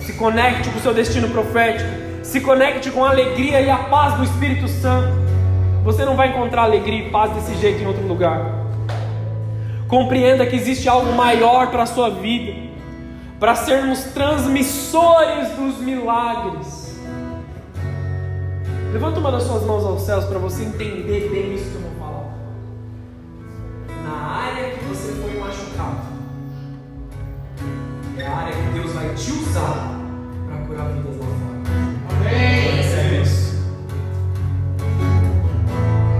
Se 0.00 0.14
conecte 0.14 0.70
com 0.70 0.78
o 0.78 0.80
seu 0.80 0.94
destino 0.94 1.28
profético. 1.28 1.90
Se 2.22 2.40
conecte 2.40 2.90
com 2.90 3.04
a 3.04 3.10
alegria 3.10 3.60
e 3.60 3.68
a 3.68 3.76
paz 3.76 4.14
do 4.14 4.24
Espírito 4.24 4.66
Santo. 4.66 5.12
Você 5.84 6.06
não 6.06 6.16
vai 6.16 6.30
encontrar 6.30 6.62
alegria 6.62 7.06
e 7.06 7.10
paz 7.10 7.32
desse 7.32 7.54
jeito 7.60 7.82
em 7.82 7.86
outro 7.86 8.06
lugar. 8.06 8.40
Compreenda 9.86 10.46
que 10.46 10.56
existe 10.56 10.88
algo 10.88 11.12
maior 11.12 11.66
para 11.66 11.82
a 11.82 11.86
sua 11.86 12.08
vida, 12.08 12.54
para 13.38 13.54
sermos 13.54 14.04
transmissores 14.04 15.50
dos 15.50 15.78
milagres. 15.78 16.85
Levanta 18.92 19.20
uma 19.20 19.32
das 19.32 19.42
suas 19.42 19.62
mãos 19.64 19.84
aos 19.84 20.02
céus 20.02 20.24
para 20.24 20.38
você 20.38 20.64
entender 20.64 21.28
bem 21.30 21.54
isso 21.54 21.70
que 21.70 21.74
eu 21.76 21.80
vou 21.82 21.90
falar. 21.98 22.34
Na 24.02 24.16
área 24.16 24.70
que 24.70 24.84
você 24.84 25.12
foi 25.12 25.38
machucado, 25.38 26.00
é 28.16 28.26
a 28.26 28.36
área 28.36 28.52
que 28.52 28.78
Deus 28.78 28.92
vai 28.92 29.14
te 29.14 29.32
usar 29.32 30.00
para 30.46 30.66
curar 30.66 30.88
vidas 30.88 31.16
lá 31.18 31.26
fora. 31.26 32.20
Amém. 32.20 32.76
Recebe 32.76 33.22
isso. 33.22 33.56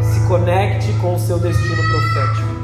Se 0.02 0.28
conecte 0.28 0.92
com 1.00 1.14
o 1.14 1.18
seu 1.18 1.38
destino 1.38 1.76
profético. 1.76 2.56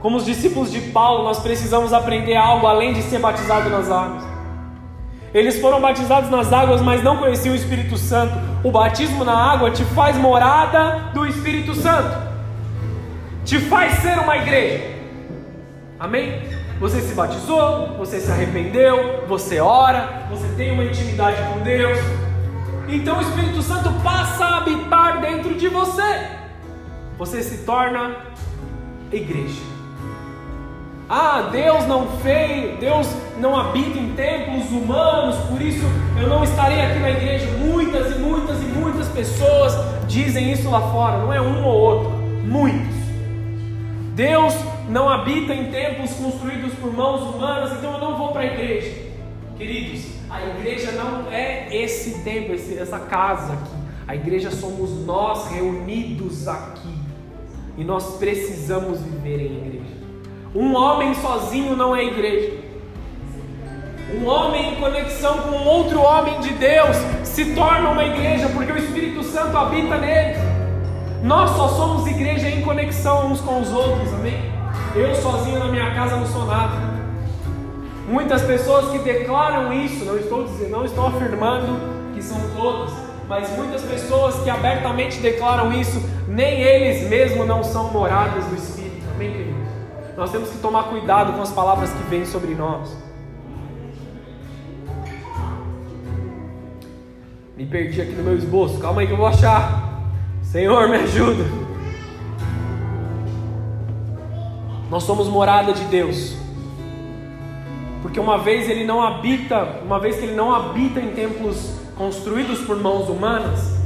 Como 0.00 0.18
os 0.18 0.24
discípulos 0.26 0.70
de 0.70 0.80
Paulo, 0.80 1.24
nós 1.24 1.38
precisamos 1.38 1.94
aprender 1.94 2.36
algo 2.36 2.66
além 2.66 2.92
de 2.92 3.02
ser 3.02 3.18
batizado 3.18 3.70
nas 3.70 3.90
águas. 3.90 4.33
Eles 5.34 5.60
foram 5.60 5.80
batizados 5.80 6.30
nas 6.30 6.52
águas, 6.52 6.80
mas 6.80 7.02
não 7.02 7.16
conheciam 7.16 7.52
o 7.52 7.56
Espírito 7.56 7.98
Santo. 7.98 8.34
O 8.62 8.70
batismo 8.70 9.24
na 9.24 9.36
água 9.36 9.68
te 9.72 9.84
faz 9.86 10.16
morada 10.16 11.10
do 11.12 11.26
Espírito 11.26 11.74
Santo, 11.74 12.16
te 13.44 13.58
faz 13.58 13.98
ser 13.98 14.16
uma 14.16 14.36
igreja. 14.36 14.94
Amém? 15.98 16.40
Você 16.78 17.00
se 17.00 17.14
batizou, 17.14 17.96
você 17.98 18.20
se 18.20 18.30
arrependeu, 18.30 19.24
você 19.26 19.58
ora, 19.58 20.26
você 20.30 20.46
tem 20.56 20.70
uma 20.70 20.84
intimidade 20.84 21.42
com 21.52 21.60
Deus. 21.60 21.98
Então 22.86 23.18
o 23.18 23.22
Espírito 23.22 23.60
Santo 23.60 23.90
passa 24.04 24.44
a 24.44 24.58
habitar 24.58 25.20
dentro 25.20 25.54
de 25.54 25.66
você. 25.66 26.28
Você 27.18 27.42
se 27.42 27.64
torna 27.64 28.16
igreja. 29.10 29.73
Ah, 31.08 31.48
Deus 31.52 31.86
não 31.86 32.06
fez, 32.18 32.78
Deus 32.78 33.06
não 33.38 33.58
habita 33.58 33.98
em 33.98 34.14
templos 34.14 34.70
humanos, 34.70 35.36
por 35.48 35.60
isso 35.60 35.84
eu 36.20 36.28
não 36.28 36.42
estarei 36.42 36.80
aqui 36.80 36.98
na 36.98 37.10
igreja. 37.10 37.46
Muitas 37.58 38.16
e 38.16 38.18
muitas 38.18 38.62
e 38.62 38.66
muitas 38.66 39.08
pessoas 39.08 39.72
dizem 40.08 40.50
isso 40.52 40.70
lá 40.70 40.80
fora, 40.90 41.18
não 41.18 41.32
é 41.32 41.40
um 41.40 41.64
ou 41.64 41.74
outro, 41.74 42.10
muitos. 42.44 42.94
Deus 44.14 44.54
não 44.88 45.08
habita 45.08 45.52
em 45.52 45.70
templos 45.70 46.12
construídos 46.12 46.72
por 46.74 46.92
mãos 46.92 47.34
humanas, 47.34 47.72
então 47.72 47.94
eu 47.94 48.00
não 48.00 48.16
vou 48.16 48.28
para 48.28 48.42
a 48.42 48.46
igreja. 48.46 49.04
Queridos, 49.58 50.06
a 50.30 50.42
igreja 50.42 50.92
não 50.92 51.30
é 51.30 51.68
esse 51.70 52.22
templo, 52.22 52.54
essa 52.54 52.98
casa 52.98 53.52
aqui. 53.52 53.84
A 54.06 54.14
igreja 54.14 54.50
somos 54.50 55.04
nós 55.04 55.48
reunidos 55.50 56.46
aqui. 56.46 56.94
E 57.76 57.82
nós 57.82 58.16
precisamos 58.18 59.00
viver 59.00 59.40
em 59.40 59.56
igreja. 59.56 59.83
Um 60.54 60.76
homem 60.76 61.12
sozinho 61.14 61.76
não 61.76 61.96
é 61.96 62.04
igreja. 62.04 62.52
Um 64.14 64.24
homem 64.28 64.74
em 64.74 64.76
conexão 64.76 65.38
com 65.38 65.66
outro 65.66 66.00
homem 66.00 66.38
de 66.38 66.50
Deus 66.50 66.96
se 67.24 67.54
torna 67.56 67.90
uma 67.90 68.04
igreja, 68.04 68.48
porque 68.50 68.70
o 68.70 68.78
Espírito 68.78 69.24
Santo 69.24 69.56
habita 69.56 69.98
nele. 69.98 70.38
Nós 71.24 71.50
só 71.50 71.66
somos 71.68 72.06
igreja 72.06 72.48
em 72.48 72.62
conexão 72.62 73.32
uns 73.32 73.40
com 73.40 73.60
os 73.60 73.72
outros, 73.72 74.14
amém? 74.14 74.38
Eu 74.94 75.12
sozinho 75.16 75.58
na 75.58 75.66
minha 75.66 75.92
casa 75.92 76.16
não 76.16 76.26
sou 76.26 76.44
nada. 76.46 76.94
Muitas 78.06 78.42
pessoas 78.42 78.92
que 78.92 78.98
declaram 78.98 79.72
isso, 79.72 80.04
não 80.04 80.16
estou 80.16 80.44
dizendo, 80.44 80.70
não 80.70 80.84
estou 80.84 81.08
afirmando 81.08 82.12
que 82.14 82.22
são 82.22 82.38
todas, 82.56 82.92
mas 83.28 83.50
muitas 83.56 83.82
pessoas 83.82 84.36
que 84.44 84.50
abertamente 84.50 85.18
declaram 85.18 85.72
isso, 85.72 86.00
nem 86.28 86.60
eles 86.60 87.08
mesmos 87.08 87.44
não 87.44 87.64
são 87.64 87.90
moradas 87.90 88.44
do 88.44 88.54
Espírito, 88.54 89.04
amém, 89.16 89.32
queridos? 89.32 89.63
Nós 90.16 90.30
temos 90.30 90.50
que 90.50 90.58
tomar 90.58 90.84
cuidado 90.84 91.32
com 91.32 91.42
as 91.42 91.50
palavras 91.50 91.90
que 91.92 92.02
vêm 92.04 92.24
sobre 92.24 92.54
nós. 92.54 92.96
Me 97.56 97.66
perdi 97.66 98.00
aqui 98.00 98.12
no 98.12 98.22
meu 98.22 98.36
esboço, 98.36 98.78
calma 98.78 99.00
aí 99.00 99.06
que 99.06 99.12
eu 99.12 99.16
vou 99.16 99.26
achar. 99.26 100.02
Senhor, 100.42 100.88
me 100.88 100.96
ajuda. 100.96 101.44
Nós 104.90 105.02
somos 105.02 105.28
morada 105.28 105.72
de 105.72 105.84
Deus. 105.84 106.36
Porque 108.02 108.20
uma 108.20 108.38
vez 108.38 108.68
ele 108.68 108.84
não 108.84 109.00
habita, 109.00 109.80
uma 109.84 109.98
vez 109.98 110.16
que 110.16 110.24
ele 110.24 110.36
não 110.36 110.54
habita 110.54 111.00
em 111.00 111.12
templos 111.12 111.74
construídos 111.96 112.60
por 112.60 112.76
mãos 112.76 113.08
humanas, 113.08 113.78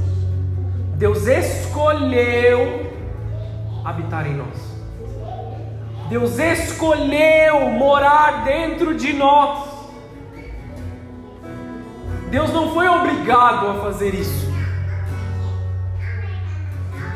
Deus 0.97 1.26
escolheu 1.26 2.91
habitar 3.85 4.26
em 4.26 4.35
nós. 4.35 4.78
Deus 6.09 6.39
escolheu 6.39 7.69
morar 7.71 8.45
dentro 8.45 8.95
de 8.95 9.13
nós. 9.13 9.69
Deus 12.31 12.51
não 12.53 12.73
foi 12.73 12.89
obrigado 12.89 13.69
a 13.69 13.75
fazer 13.83 14.15
isso. 14.15 14.49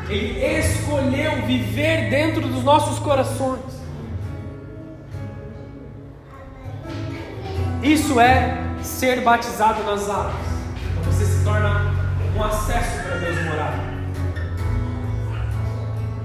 Ele 0.09 0.45
escolheu 0.45 1.43
viver 1.47 2.11
dentro 2.11 2.43
dos 2.43 2.62
nossos 2.62 2.99
corações. 2.99 3.61
Isso 7.82 8.20
é 8.20 8.59
ser 8.82 9.22
batizado 9.22 9.82
nas 9.84 10.09
águas. 10.09 10.34
Então 10.90 11.12
você 11.12 11.24
se 11.24 11.43
torna 11.43 11.95
um 12.36 12.45
acesso 12.45 13.03
para 13.03 13.16
Deus 13.16 13.45
morar. 13.45 13.74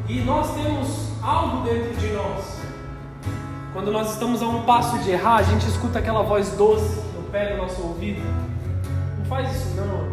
E 0.10 0.20
nós 0.22 0.54
temos 0.54 1.12
algo 1.22 1.64
dentro 1.64 1.96
de 1.96 2.08
nós. 2.08 2.57
Quando 3.74 3.92
nós 3.92 4.14
estamos 4.14 4.42
a 4.42 4.48
um 4.48 4.64
passo 4.64 4.98
de 5.00 5.12
errar, 5.12 5.38
a 5.38 5.44
gente 5.44 5.68
escuta 5.68 6.00
aquela 6.00 6.24
voz 6.24 6.52
doce 6.52 7.00
no 7.16 7.24
pé 7.30 7.54
do 7.54 7.58
nosso 7.58 7.82
ouvido. 7.82 8.22
Não 9.20 9.26
faz 9.26 9.56
isso 9.56 9.76
não. 9.76 10.08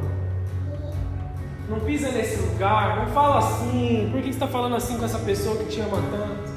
Não 1.69 1.81
pisa 1.81 2.11
nesse 2.11 2.37
lugar, 2.37 2.97
não 2.97 3.07
fala 3.13 3.39
assim. 3.39 4.09
Por 4.11 4.21
que 4.21 4.27
você 4.27 4.31
está 4.31 4.47
falando 4.47 4.77
assim 4.77 4.99
com 4.99 5.05
essa 5.05 5.19
pessoa 5.19 5.57
que 5.57 5.65
te 5.65 5.81
ama 5.81 5.99
tanto? 6.11 6.53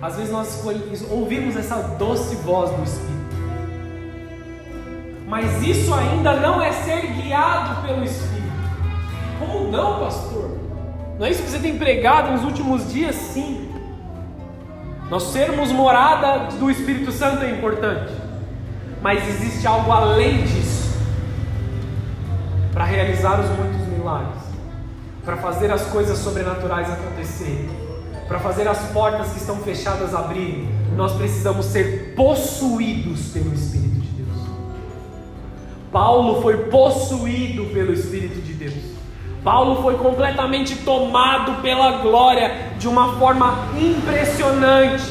Às 0.00 0.16
vezes 0.16 0.32
nós 0.32 0.64
ouvimos 1.10 1.56
essa 1.56 1.76
doce 1.98 2.36
voz 2.36 2.70
do 2.70 2.82
Espírito. 2.82 3.20
Mas 5.26 5.62
isso 5.62 5.92
ainda 5.92 6.36
não 6.36 6.62
é 6.62 6.72
ser 6.72 7.06
guiado 7.06 7.86
pelo 7.86 8.04
Espírito. 8.04 8.40
Como 9.38 9.70
não, 9.70 10.00
pastor? 10.00 10.58
Não 11.18 11.26
é 11.26 11.30
isso 11.30 11.42
que 11.42 11.50
você 11.50 11.58
tem 11.58 11.76
pregado 11.76 12.32
nos 12.32 12.44
últimos 12.44 12.90
dias? 12.90 13.14
Sim. 13.14 13.59
Nós 15.10 15.24
sermos 15.24 15.72
morada 15.72 16.54
do 16.56 16.70
Espírito 16.70 17.10
Santo 17.10 17.42
é 17.42 17.50
importante. 17.50 18.12
Mas 19.02 19.26
existe 19.28 19.66
algo 19.66 19.90
além 19.90 20.44
disso 20.44 20.88
para 22.72 22.84
realizar 22.84 23.40
os 23.40 23.50
muitos 23.58 23.88
milagres, 23.88 24.42
para 25.24 25.36
fazer 25.38 25.72
as 25.72 25.82
coisas 25.86 26.16
sobrenaturais 26.18 26.88
acontecerem, 26.88 27.68
para 28.28 28.38
fazer 28.38 28.68
as 28.68 28.78
portas 28.92 29.30
que 29.30 29.38
estão 29.38 29.56
fechadas 29.56 30.14
abrirem. 30.14 30.68
Nós 30.94 31.12
precisamos 31.12 31.66
ser 31.66 32.14
possuídos 32.14 33.32
pelo 33.32 33.52
Espírito 33.52 34.00
de 34.00 34.22
Deus. 34.22 34.38
Paulo 35.90 36.40
foi 36.40 36.68
possuído 36.68 37.66
pelo 37.66 37.92
Espírito 37.92 38.40
de 38.40 38.52
Deus. 38.52 38.89
Paulo 39.42 39.82
foi 39.82 39.96
completamente 39.96 40.76
tomado 40.76 41.62
pela 41.62 41.98
glória 42.02 42.72
de 42.78 42.86
uma 42.86 43.18
forma 43.18 43.68
impressionante, 43.78 45.10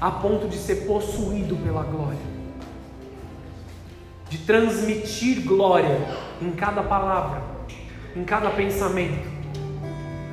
a 0.00 0.10
ponto 0.10 0.48
de 0.48 0.56
ser 0.56 0.86
possuído 0.86 1.54
pela 1.56 1.84
glória, 1.84 2.18
de 4.28 4.38
transmitir 4.38 5.42
glória 5.42 6.00
em 6.40 6.50
cada 6.50 6.82
palavra, 6.82 7.42
em 8.16 8.24
cada 8.24 8.50
pensamento. 8.50 9.30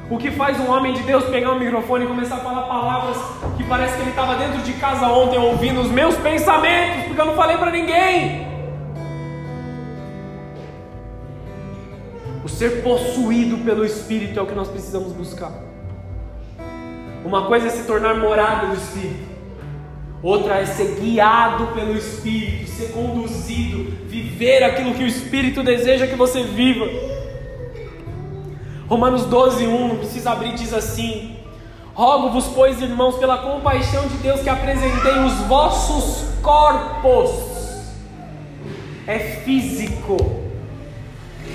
O 0.09 0.17
que 0.17 0.31
faz 0.31 0.59
um 0.59 0.71
homem 0.71 0.93
de 0.93 1.03
Deus 1.03 1.25
pegar 1.25 1.51
um 1.51 1.59
microfone 1.59 2.05
e 2.05 2.07
começar 2.07 2.37
a 2.37 2.39
falar 2.39 2.63
palavras 2.63 3.15
que 3.57 3.63
parece 3.63 3.95
que 3.95 4.01
ele 4.01 4.09
estava 4.09 4.35
dentro 4.35 4.63
de 4.63 4.73
casa 4.73 5.05
ontem 5.07 5.37
ouvindo 5.37 5.81
os 5.81 5.91
meus 5.91 6.15
pensamentos, 6.15 7.05
porque 7.05 7.21
eu 7.21 7.25
não 7.25 7.35
falei 7.35 7.57
para 7.57 7.69
ninguém. 7.69 8.48
Ser 12.59 12.83
possuído 12.83 13.59
pelo 13.59 13.85
Espírito 13.85 14.37
é 14.37 14.41
o 14.41 14.45
que 14.45 14.53
nós 14.53 14.67
precisamos 14.67 15.13
buscar. 15.13 15.53
Uma 17.23 17.45
coisa 17.45 17.67
é 17.67 17.69
se 17.69 17.83
tornar 17.83 18.15
morada 18.15 18.67
do 18.67 18.75
Espírito, 18.75 19.29
outra 20.21 20.57
é 20.57 20.65
ser 20.65 20.99
guiado 20.99 21.67
pelo 21.67 21.95
Espírito, 21.95 22.69
ser 22.69 22.91
conduzido, 22.91 23.89
viver 24.07 24.61
aquilo 24.61 24.93
que 24.93 25.05
o 25.05 25.07
Espírito 25.07 25.63
deseja 25.63 26.05
que 26.05 26.15
você 26.15 26.43
viva. 26.43 26.85
Romanos 28.89 29.23
12, 29.23 29.65
1, 29.65 29.87
não 29.87 29.95
precisa 29.95 30.31
abrir, 30.31 30.53
diz 30.55 30.73
assim: 30.73 31.37
Rogo-vos, 31.93 32.47
pois, 32.47 32.81
irmãos, 32.81 33.15
pela 33.15 33.37
compaixão 33.37 34.05
de 34.05 34.17
Deus, 34.17 34.41
que 34.41 34.49
apresentei 34.49 35.17
os 35.19 35.33
vossos 35.47 36.27
corpos. 36.41 37.31
É 39.07 39.17
físico 39.45 40.38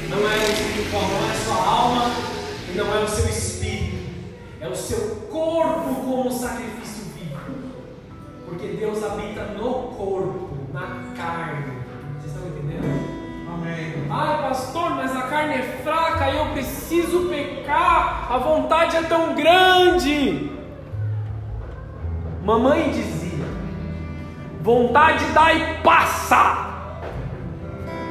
Não 0.08 0.18
é 0.18 0.36
o 0.36 0.52
espiritual, 0.52 1.02
não 1.02 1.28
é 1.28 1.30
a 1.30 1.34
sua 1.34 1.56
alma 1.56 2.10
e 2.72 2.76
não 2.76 2.94
é 2.94 3.02
o 3.02 3.08
seu 3.08 3.28
espírito. 3.28 3.64
É 4.60 4.68
o 4.68 4.74
seu 4.74 5.28
corpo 5.30 5.94
como 6.04 6.30
sacrifício 6.30 7.12
vivo. 7.14 7.38
Porque 8.46 8.68
Deus 8.68 9.02
habita 9.02 9.44
no 9.58 9.94
corpo, 9.94 10.58
na 10.72 11.12
carne. 11.16 11.82
Vocês 12.18 12.34
estão 12.34 12.48
entendendo? 12.48 13.14
Amém. 13.52 14.06
Ai, 14.10 14.48
pastor, 14.48 14.90
mas 14.90 15.14
a 15.14 15.22
carne 15.22 15.54
é 15.54 15.80
fraca 15.82 16.30
e 16.30 16.36
eu 16.36 16.46
preciso 16.52 17.28
pecar. 17.28 18.32
A 18.32 18.38
vontade 18.38 18.96
é 18.96 19.02
tão 19.02 19.34
grande. 19.34 20.50
Mamãe 22.42 22.90
dizia: 22.90 23.46
vontade 24.60 25.24
dá 25.32 25.54
e 25.54 25.82
passa. 25.82 26.73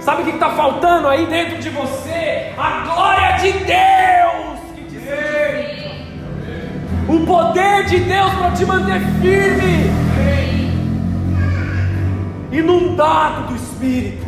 Sabe 0.04 0.24
o 0.24 0.26
que 0.26 0.32
está 0.32 0.50
faltando 0.50 1.08
aí 1.08 1.26
dentro 1.28 1.60
de 1.60 1.70
você? 1.70 2.52
A 2.58 2.82
glória 2.82 3.38
de 3.38 3.54
Deus 3.54 4.60
que 4.76 4.84
te. 4.84 4.98
O 7.08 7.26
poder 7.26 7.86
de 7.86 8.00
Deus 8.02 8.34
para 8.34 8.52
te 8.52 8.66
manter 8.66 9.00
firme, 9.22 9.92
inundado 12.52 13.48
do 13.48 13.56
Espírito. 13.56 14.28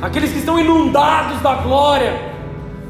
Aqueles 0.00 0.32
que 0.32 0.38
estão 0.38 0.58
inundados 0.58 1.42
da 1.42 1.56
glória, 1.56 2.14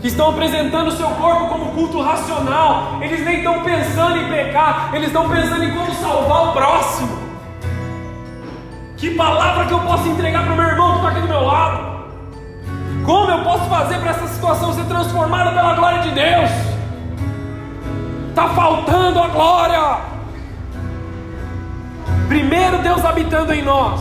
que 0.00 0.06
estão 0.06 0.30
apresentando 0.30 0.86
o 0.86 0.92
seu 0.92 1.08
corpo 1.08 1.48
como 1.48 1.72
culto 1.72 2.00
racional, 2.00 2.98
eles 3.00 3.24
nem 3.24 3.38
estão 3.38 3.64
pensando 3.64 4.18
em 4.18 4.28
pecar, 4.28 4.90
eles 4.92 5.08
estão 5.08 5.28
pensando 5.28 5.64
em 5.64 5.74
como 5.74 5.92
salvar 5.94 6.50
o 6.50 6.52
próximo. 6.52 7.25
Que 8.96 9.10
palavra 9.10 9.66
que 9.66 9.72
eu 9.72 9.80
posso 9.80 10.08
entregar 10.08 10.42
para 10.44 10.54
o 10.54 10.56
meu 10.56 10.66
irmão 10.66 10.92
que 10.92 10.96
está 10.96 11.08
aqui 11.10 11.20
do 11.20 11.28
meu 11.28 11.44
lado? 11.44 11.96
Como 13.04 13.30
eu 13.30 13.44
posso 13.44 13.68
fazer 13.68 13.98
para 13.98 14.10
essa 14.10 14.26
situação 14.26 14.72
ser 14.72 14.84
transformada 14.84 15.50
pela 15.50 15.74
glória 15.74 16.00
de 16.00 16.12
Deus? 16.12 16.50
Está 18.30 18.48
faltando 18.48 19.20
a 19.20 19.28
glória. 19.28 19.98
Primeiro 22.26 22.78
Deus 22.78 23.04
habitando 23.04 23.52
em 23.52 23.62
nós, 23.62 24.00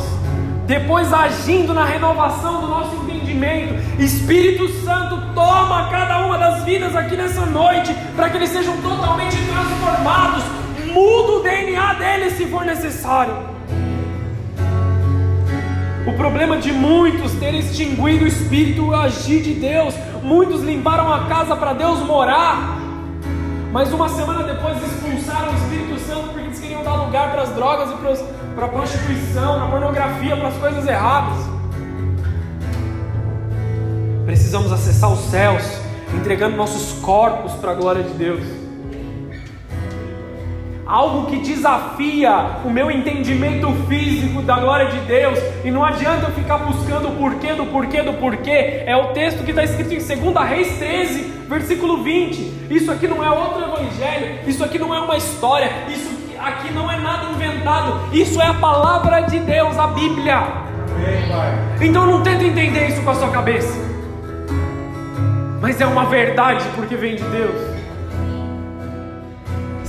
depois 0.66 1.12
agindo 1.12 1.74
na 1.74 1.84
renovação 1.84 2.62
do 2.62 2.68
nosso 2.68 2.96
entendimento. 2.96 4.02
Espírito 4.02 4.70
Santo 4.86 5.34
toma 5.36 5.90
cada 5.90 6.26
uma 6.26 6.38
das 6.38 6.64
vidas 6.64 6.96
aqui 6.96 7.18
nessa 7.18 7.46
noite, 7.46 7.94
para 8.16 8.30
que 8.30 8.38
eles 8.38 8.50
sejam 8.50 8.78
totalmente 8.82 9.36
transformados. 9.46 10.44
Muda 10.86 11.32
o 11.34 11.44
DNA 11.44 11.94
deles 11.96 12.38
se 12.38 12.46
for 12.46 12.64
necessário. 12.64 13.55
O 16.08 16.14
problema 16.14 16.58
de 16.58 16.72
muitos 16.72 17.32
ter 17.34 17.56
extinguido 17.56 18.26
o 18.26 18.28
Espírito 18.28 18.94
agir 18.94 19.42
de 19.42 19.56
Deus. 19.56 19.96
Muitos 20.22 20.62
limparam 20.62 21.12
a 21.12 21.26
casa 21.26 21.56
para 21.56 21.74
Deus 21.74 22.00
morar. 22.00 22.78
Mas 23.72 23.92
uma 23.92 24.08
semana 24.08 24.44
depois 24.44 24.78
expulsaram 24.84 25.52
o 25.52 25.56
Espírito 25.56 26.00
Santo 26.02 26.30
porque 26.30 26.42
eles 26.42 26.60
queriam 26.60 26.84
dar 26.84 26.94
lugar 26.94 27.32
para 27.32 27.42
as 27.42 27.50
drogas 27.56 27.90
e 27.90 28.54
para 28.54 28.66
a 28.66 28.70
prostituição, 28.70 29.56
para 29.56 29.66
a 29.66 29.70
pornografia, 29.70 30.38
para 30.38 30.48
as 30.50 30.58
coisas 30.58 30.88
erradas. 30.88 31.38
Precisamos 34.26 34.72
acessar 34.72 35.12
os 35.12 35.22
céus, 35.32 35.64
entregando 36.14 36.56
nossos 36.56 37.00
corpos 37.00 37.52
para 37.54 37.72
a 37.72 37.76
glória 37.76 38.04
de 38.04 38.14
Deus 38.14 38.65
algo 40.86 41.26
que 41.28 41.38
desafia 41.38 42.58
o 42.64 42.70
meu 42.70 42.92
entendimento 42.92 43.72
físico 43.88 44.42
da 44.42 44.60
glória 44.60 44.88
de 44.88 45.00
Deus, 45.00 45.40
e 45.64 45.72
não 45.72 45.84
adianta 45.84 46.28
eu 46.28 46.32
ficar 46.32 46.60
buscando 46.60 47.08
o 47.08 47.12
porquê 47.16 47.54
do 47.54 47.66
porquê 47.66 48.02
do 48.04 48.14
porquê, 48.14 48.84
é 48.86 48.96
o 48.96 49.08
texto 49.08 49.44
que 49.44 49.50
está 49.50 49.64
escrito 49.64 49.94
em 49.94 50.22
2 50.32 50.48
Reis 50.48 50.78
13, 50.78 51.22
versículo 51.50 52.04
20. 52.04 52.68
Isso 52.70 52.92
aqui 52.92 53.08
não 53.08 53.24
é 53.24 53.30
outro 53.30 53.64
evangelho, 53.64 54.40
isso 54.46 54.64
aqui 54.64 54.78
não 54.78 54.94
é 54.94 55.00
uma 55.00 55.18
história, 55.18 55.72
isso 55.90 56.10
aqui 56.40 56.72
não 56.72 56.92
é 56.92 56.98
nada 56.98 57.32
inventado, 57.32 58.00
isso 58.14 58.40
é 58.40 58.48
a 58.48 58.54
palavra 58.54 59.22
de 59.22 59.40
Deus, 59.40 59.78
a 59.80 59.88
Bíblia. 59.88 60.44
Então 61.82 62.06
não 62.06 62.22
tenta 62.22 62.44
entender 62.44 62.90
isso 62.90 63.02
com 63.02 63.10
a 63.10 63.16
sua 63.16 63.30
cabeça, 63.30 63.78
mas 65.60 65.82
é 65.82 65.86
uma 65.86 66.06
verdade 66.06 66.64
porque 66.76 66.96
vem 66.96 67.16
de 67.16 67.24
Deus. 67.24 67.75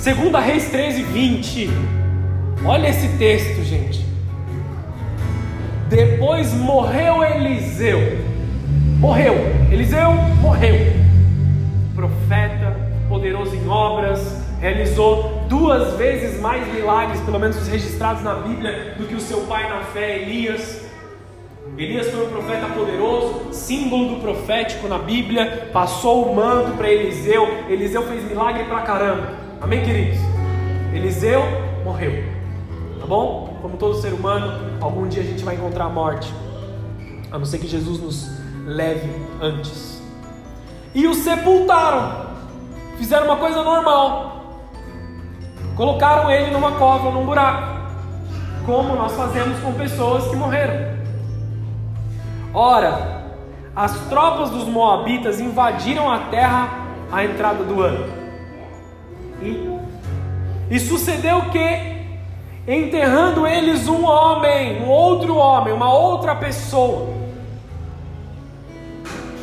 Segunda 0.07 0.39
Reis 0.39 0.71
13, 0.71 1.03
20. 1.03 1.69
Olha 2.65 2.87
esse 2.87 3.09
texto, 3.19 3.61
gente. 3.65 4.07
Depois 5.89 6.55
morreu 6.55 7.25
Eliseu. 7.25 7.99
Morreu. 9.01 9.35
Eliseu 9.69 10.13
morreu. 10.41 10.77
Profeta, 11.93 12.77
poderoso 13.09 13.57
em 13.57 13.69
obras, 13.69 14.45
realizou 14.61 15.45
duas 15.49 15.95
vezes 15.95 16.41
mais 16.41 16.65
milagres, 16.73 17.21
pelo 17.23 17.41
menos 17.41 17.61
os 17.61 17.67
registrados 17.67 18.23
na 18.23 18.35
Bíblia, 18.35 18.95
do 18.97 19.09
que 19.09 19.15
o 19.17 19.21
seu 19.21 19.41
pai 19.41 19.69
na 19.69 19.81
fé, 19.87 20.23
Elias. 20.23 20.87
Elias 21.77 22.09
foi 22.13 22.27
um 22.27 22.31
profeta 22.31 22.67
poderoso, 22.67 23.53
símbolo 23.53 24.15
do 24.15 24.21
profético 24.21 24.87
na 24.87 24.99
Bíblia, 24.99 25.69
passou 25.73 26.31
o 26.31 26.37
manto 26.37 26.77
para 26.77 26.89
Eliseu. 26.89 27.65
Eliseu 27.69 28.05
fez 28.05 28.23
milagre 28.23 28.63
pra 28.67 28.83
caramba. 28.83 29.46
Amém, 29.67 29.83
queridos? 29.83 30.21
Eliseu 30.95 31.43
morreu, 31.85 32.23
tá 33.01 33.05
bom? 33.05 33.59
Como 33.61 33.77
todo 33.77 34.01
ser 34.01 34.13
humano, 34.13 34.79
algum 34.81 35.09
dia 35.09 35.25
a 35.25 35.27
gente 35.27 35.43
vai 35.43 35.57
encontrar 35.57 35.87
a 35.87 35.89
morte, 35.89 36.33
a 37.33 37.37
não 37.37 37.45
ser 37.45 37.59
que 37.59 37.67
Jesus 37.67 38.01
nos 38.01 38.31
leve 38.65 39.11
antes. 39.43 40.01
E 40.95 41.09
o 41.09 41.15
sepultaram, 41.15 42.27
fizeram 42.97 43.27
uma 43.27 43.39
coisa 43.39 43.65
normal, 43.65 44.55
colocaram 45.75 46.31
ele 46.31 46.53
numa 46.53 46.71
cova, 46.79 47.11
num 47.11 47.27
buraco, 47.27 47.81
como 48.65 48.95
nós 48.95 49.17
fazemos 49.17 49.59
com 49.59 49.73
pessoas 49.73 50.29
que 50.29 50.37
morreram. 50.37 50.97
Ora, 52.55 53.33
as 53.75 53.99
tropas 54.09 54.49
dos 54.49 54.69
Moabitas 54.69 55.41
invadiram 55.41 56.09
a 56.09 56.21
terra 56.21 56.69
à 57.11 57.25
entrada 57.25 57.65
do 57.65 57.83
ano. 57.83 58.26
E, 59.41 59.79
e 60.71 60.81
sucedeu 60.81 61.51
que, 61.51 62.07
enterrando 62.67 63.47
eles 63.47 63.87
um 63.87 64.05
homem, 64.05 64.83
um 64.83 64.89
outro 64.89 65.37
homem, 65.37 65.73
uma 65.73 65.93
outra 65.93 66.35
pessoa, 66.35 67.09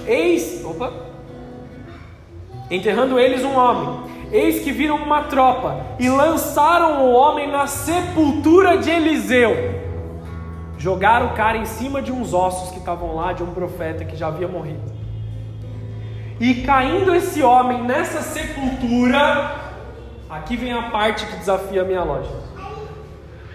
eis, 0.07 0.63
opa, 0.65 0.91
enterrando 2.69 3.19
eles 3.19 3.43
um 3.43 3.55
homem, 3.55 4.11
eis 4.31 4.63
que 4.63 4.71
viram 4.71 4.97
uma 4.97 5.23
tropa 5.23 5.85
e 5.99 6.09
lançaram 6.09 7.05
o 7.05 7.11
homem 7.11 7.49
na 7.49 7.67
sepultura 7.67 8.77
de 8.77 8.89
Eliseu. 8.89 9.83
Jogaram 10.77 11.27
o 11.27 11.33
cara 11.33 11.57
em 11.57 11.65
cima 11.65 12.01
de 12.01 12.11
uns 12.11 12.33
ossos 12.33 12.71
que 12.71 12.79
estavam 12.79 13.15
lá, 13.15 13.31
de 13.31 13.41
um 13.41 13.53
profeta 13.53 14.03
que 14.03 14.17
já 14.17 14.27
havia 14.27 14.47
morrido. 14.47 14.91
E 16.39 16.55
caindo 16.55 17.15
esse 17.15 17.41
homem 17.41 17.83
nessa 17.83 18.21
sepultura, 18.21 19.62
Aqui 20.33 20.57
vem 20.57 20.73
a 20.73 20.83
parte 20.89 21.27
que 21.27 21.35
desafia 21.35 21.83
a 21.83 21.85
minha 21.85 22.03
lógica. 22.03 22.33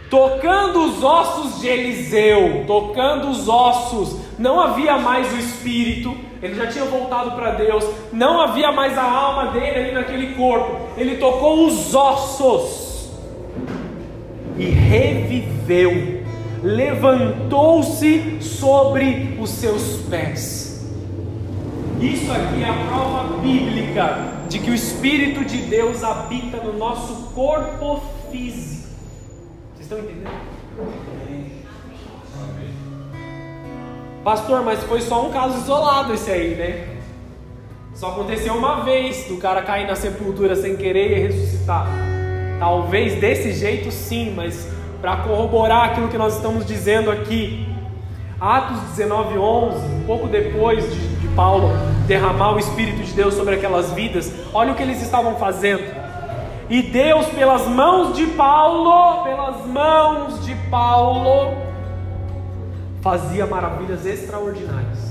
Tocando 0.08 0.84
os 0.84 1.02
ossos 1.02 1.60
de 1.60 1.66
Eliseu, 1.66 2.64
tocando 2.66 3.28
os 3.28 3.48
ossos, 3.48 4.16
não 4.38 4.60
havia 4.60 4.96
mais 4.96 5.30
o 5.34 5.36
espírito, 5.36 6.16
ele 6.40 6.54
já 6.54 6.68
tinha 6.68 6.84
voltado 6.84 7.32
para 7.32 7.50
Deus, 7.50 7.84
não 8.12 8.40
havia 8.40 8.70
mais 8.70 8.96
a 8.96 9.02
alma 9.02 9.50
dele 9.50 9.80
ali 9.80 9.92
naquele 9.92 10.34
corpo, 10.34 10.88
ele 10.96 11.16
tocou 11.16 11.66
os 11.66 11.94
ossos 11.94 13.10
e 14.56 14.64
reviveu, 14.66 16.22
levantou-se 16.62 18.38
sobre 18.40 19.36
os 19.40 19.50
seus 19.50 19.96
pés. 20.08 20.68
Isso 22.00 22.30
aqui 22.30 22.62
é 22.62 22.68
a 22.68 22.86
prova 22.86 23.38
bíblica 23.38 24.38
de 24.48 24.58
que 24.60 24.70
o 24.70 24.74
Espírito 24.74 25.44
de 25.44 25.58
Deus 25.58 26.02
habita 26.02 26.17
no 26.36 26.76
nosso 26.76 27.32
corpo 27.34 28.02
físico. 28.30 28.88
Vocês 29.74 29.80
estão 29.80 29.98
entendendo? 29.98 30.30
Pastor, 34.22 34.62
mas 34.62 34.82
foi 34.84 35.00
só 35.00 35.26
um 35.26 35.30
caso 35.30 35.56
isolado 35.56 36.12
esse 36.12 36.30
aí, 36.30 36.54
né? 36.54 36.98
Só 37.94 38.08
aconteceu 38.08 38.54
uma 38.54 38.84
vez 38.84 39.24
do 39.26 39.38
cara 39.38 39.62
cair 39.62 39.86
na 39.86 39.96
sepultura 39.96 40.54
sem 40.54 40.76
querer 40.76 41.16
e 41.16 41.20
ressuscitar. 41.28 41.88
Talvez 42.58 43.18
desse 43.18 43.52
jeito 43.52 43.90
sim, 43.90 44.34
mas 44.36 44.68
para 45.00 45.16
corroborar 45.18 45.90
aquilo 45.90 46.08
que 46.08 46.18
nós 46.18 46.36
estamos 46.36 46.66
dizendo 46.66 47.10
aqui, 47.10 47.66
Atos 48.38 48.80
19, 48.90 49.38
11, 49.38 49.86
um 49.94 50.04
pouco 50.04 50.28
depois 50.28 50.84
de, 50.92 51.08
de 51.16 51.28
Paulo 51.28 51.70
derramar 52.06 52.54
o 52.54 52.58
Espírito 52.58 53.02
de 53.02 53.12
Deus 53.12 53.34
sobre 53.34 53.54
aquelas 53.54 53.92
vidas, 53.92 54.30
olha 54.52 54.72
o 54.72 54.74
que 54.74 54.82
eles 54.82 55.00
estavam 55.00 55.36
fazendo. 55.36 56.07
E 56.70 56.82
Deus, 56.82 57.26
pelas 57.28 57.66
mãos 57.66 58.14
de 58.14 58.26
Paulo, 58.26 59.24
pelas 59.24 59.66
mãos 59.66 60.44
de 60.44 60.54
Paulo, 60.70 61.56
fazia 63.00 63.46
maravilhas 63.46 64.04
extraordinárias. 64.04 65.08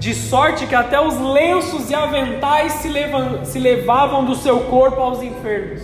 de 0.00 0.14
sorte 0.14 0.66
que 0.66 0.74
até 0.74 1.00
os 1.00 1.16
lenços 1.16 1.88
e 1.88 1.94
aventais 1.94 2.72
se, 2.72 2.88
levam, 2.88 3.44
se 3.44 3.60
levavam 3.60 4.24
do 4.24 4.34
seu 4.34 4.58
corpo 4.62 5.00
aos 5.00 5.22
enfermos. 5.22 5.80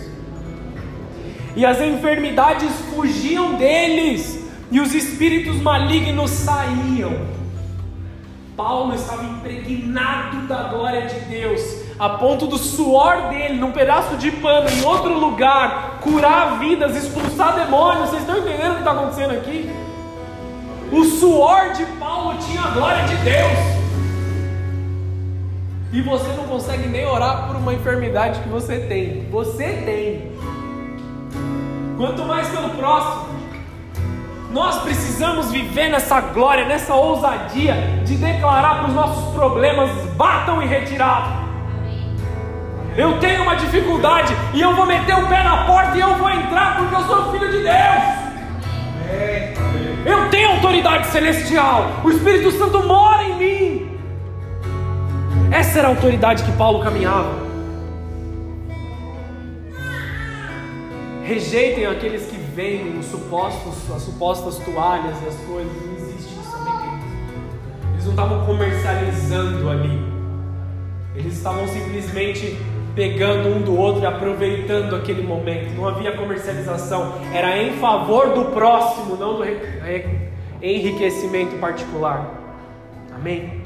E 1.55 1.65
as 1.65 1.79
enfermidades 1.79 2.69
fugiam 2.93 3.53
deles, 3.53 4.45
e 4.69 4.81
os 4.81 4.93
espíritos 4.93 5.61
malignos 5.61 6.31
saíam. 6.31 7.13
Paulo 8.57 8.93
estava 8.93 9.23
impregnado 9.23 10.45
da 10.47 10.63
glória 10.63 11.07
de 11.07 11.17
Deus, 11.21 11.61
a 11.99 12.09
ponto 12.11 12.47
do 12.47 12.57
suor 12.57 13.23
dele, 13.29 13.59
num 13.59 13.73
pedaço 13.73 14.15
de 14.15 14.31
pano, 14.31 14.69
em 14.69 14.85
outro 14.85 15.19
lugar, 15.19 15.99
curar 16.01 16.57
vidas, 16.57 16.95
expulsar 16.95 17.55
demônios. 17.55 18.09
Vocês 18.09 18.21
estão 18.21 18.37
entendendo 18.37 18.71
o 18.71 18.75
que 18.75 18.79
está 18.79 18.91
acontecendo 18.91 19.31
aqui? 19.31 19.69
O 20.91 21.03
suor 21.03 21.73
de 21.73 21.85
Paulo 21.99 22.37
tinha 22.39 22.61
a 22.61 22.69
glória 22.69 23.03
de 23.03 23.15
Deus. 23.17 23.79
E 25.91 26.01
você 26.01 26.31
não 26.37 26.45
consegue 26.45 26.87
nem 26.87 27.05
orar 27.05 27.47
por 27.47 27.57
uma 27.57 27.73
enfermidade 27.73 28.39
que 28.39 28.47
você 28.47 28.79
tem. 28.79 29.27
Você 29.29 29.65
tem. 29.85 30.31
Quanto 31.97 32.23
mais 32.23 32.47
pelo 32.47 32.69
próximo. 32.69 33.27
Nós 34.51 34.79
precisamos 34.81 35.51
viver 35.51 35.89
nessa 35.89 36.21
glória, 36.21 36.65
nessa 36.65 36.95
ousadia 36.95 37.75
de 38.05 38.15
declarar 38.15 38.79
para 38.79 38.87
os 38.87 38.95
nossos 38.95 39.33
problemas: 39.33 39.91
batam 40.15 40.61
e 40.63 40.65
retirados. 40.65 41.48
Eu 42.99 43.17
tenho 43.17 43.43
uma 43.43 43.55
dificuldade 43.55 44.35
e 44.53 44.59
eu 44.59 44.75
vou 44.75 44.85
meter 44.85 45.15
o 45.15 45.25
pé 45.25 45.41
na 45.41 45.65
porta 45.65 45.97
e 45.97 46.01
eu 46.01 46.15
vou 46.17 46.29
entrar 46.29 46.75
porque 46.75 46.95
eu 46.95 47.03
sou 47.03 47.31
filho 47.31 47.49
de 47.49 47.59
Deus. 47.59 48.03
Eu 50.05 50.29
tenho 50.29 50.49
autoridade 50.49 51.07
celestial. 51.07 52.01
O 52.03 52.09
Espírito 52.09 52.51
Santo 52.51 52.85
mora 52.85 53.23
em 53.23 53.37
mim. 53.37 53.99
Essa 55.49 55.79
era 55.79 55.87
a 55.87 55.91
autoridade 55.91 56.43
que 56.43 56.51
Paulo 56.57 56.83
caminhava. 56.83 57.47
Rejeitem 61.23 61.85
aqueles 61.85 62.25
que 62.25 62.35
vendem 62.35 62.99
os 62.99 63.05
supostos, 63.05 63.89
as 63.95 64.01
supostas 64.01 64.57
toalhas 64.57 65.15
e 65.23 65.27
as 65.29 65.35
coisas. 65.47 65.71
Não 65.85 65.95
existe 65.95 66.33
isso, 66.33 66.57
Eles 67.93 68.03
não 68.03 68.11
estavam 68.11 68.45
comercializando 68.45 69.69
ali. 69.69 70.19
Eles 71.15 71.37
estavam 71.37 71.65
simplesmente 71.65 72.57
pegando 72.95 73.49
um 73.49 73.61
do 73.61 73.77
outro 73.77 74.01
e 74.01 74.05
aproveitando 74.05 74.95
aquele 74.95 75.23
momento. 75.23 75.73
Não 75.75 75.87
havia 75.87 76.11
comercialização. 76.15 77.13
Era 77.33 77.61
em 77.61 77.73
favor 77.73 78.33
do 78.33 78.45
próximo, 78.45 79.15
não 79.15 79.35
do 79.35 79.43
enriquecimento 80.61 81.55
particular. 81.57 82.39
Amém? 83.13 83.63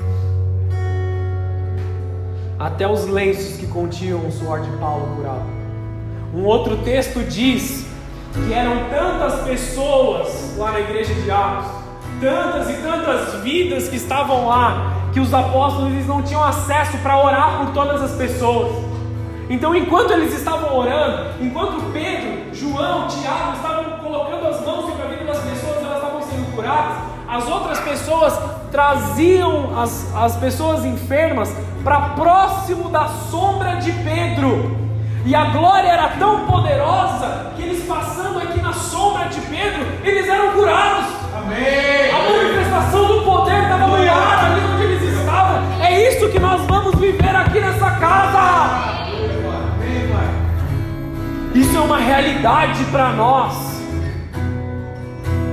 Até 2.60 2.88
os 2.88 3.08
lenços 3.08 3.58
que 3.58 3.68
continham 3.68 4.26
o 4.26 4.32
suor 4.32 4.62
de 4.62 4.70
Paulo 4.78 5.16
curavam. 5.16 5.48
Um 6.34 6.46
outro 6.46 6.78
texto 6.78 7.20
diz 7.24 7.86
que 8.34 8.54
eram 8.54 8.90
tantas 8.90 9.42
pessoas 9.42 10.56
lá 10.58 10.72
na 10.72 10.80
igreja 10.80 11.14
de 11.14 11.30
Atos, 11.30 11.72
tantas 12.20 12.70
e 12.70 12.82
tantas 12.82 13.44
vidas 13.44 13.88
que 13.90 13.96
estavam 13.96 14.48
lá, 14.48 15.10
que 15.14 15.20
os 15.20 15.34
apóstolos 15.34 16.08
não 16.08 16.24
tinham 16.24 16.44
acesso 16.44 16.98
para 17.00 17.24
orar 17.24 17.60
por 17.60 17.74
todas 17.74 18.02
as 18.02 18.16
pessoas. 18.16 18.93
Então, 19.50 19.76
enquanto 19.76 20.12
eles 20.12 20.34
estavam 20.34 20.78
orando, 20.78 21.32
enquanto 21.42 21.92
Pedro, 21.92 22.54
João, 22.54 23.08
Tiago 23.08 23.54
estavam 23.56 23.84
colocando 24.00 24.48
as 24.48 24.66
mãos 24.66 24.86
sobre 24.86 25.04
a 25.04 25.08
vida 25.10 25.26
das 25.26 25.40
pessoas, 25.40 25.78
elas 25.84 25.98
estavam 25.98 26.22
sendo 26.22 26.56
curadas, 26.56 26.98
as 27.28 27.48
outras 27.48 27.80
pessoas 27.80 28.40
traziam 28.72 29.78
as, 29.80 30.16
as 30.16 30.36
pessoas 30.38 30.86
enfermas 30.86 31.54
para 31.84 32.00
próximo 32.10 32.90
da 32.90 33.08
sombra 33.08 33.76
de 33.76 33.92
Pedro. 33.92 34.78
E 35.26 35.34
a 35.36 35.46
glória 35.46 35.88
era 35.88 36.10
tão 36.20 36.46
poderosa 36.46 37.54
que 37.56 37.64
eles 37.64 37.86
passando 37.86 38.40
aqui 38.40 38.62
na 38.62 38.74
sombra 38.74 39.26
de 39.30 39.40
Pedro, 39.42 39.86
eles 40.04 40.28
eram 40.28 40.52
curados. 40.54 41.06
Amém. 41.36 42.12
A 42.12 42.30
manifestação 42.30 43.08
do 43.08 43.22
poder 43.24 43.64
estava 43.64 43.98
ar 43.98 44.52
ali 44.52 44.62
onde 44.74 44.84
eles 44.84 45.20
estavam. 45.20 45.62
É 45.82 46.10
isso 46.10 46.30
que 46.30 46.40
nós 46.40 46.62
vamos 46.66 46.96
viver 46.96 47.36
aqui 47.36 47.60
nessa 47.60 47.92
casa. 47.92 49.03
Isso 51.54 51.78
é 51.78 51.80
uma 51.80 52.00
realidade 52.00 52.84
para 52.86 53.12
nós. 53.12 53.54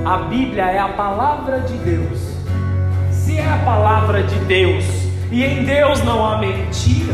A 0.03 0.17
Bíblia 0.17 0.63
é 0.63 0.79
a 0.79 0.89
palavra 0.89 1.59
de 1.59 1.77
Deus. 1.77 2.19
Se 3.11 3.37
é 3.37 3.47
a 3.47 3.57
palavra 3.63 4.23
de 4.23 4.35
Deus 4.39 4.83
e 5.31 5.43
em 5.43 5.63
Deus 5.63 6.03
não 6.03 6.25
há 6.25 6.39
mentira, 6.39 7.13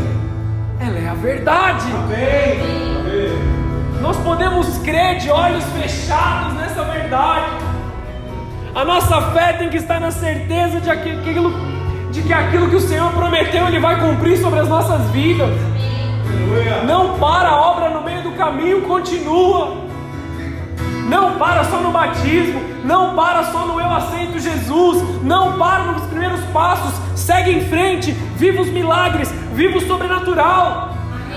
ela 0.80 0.98
é 0.98 1.06
a 1.06 1.14
verdade. 1.14 1.84
Amém. 1.92 2.98
Nós 4.00 4.16
podemos 4.18 4.78
crer 4.78 5.18
de 5.18 5.30
olhos 5.30 5.64
fechados 5.64 6.54
nessa 6.54 6.82
verdade. 6.84 7.50
A 8.74 8.84
nossa 8.86 9.20
fé 9.32 9.52
tem 9.52 9.68
que 9.68 9.76
estar 9.76 10.00
na 10.00 10.10
certeza 10.10 10.80
de, 10.80 10.88
aquilo, 10.88 11.52
de 12.10 12.22
que 12.22 12.32
aquilo 12.32 12.70
que 12.70 12.76
o 12.76 12.80
Senhor 12.80 13.12
prometeu, 13.12 13.66
Ele 13.66 13.80
vai 13.80 14.00
cumprir 14.00 14.38
sobre 14.38 14.60
as 14.60 14.68
nossas 14.68 15.10
vidas. 15.10 15.50
Não 16.86 17.18
para 17.18 17.48
a 17.48 17.60
obra 17.60 17.90
no 17.90 18.02
meio 18.02 18.22
do 18.22 18.32
caminho, 18.32 18.82
continua. 18.82 19.88
Não 21.08 21.38
para 21.38 21.64
só 21.64 21.78
no 21.80 21.90
batismo, 21.90 22.60
não 22.84 23.14
para 23.16 23.44
só 23.44 23.66
no 23.66 23.80
eu 23.80 23.90
aceito 23.90 24.38
Jesus, 24.38 25.22
não 25.22 25.58
para 25.58 25.84
nos 25.84 26.02
primeiros 26.02 26.40
passos, 26.52 26.92
segue 27.18 27.50
em 27.50 27.62
frente, 27.62 28.12
viva 28.12 28.60
os 28.60 28.68
milagres, 28.68 29.30
viva 29.54 29.78
o 29.78 29.86
sobrenatural. 29.86 30.90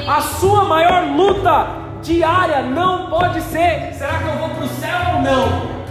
A 0.07 0.21
sua 0.21 0.65
maior 0.65 1.03
luta 1.15 1.67
diária 2.01 2.61
não 2.63 3.09
pode 3.09 3.41
ser: 3.41 3.93
será 3.93 4.17
que 4.17 4.27
eu 4.27 4.37
vou 4.39 4.49
para 4.49 4.65
o 4.65 4.67
céu 4.67 4.99
ou 5.15 5.21
não? 5.21 5.81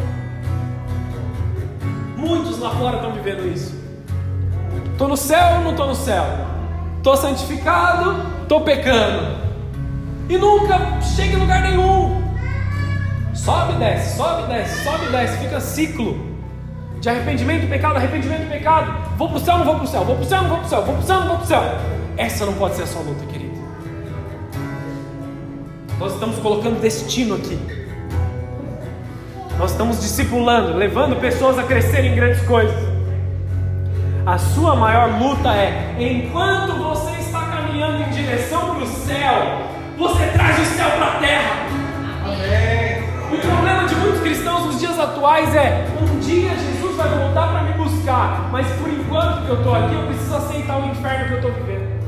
Muitos 2.16 2.58
lá 2.58 2.70
fora 2.70 2.96
estão 2.96 3.12
vivendo 3.12 3.46
isso. 3.50 3.74
Estou 4.92 5.08
no 5.08 5.16
céu 5.16 5.56
ou 5.56 5.64
não 5.64 5.70
estou 5.70 5.86
no 5.86 5.94
céu? 5.94 6.24
Estou 6.98 7.16
santificado, 7.16 8.39
estou 8.50 8.62
pecando. 8.62 9.36
E 10.28 10.36
nunca 10.36 11.00
chega 11.00 11.34
em 11.34 11.36
lugar 11.36 11.62
nenhum. 11.62 12.20
Sobe 13.32 13.74
e 13.74 13.76
desce, 13.76 14.16
sobe 14.16 14.42
e 14.42 14.46
desce, 14.46 14.82
sobe 14.82 15.06
e 15.06 15.12
desce, 15.12 15.38
fica 15.38 15.60
ciclo 15.60 16.18
de 17.00 17.08
arrependimento, 17.08 17.68
pecado, 17.68 17.96
arrependimento, 17.96 18.50
pecado. 18.50 18.92
Vou 19.16 19.28
para 19.28 19.36
o 19.36 19.40
céu, 19.40 19.58
não 19.58 19.64
vou 19.64 19.74
para 19.76 19.84
o 19.84 19.86
céu, 19.86 20.04
vou 20.04 20.16
para 20.16 20.24
o 20.24 20.28
céu, 20.28 20.42
não 20.42 20.48
vou 20.48 20.58
para 20.58 20.66
o 20.66 20.68
céu, 20.68 20.82
vou 20.82 20.94
para 20.94 21.02
o 21.02 21.06
céu, 21.06 21.20
não 21.20 21.26
vou 21.28 21.36
para 21.36 21.44
o 21.44 21.46
céu. 21.46 21.62
Essa 22.16 22.44
não 22.44 22.52
pode 22.54 22.74
ser 22.74 22.82
a 22.82 22.86
sua 22.88 23.02
luta, 23.02 23.24
querido. 23.26 23.54
Nós 26.00 26.12
estamos 26.14 26.38
colocando 26.40 26.80
destino 26.80 27.36
aqui. 27.36 27.58
Nós 29.58 29.70
estamos 29.70 30.00
discipulando, 30.00 30.76
levando 30.76 31.20
pessoas 31.20 31.56
a 31.56 31.62
crescerem 31.62 32.12
em 32.12 32.16
grandes 32.16 32.42
coisas. 32.42 32.74
A 34.26 34.38
sua 34.38 34.74
maior 34.74 35.20
luta 35.20 35.54
é, 35.54 35.94
enquanto 35.98 36.74
você 36.74 37.09
caminhando 37.80 38.02
em 38.02 38.10
direção 38.10 38.74
para 38.74 38.84
o 38.84 38.86
céu, 38.86 39.62
você 39.96 40.26
traz 40.26 40.58
o 40.60 40.64
céu 40.76 40.90
para 40.90 41.06
a 41.06 41.14
terra. 41.18 41.66
Amém. 42.24 43.08
O 43.32 43.38
problema 43.38 43.88
de 43.88 43.94
muitos 43.94 44.20
cristãos 44.20 44.66
nos 44.66 44.78
dias 44.78 44.98
atuais 44.98 45.54
é: 45.54 45.86
um 46.00 46.18
dia 46.18 46.50
Jesus 46.50 46.96
vai 46.96 47.08
voltar 47.08 47.48
para 47.48 47.62
me 47.62 47.72
buscar, 47.72 48.50
mas 48.52 48.66
por 48.72 48.88
enquanto 48.88 49.46
que 49.46 49.50
eu 49.50 49.56
estou 49.56 49.74
aqui, 49.74 49.94
eu 49.94 50.02
preciso 50.02 50.36
aceitar 50.36 50.78
o 50.78 50.88
inferno 50.88 51.26
que 51.26 51.32
eu 51.32 51.36
estou 51.36 51.52
vivendo. 51.52 52.00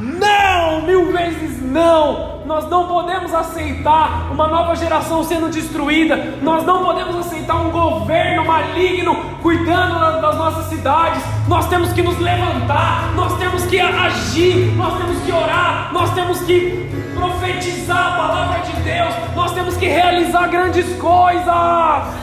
Não, 0.00 0.82
mil 0.82 1.12
vezes 1.12 1.62
não. 1.62 2.41
Nós 2.44 2.68
não 2.68 2.88
podemos 2.88 3.32
aceitar 3.32 4.28
uma 4.30 4.48
nova 4.48 4.74
geração 4.74 5.22
sendo 5.22 5.48
destruída. 5.48 6.16
Nós 6.42 6.64
não 6.64 6.84
podemos 6.84 7.16
aceitar 7.16 7.56
um 7.56 7.70
governo 7.70 8.44
maligno 8.44 9.14
cuidando 9.40 10.20
das 10.20 10.36
nossas 10.36 10.66
cidades. 10.66 11.22
Nós 11.46 11.68
temos 11.68 11.92
que 11.92 12.02
nos 12.02 12.18
levantar, 12.18 13.12
nós 13.14 13.36
temos 13.38 13.64
que 13.66 13.78
agir, 13.78 14.74
nós 14.76 14.98
temos 14.98 15.22
que 15.22 15.32
orar, 15.32 15.90
nós 15.92 16.10
temos 16.14 16.40
que 16.40 16.90
profetizar 17.14 18.14
a 18.14 18.16
palavra 18.16 18.58
de 18.60 18.72
Deus, 18.82 19.14
nós 19.34 19.52
temos 19.52 19.76
que 19.76 19.86
realizar 19.86 20.48
grandes 20.48 20.96
coisas. 20.96 22.22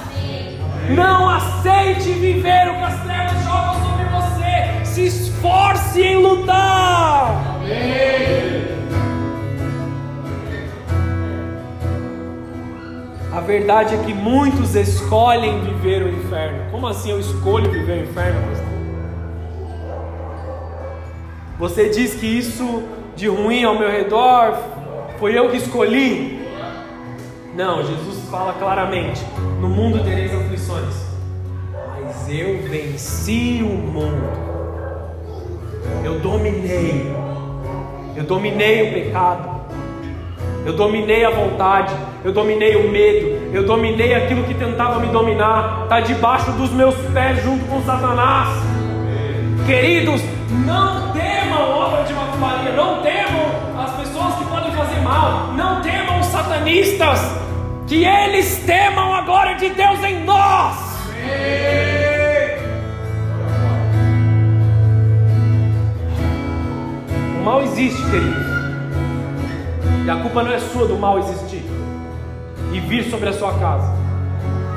Não 0.90 1.30
aceite 1.30 2.12
viver 2.14 2.70
o 2.72 2.78
que 2.78 2.84
as 2.84 3.04
trevas 3.04 3.44
jogam 3.44 3.74
sobre 3.76 4.06
você. 4.06 4.86
Se 4.86 5.06
esforce 5.06 6.02
em 6.02 6.16
lutar. 6.18 7.60
A 13.32 13.42
verdade 13.42 13.94
é 13.94 13.98
que 14.00 14.14
muitos 14.14 14.74
escolhem 14.76 15.62
viver 15.62 16.02
o 16.02 16.10
inferno. 16.10 16.72
Como 16.72 16.88
assim 16.88 17.12
eu 17.12 17.20
escolho 17.20 17.70
viver 17.70 18.00
o 18.00 18.10
inferno? 18.10 18.40
Você 21.60 21.90
diz 21.90 22.16
que 22.16 22.26
isso 22.26 22.84
de 23.16 23.28
ruim 23.28 23.64
ao 23.64 23.78
meu 23.78 23.92
redor 23.92 24.58
foi 25.20 25.38
eu 25.38 25.50
que 25.50 25.58
escolhi? 25.58 26.40
Não, 27.54 27.84
Jesus 27.84 28.28
fala 28.30 28.54
claramente: 28.54 29.22
no 29.60 29.70
mundo 29.70 30.04
tereis 30.04 30.34
aflições, 30.34 30.96
mas 32.02 32.30
eu 32.30 32.64
venci 32.64 33.60
o 33.62 33.76
mundo. 33.76 34.50
Eu 36.04 36.20
dominei. 36.20 37.14
Eu 38.16 38.24
dominei 38.24 38.90
o 38.90 38.94
pecado. 38.94 39.49
Eu 40.66 40.74
dominei 40.74 41.26
a 41.26 41.30
vontade. 41.30 41.94
Eu 42.24 42.32
dominei 42.32 42.76
o 42.76 42.90
medo. 42.90 43.50
Eu 43.54 43.66
dominei 43.66 44.14
aquilo 44.14 44.44
que 44.44 44.54
tentava 44.54 45.00
me 45.00 45.08
dominar. 45.08 45.84
Está 45.84 46.00
debaixo 46.02 46.52
dos 46.54 46.72
meus 46.72 46.96
pés 47.14 47.44
junto 47.44 47.66
com 47.66 47.82
Satanás. 47.84 48.50
Queridos, 49.66 50.22
não 50.66 51.12
temam 51.14 51.72
obra 51.72 52.04
de 52.04 52.14
macumbaria. 52.14 52.72
Não 52.74 53.02
temam 53.02 53.84
as 53.84 53.92
pessoas 53.92 54.36
que 54.36 54.46
podem 54.46 54.72
fazer 54.72 55.02
mal. 55.02 55.54
Não 55.54 55.82
temam 55.82 56.20
os 56.20 56.26
satanistas. 56.28 57.20
Que 57.88 58.06
eles 58.06 58.64
temam 58.66 59.14
a 59.14 59.22
glória 59.22 59.56
de 59.56 59.70
Deus 59.70 60.04
em 60.04 60.24
nós. 60.24 60.90
O 67.40 67.44
mal 67.44 67.64
existe, 67.64 68.02
queridos. 68.12 68.49
E 70.06 70.10
a 70.10 70.16
culpa 70.18 70.44
não 70.44 70.52
é 70.52 70.60
sua 70.60 70.88
do 70.88 70.98
mal 70.98 71.20
existir 71.20 71.64
e 72.72 72.80
vir 72.80 73.10
sobre 73.10 73.30
a 73.30 73.34
sua 73.34 73.54
casa. 73.54 73.92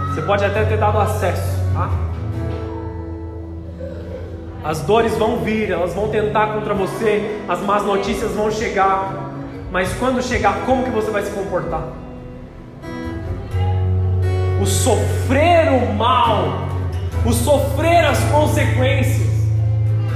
Você 0.08 0.22
pode 0.22 0.44
até 0.44 0.64
ter 0.64 0.76
dado 0.76 0.98
acesso, 0.98 1.58
tá? 1.72 1.90
As 4.64 4.80
dores 4.82 5.16
vão 5.16 5.38
vir, 5.38 5.70
elas 5.70 5.92
vão 5.92 6.08
tentar 6.08 6.54
contra 6.54 6.72
você, 6.72 7.40
as 7.48 7.60
más 7.60 7.82
notícias 7.82 8.32
vão 8.32 8.50
chegar. 8.50 9.32
Mas 9.72 9.92
quando 9.94 10.22
chegar, 10.22 10.64
como 10.66 10.84
que 10.84 10.90
você 10.90 11.10
vai 11.10 11.22
se 11.22 11.30
comportar? 11.32 11.82
O 14.60 14.66
sofrer 14.66 15.72
o 15.72 15.92
mal, 15.94 16.68
o 17.26 17.32
sofrer 17.32 18.04
as 18.04 18.20
consequências, 18.30 19.28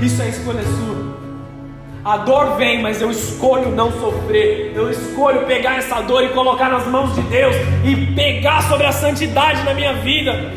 isso 0.00 0.22
é 0.22 0.28
escolha 0.28 0.62
sua. 0.62 1.05
A 2.07 2.18
dor 2.18 2.57
vem, 2.57 2.80
mas 2.80 3.02
eu 3.02 3.11
escolho 3.11 3.72
não 3.72 3.90
sofrer. 3.90 4.70
Eu 4.76 4.88
escolho 4.88 5.44
pegar 5.44 5.78
essa 5.78 6.00
dor 6.02 6.22
e 6.22 6.28
colocar 6.28 6.68
nas 6.68 6.86
mãos 6.86 7.12
de 7.16 7.22
Deus 7.22 7.57
e 7.84 7.96
pegar 8.14 8.62
sobre 8.62 8.86
a 8.86 8.92
santidade 8.92 9.64
na 9.64 9.74
minha 9.74 9.92
vida. 9.94 10.52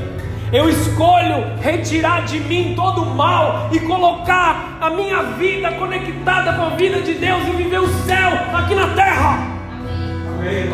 Eu 0.54 0.70
escolho 0.70 1.58
retirar 1.60 2.24
de 2.26 2.40
mim 2.40 2.76
todo 2.76 3.02
o 3.02 3.16
mal 3.16 3.68
e 3.72 3.80
colocar 3.80 4.78
a 4.80 4.92
minha 4.92 5.24
vida 5.40 5.72
conectada 5.72 6.54
com 6.54 6.66
a 6.66 6.70
vida 6.70 7.02
de 7.02 7.16
Deus 7.16 7.42
e 7.48 7.52
viver 7.54 7.80
o 7.80 7.88
céu 8.06 8.30
aqui 8.54 8.76
na 8.76 8.90
terra. 8.90 9.40
Amém. 10.38 10.70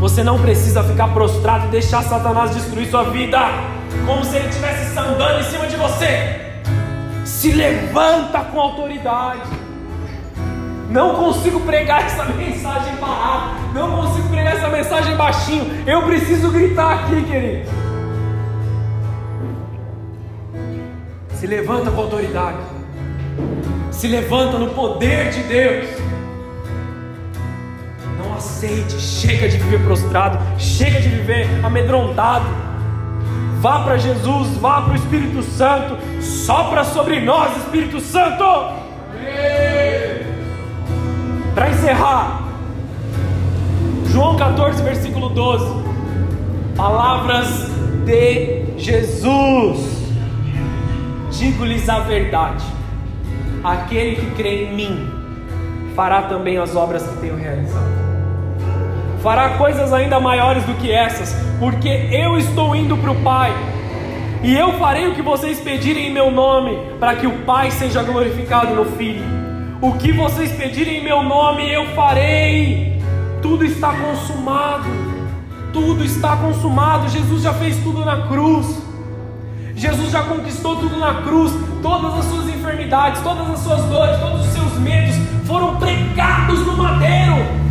Você 0.00 0.24
não 0.24 0.40
precisa 0.40 0.82
ficar 0.82 1.08
prostrado 1.08 1.66
e 1.66 1.68
deixar 1.68 2.02
Satanás 2.04 2.54
destruir 2.54 2.86
sua 2.86 3.02
vida, 3.02 3.38
como 4.06 4.24
se 4.24 4.34
ele 4.34 4.48
estivesse 4.48 4.94
sambando 4.94 5.40
em 5.40 5.44
cima 5.44 5.66
de 5.66 5.76
você. 5.76 6.51
Se 7.24 7.52
levanta 7.52 8.40
com 8.40 8.60
autoridade. 8.60 9.40
Não 10.90 11.14
consigo 11.14 11.60
pregar 11.60 12.04
essa 12.04 12.24
mensagem 12.24 12.96
parado. 12.96 13.52
Não 13.72 13.96
consigo 13.96 14.28
pregar 14.28 14.56
essa 14.56 14.68
mensagem 14.68 15.16
baixinho. 15.16 15.66
Eu 15.86 16.02
preciso 16.02 16.50
gritar 16.50 16.92
aqui, 16.92 17.22
querido. 17.22 17.70
Se 21.34 21.46
levanta 21.46 21.90
com 21.90 22.02
autoridade. 22.02 22.58
Se 23.90 24.06
levanta 24.06 24.58
no 24.58 24.70
poder 24.70 25.30
de 25.30 25.42
Deus. 25.44 25.88
Não 28.18 28.34
aceite. 28.34 29.00
Chega 29.00 29.48
de 29.48 29.56
viver 29.56 29.82
prostrado. 29.84 30.38
Chega 30.58 31.00
de 31.00 31.08
viver 31.08 31.48
amedrontado. 31.64 32.44
Vá 33.62 33.84
para 33.84 33.96
Jesus, 33.96 34.56
vá 34.56 34.82
para 34.82 34.92
o 34.92 34.96
Espírito 34.96 35.40
Santo. 35.40 35.96
Sopra 36.20 36.82
sobre 36.82 37.20
nós, 37.20 37.56
Espírito 37.58 38.00
Santo. 38.00 38.44
Para 41.54 41.70
encerrar, 41.70 42.42
João 44.06 44.34
14, 44.34 44.82
versículo 44.82 45.28
12. 45.28 45.64
Palavras 46.74 47.70
de 48.04 48.64
Jesus. 48.76 50.10
Digo-lhes 51.30 51.88
a 51.88 52.00
verdade: 52.00 52.64
aquele 53.62 54.16
que 54.16 54.30
crê 54.32 54.64
em 54.64 54.74
mim 54.74 55.10
fará 55.94 56.22
também 56.22 56.58
as 56.58 56.74
obras 56.74 57.06
que 57.06 57.16
tenho 57.18 57.36
realizado. 57.36 58.11
Fará 59.22 59.50
coisas 59.50 59.92
ainda 59.92 60.18
maiores 60.18 60.64
do 60.64 60.74
que 60.74 60.90
essas, 60.90 61.32
porque 61.60 61.88
eu 61.88 62.36
estou 62.36 62.74
indo 62.74 62.96
para 62.96 63.12
o 63.12 63.22
Pai. 63.22 63.52
E 64.42 64.52
eu 64.52 64.72
farei 64.72 65.06
o 65.06 65.14
que 65.14 65.22
vocês 65.22 65.60
pedirem 65.60 66.08
em 66.08 66.12
meu 66.12 66.28
nome, 66.28 66.76
para 66.98 67.14
que 67.14 67.28
o 67.28 67.38
Pai 67.44 67.70
seja 67.70 68.02
glorificado 68.02 68.74
no 68.74 68.84
Filho. 68.96 69.22
O 69.80 69.92
que 69.92 70.10
vocês 70.10 70.50
pedirem 70.50 70.98
em 70.98 71.04
meu 71.04 71.22
nome, 71.22 71.72
eu 71.72 71.86
farei. 71.94 73.00
Tudo 73.40 73.64
está 73.64 73.92
consumado. 73.92 74.88
Tudo 75.72 76.04
está 76.04 76.36
consumado. 76.36 77.08
Jesus 77.08 77.42
já 77.42 77.54
fez 77.54 77.76
tudo 77.78 78.04
na 78.04 78.26
cruz. 78.26 78.82
Jesus 79.76 80.10
já 80.10 80.24
conquistou 80.24 80.76
tudo 80.76 80.96
na 80.96 81.22
cruz. 81.22 81.52
Todas 81.80 82.18
as 82.18 82.24
suas 82.24 82.48
enfermidades, 82.48 83.22
todas 83.22 83.48
as 83.50 83.60
suas 83.60 83.84
dores, 83.84 84.18
todos 84.20 84.46
os 84.46 84.52
seus 84.52 84.78
medos 84.78 85.14
foram 85.46 85.76
pregados 85.76 86.66
no 86.66 86.76
madeiro. 86.76 87.61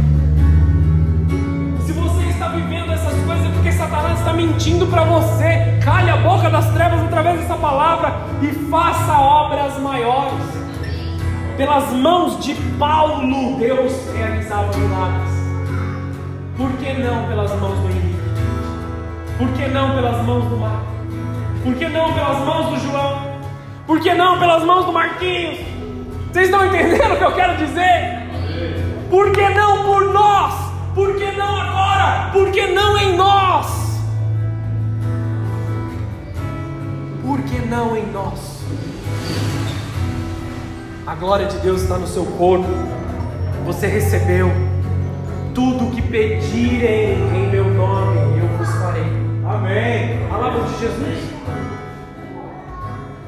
Vivendo 2.55 2.91
essas 2.91 3.13
coisas 3.23 3.45
é 3.45 3.49
porque 3.53 3.71
Satanás 3.71 4.19
está 4.19 4.33
mentindo 4.33 4.85
para 4.87 5.03
você. 5.03 5.79
Cale 5.83 6.09
a 6.09 6.17
boca 6.17 6.49
das 6.49 6.69
trevas 6.73 7.01
através 7.03 7.39
dessa 7.39 7.55
palavra 7.55 8.13
e 8.41 8.47
faça 8.69 9.17
obras 9.17 9.79
maiores. 9.79 10.43
Pelas 11.55 11.91
mãos 11.93 12.43
de 12.43 12.53
Paulo, 12.77 13.57
Deus 13.57 13.93
realizava 14.13 14.75
milagres. 14.77 15.31
Por 16.57 16.71
que 16.73 16.93
não 16.93 17.27
pelas 17.27 17.51
mãos 17.59 17.79
do 17.79 17.89
Henrique? 17.89 18.21
Por 19.37 19.47
que 19.53 19.67
não 19.67 19.95
pelas 19.95 20.25
mãos 20.25 20.45
do 20.45 20.57
Marco? 20.57 20.85
Por 21.63 21.75
que 21.75 21.87
não 21.87 22.13
pelas 22.13 22.37
mãos 22.39 22.65
do 22.67 22.79
João? 22.79 23.21
Por 23.87 23.99
que 23.99 24.13
não 24.13 24.39
pelas 24.39 24.63
mãos 24.63 24.85
do 24.85 24.91
Marquinhos? 24.91 25.59
Vocês 26.31 26.45
estão 26.45 26.65
entendendo 26.65 27.13
o 27.13 27.17
que 27.17 27.23
eu 27.23 27.31
quero 27.33 27.57
dizer? 27.57 28.29
Por 29.09 29.31
que 29.31 29.49
não 29.49 29.83
por 29.83 30.13
nós? 30.13 30.60
Por 30.93 31.15
que 31.15 31.31
não 31.31 31.55
agora? 31.55 32.29
Por 32.33 32.51
que 32.51 32.67
não 32.67 32.97
em 32.97 33.15
nós? 33.15 33.67
Por 37.25 37.41
que 37.43 37.59
não 37.65 37.95
em 37.95 38.05
nós? 38.11 38.61
A 41.07 41.15
glória 41.15 41.45
de 41.45 41.57
Deus 41.59 41.83
está 41.83 41.97
no 41.97 42.07
seu 42.07 42.25
corpo. 42.25 42.67
Você 43.65 43.87
recebeu 43.87 44.51
tudo 45.53 45.87
o 45.87 45.91
que 45.91 46.01
pedirem 46.01 47.13
em 47.35 47.49
meu 47.49 47.65
nome, 47.65 48.39
eu 48.39 48.47
vos 48.57 48.69
farei. 48.75 49.03
Amém. 49.45 50.27
Palavra 50.29 50.63
de 50.63 50.79
Jesus. 50.79 51.31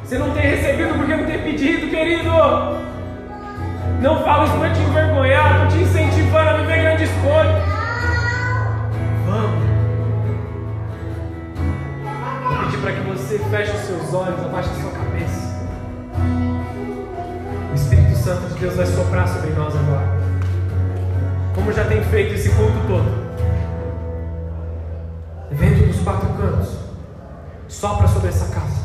Você 0.04 0.18
não 0.18 0.32
tem 0.32 0.44
recebido 0.44 0.96
porque 0.96 1.16
não 1.16 1.26
tem 1.26 1.42
pedido, 1.42 1.90
querido. 1.90 2.30
Não 4.04 4.22
falo 4.22 4.44
isso 4.44 4.58
para 4.58 4.70
te 4.72 4.82
envergonhar, 4.82 5.66
estou 5.66 5.80
te 5.80 5.86
incentivando 5.86 6.50
a 6.50 6.54
viver 6.58 6.82
grandes 6.82 7.10
coisas. 7.10 7.64
Vamos. 9.26 9.64
Vou 12.50 12.66
pedir 12.66 12.82
para 12.82 12.92
que 12.92 13.00
você 13.00 13.40
feche 13.40 13.72
os 13.72 13.82
seus 13.84 14.14
olhos, 14.14 14.44
abaixe 14.44 14.72
a 14.72 14.82
sua 14.82 14.92
cabeça. 14.92 15.70
O 17.72 17.76
Espírito 17.76 18.18
Santo 18.18 18.54
de 18.54 18.60
Deus 18.60 18.76
vai 18.76 18.86
soprar 18.88 19.26
sobre 19.26 19.52
nós 19.52 19.74
agora. 19.74 20.18
Como 21.56 21.72
já 21.72 21.86
tem 21.86 22.04
feito 22.04 22.34
esse 22.34 22.50
culto 22.50 22.86
todo. 22.86 23.24
Vento 25.50 25.88
dos 25.88 26.02
quatro 26.02 26.28
cantos. 26.34 26.76
Sopra 27.70 28.10
sobre 28.10 28.28
essa 28.28 28.54
casa. 28.54 28.84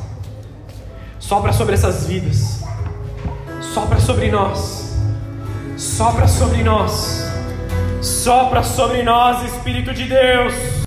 Sopra 1.18 1.52
sobre 1.52 1.74
essas 1.74 2.06
vidas. 2.06 2.62
Sopra 3.60 3.98
sobre 3.98 4.30
nós. 4.30 4.87
Sopra 5.78 6.26
sobre 6.26 6.64
nós. 6.64 7.22
Sopra 8.02 8.64
sobre 8.64 9.04
nós, 9.04 9.44
Espírito 9.44 9.94
de 9.94 10.06
Deus. 10.06 10.77